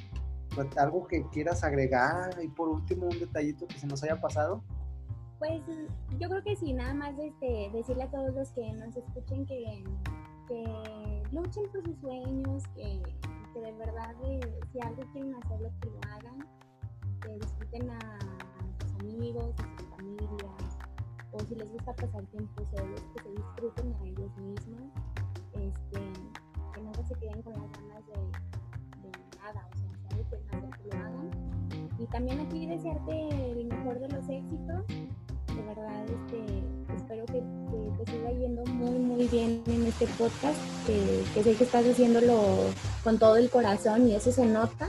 algo 0.77 1.07
que 1.07 1.27
quieras 1.29 1.65
agregar 1.65 2.31
y 2.43 2.49
por 2.49 2.69
último 2.69 3.07
un 3.07 3.19
detallito 3.19 3.67
que 3.67 3.79
se 3.79 3.87
nos 3.87 4.03
haya 4.03 4.21
pasado. 4.21 4.63
Pues 5.39 5.63
yo 6.19 6.29
creo 6.29 6.43
que 6.43 6.57
sí, 6.57 6.73
nada 6.73 6.95
más 6.95 7.15
este, 7.19 7.71
decirle 7.73 8.05
a 8.05 8.11
todos 8.11 8.35
los 8.35 8.51
que 8.51 8.73
nos 8.73 8.97
escuchen 8.97 9.47
que, 9.47 9.85
que 10.49 11.23
luchen 11.31 11.65
por 11.71 11.85
sus 11.85 11.99
sueños, 11.99 12.65
que, 12.75 13.03
que 13.53 13.61
de 13.61 13.73
verdad 13.73 14.15
eh, 14.25 14.41
si 14.73 14.81
algo 14.81 15.03
quieren 15.13 15.35
hacerlo, 15.35 15.71
que 15.81 15.91
lo 15.91 16.01
hagan, 16.13 16.49
que 17.21 17.35
disfruten 17.35 17.91
a 17.91 18.19
sus 18.81 18.95
amigos, 19.01 19.55
a 19.59 19.79
sus 19.79 19.89
familias, 19.91 20.79
o 21.33 21.41
si 21.41 21.55
les 21.55 21.71
gusta 21.71 21.95
pasar 21.95 22.25
tiempo 22.27 22.65
solos, 22.75 23.01
que 23.15 23.23
se 23.23 23.31
disfruten 23.31 23.95
a 23.95 24.05
ellos 24.05 24.37
mismos, 24.39 24.91
este, 25.53 26.01
que 26.73 26.81
nunca 26.81 27.03
se 27.05 27.15
queden 27.17 27.43
con 27.43 27.53
las 27.53 27.71
ganas 27.73 28.07
de, 28.07 29.11
nada, 29.39 29.69
o 29.73 29.77
sea, 29.77 29.99
y 31.99 32.07
también 32.07 32.41
aquí 32.41 32.67
desearte 32.67 33.29
el 33.51 33.67
mejor 33.67 33.99
de 33.99 34.09
los 34.09 34.29
éxitos. 34.29 34.85
De 35.59 35.65
verdad, 35.65 36.05
este, 36.05 36.97
espero 36.97 37.27
que, 37.27 37.43
te 38.05 38.13
siga 38.13 38.31
yendo 38.31 38.65
muy, 38.67 38.99
muy 38.99 39.27
bien 39.27 39.61
en 39.67 39.87
este 39.87 40.07
podcast, 40.19 40.57
que, 40.87 41.43
sé 41.43 41.55
que 41.57 41.65
estás 41.65 41.85
haciéndolo 41.85 42.41
con 43.03 43.19
todo 43.19 43.37
el 43.37 43.51
corazón 43.51 44.07
y 44.07 44.15
eso 44.15 44.31
se 44.31 44.47
nota. 44.47 44.89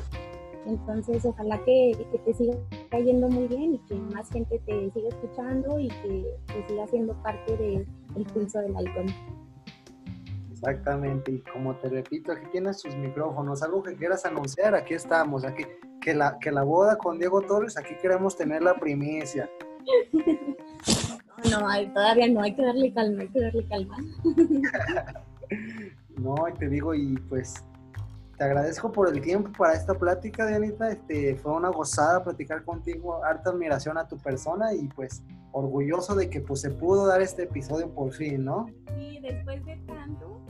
Entonces, 0.67 1.25
ojalá 1.25 1.59
que, 1.65 1.97
te 2.23 2.33
siga 2.33 2.55
yendo 3.03 3.29
muy 3.29 3.47
bien 3.47 3.73
y 3.73 3.79
que 3.79 3.95
más 3.95 4.29
gente 4.29 4.59
te 4.59 4.91
siga 4.91 5.09
escuchando 5.09 5.79
y 5.79 5.87
que, 5.87 6.37
siga 6.67 6.87
siendo 6.87 7.13
parte 7.23 7.57
del 7.57 8.25
pulso 8.31 8.59
del 8.59 8.75
halcón. 8.75 9.07
Exactamente, 10.51 11.31
y 11.31 11.39
como 11.51 11.75
te 11.77 11.89
repito, 11.89 12.31
aquí 12.33 12.45
tienes 12.51 12.81
sus 12.81 12.93
micrófonos, 12.95 13.63
algo 13.63 13.81
que 13.81 13.95
quieras 13.95 14.25
anunciar, 14.25 14.75
aquí 14.75 14.93
estamos, 14.93 15.45
aquí, 15.45 15.63
que 16.01 16.13
la, 16.13 16.37
que 16.37 16.51
la 16.51 16.63
boda 16.63 16.97
con 16.97 17.17
Diego 17.17 17.41
Torres, 17.41 17.77
aquí 17.77 17.95
queremos 18.01 18.35
tener 18.35 18.61
la 18.61 18.75
primicia. 18.75 19.49
No, 21.49 21.59
todavía 21.93 22.27
no, 22.27 22.41
hay 22.41 22.53
que 22.53 22.61
darle 22.61 22.93
calma, 22.93 23.21
hay 23.21 23.27
que 23.29 23.39
darle 23.39 23.67
calma. 23.67 23.97
no, 26.17 26.35
te 26.57 26.67
digo, 26.67 26.93
y 26.93 27.15
pues 27.29 27.63
te 28.37 28.43
agradezco 28.43 28.91
por 28.91 29.09
el 29.13 29.21
tiempo 29.21 29.51
para 29.57 29.73
esta 29.73 29.93
plática, 29.93 30.47
Dianita. 30.47 30.89
Este, 30.89 31.35
fue 31.35 31.53
una 31.53 31.69
gozada 31.69 32.23
platicar 32.23 32.63
contigo, 32.63 33.23
harta 33.23 33.51
admiración 33.51 33.97
a 33.97 34.07
tu 34.07 34.17
persona 34.17 34.73
y 34.73 34.87
pues 34.87 35.23
orgulloso 35.51 36.15
de 36.15 36.29
que 36.29 36.41
pues 36.41 36.61
se 36.61 36.69
pudo 36.71 37.05
dar 37.07 37.21
este 37.21 37.43
episodio 37.43 37.93
por 37.93 38.13
fin, 38.13 38.45
¿no? 38.45 38.67
Sí, 38.97 39.19
después 39.21 39.63
de 39.65 39.77
tanto, 39.87 40.41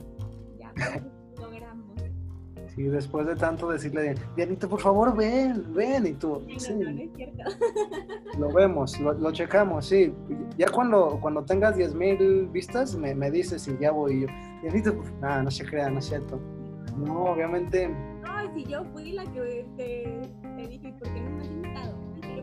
ya. 0.58 0.72
Sí, 2.74 2.84
después 2.84 3.26
de 3.26 3.36
tanto 3.36 3.70
decirle, 3.70 4.14
Dianita, 4.36 4.68
por 4.68 4.80
favor, 4.80 5.16
ven, 5.16 5.74
ven, 5.74 6.06
y 6.06 6.12
tú, 6.12 6.42
sí, 6.56 6.74
no, 6.74 6.90
es 6.90 7.10
cierto. 7.16 7.44
Lo 8.38 8.52
vemos, 8.52 8.98
lo, 9.00 9.32
checamos, 9.32 9.86
sí. 9.86 10.14
Ya 10.56 10.68
cuando, 10.70 11.18
cuando 11.20 11.44
tengas 11.44 11.76
10 11.76 11.94
mil 11.94 12.48
vistas, 12.48 12.94
me, 12.96 13.14
me 13.14 13.30
dices 13.30 13.66
y 13.68 13.76
ya 13.80 13.90
voy 13.90 14.22
yo. 14.22 14.26
Dianita, 14.62 14.92
nada, 15.20 15.42
no 15.42 15.50
se 15.50 15.64
crea, 15.64 15.90
no 15.90 15.98
es 15.98 16.06
cierto 16.06 16.40
no, 16.96 17.24
obviamente. 17.24 17.88
No, 17.88 18.54
si 18.54 18.64
yo 18.64 18.84
fui 18.92 19.12
la 19.12 19.24
que 19.32 19.66
te, 19.76 20.30
te 20.56 20.68
dije, 20.68 20.92
¿por 20.98 21.12
qué 21.12 21.20
no 21.20 21.30
me 21.30 21.42
has 21.42 21.48
invitado? 21.48 21.94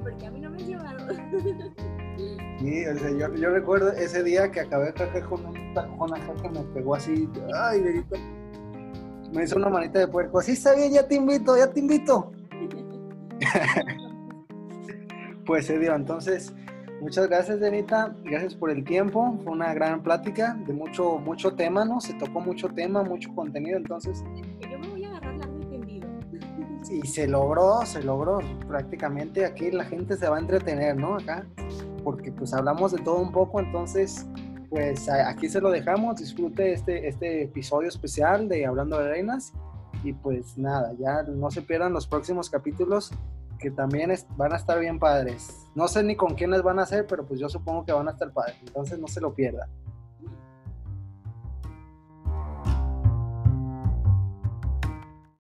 Porque 0.04 0.26
a 0.26 0.32
mí 0.32 0.40
no 0.40 0.50
me 0.50 0.58
has 0.58 0.68
llevado. 0.68 1.08
Sí, 2.60 2.84
o 2.88 2.98
sea, 2.98 3.12
yo, 3.12 3.36
yo, 3.36 3.52
recuerdo 3.52 3.92
ese 3.92 4.24
día 4.24 4.52
que 4.52 4.62
acabé 4.62 4.92
de 4.92 5.22
con 5.22 5.46
un 5.46 5.74
tajón 5.76 6.16
acá 6.16 6.34
que 6.42 6.50
me 6.50 6.62
pegó 6.74 6.96
así, 6.96 7.30
ay, 7.54 8.04
me 9.32 9.44
hizo 9.44 9.56
una 9.56 9.70
manita 9.70 10.00
de 10.00 10.08
puerco, 10.08 10.42
sí 10.42 10.54
está 10.54 10.76
bien, 10.76 10.94
ya 10.94 11.08
te 11.08 11.16
invito, 11.16 11.58
ya 11.58 11.72
te 11.72 11.80
invito. 11.80 12.32
pues 15.46 15.66
se 15.66 15.80
dio, 15.80 15.96
entonces 15.96 16.54
Muchas 17.00 17.28
gracias, 17.28 17.60
Denita. 17.60 18.16
Gracias 18.24 18.56
por 18.56 18.72
el 18.72 18.84
tiempo. 18.84 19.38
Fue 19.44 19.54
una 19.54 19.74
gran 19.74 20.02
plática 20.02 20.58
de 20.66 20.74
mucho, 20.74 21.20
mucho 21.20 21.54
tema, 21.54 21.86
¿no? 21.86 22.02
Se 22.02 22.14
tocó 22.16 22.42
mucho 22.42 22.70
tema, 22.70 23.04
mucho 23.04 23.34
contenido, 23.36 23.78
entonces. 23.78 24.24
Yo 24.62 24.80
me 24.80 24.88
voy 24.88 25.04
a 25.04 25.10
agarrar 25.10 25.36
largo 25.36 25.58
y 26.90 27.06
se 27.06 27.28
logró, 27.28 27.86
se 27.86 28.02
logró. 28.02 28.40
Prácticamente 28.68 29.46
aquí 29.46 29.72
la 29.72 29.86
gente 29.86 30.18
se 30.18 30.28
va 30.28 30.38
a 30.38 30.40
entretener, 30.40 30.96
¿no? 30.96 31.16
Acá, 31.16 31.46
porque 32.04 32.32
pues 32.32 32.54
hablamos 32.54 32.92
de 32.92 33.00
todo 33.00 33.20
un 33.20 33.32
poco, 33.32 33.60
entonces, 33.60 34.26
pues 34.70 35.10
aquí 35.10 35.50
se 35.50 35.62
lo 35.62 35.70
dejamos. 35.70 36.18
Disfrute 36.18 36.74
este, 36.74 37.08
este 37.08 37.44
episodio 37.44 37.90
especial 37.90 38.50
de 38.50 38.66
Hablando 38.66 39.00
de 39.00 39.10
Reinas. 39.10 39.54
Y 40.04 40.14
pues 40.14 40.58
nada, 40.58 40.94
ya 41.00 41.24
no 41.24 41.50
se 41.50 41.62
pierdan 41.62 41.94
los 41.94 42.08
próximos 42.08 42.50
capítulos 42.50 43.12
que 43.58 43.72
también 43.72 44.14
van 44.38 44.54
a 44.54 44.58
estar 44.58 44.80
bien 44.80 45.00
padres. 45.00 45.68
No 45.76 45.88
sé 45.88 46.04
ni 46.04 46.16
con 46.16 46.36
quiénes 46.36 46.62
van 46.62 46.80
a 46.80 46.86
ser, 46.86 47.08
pero 47.08 47.26
pues 47.26 47.40
yo 47.40 47.50
supongo 47.50 47.86
que 47.86 47.92
van 47.92 48.08
a 48.08 48.12
estar 48.12 48.32
padres, 48.32 48.58
entonces 48.66 49.00
no 49.00 49.08
se 49.08 49.22
lo 49.22 49.34
pierdan. 49.34 49.70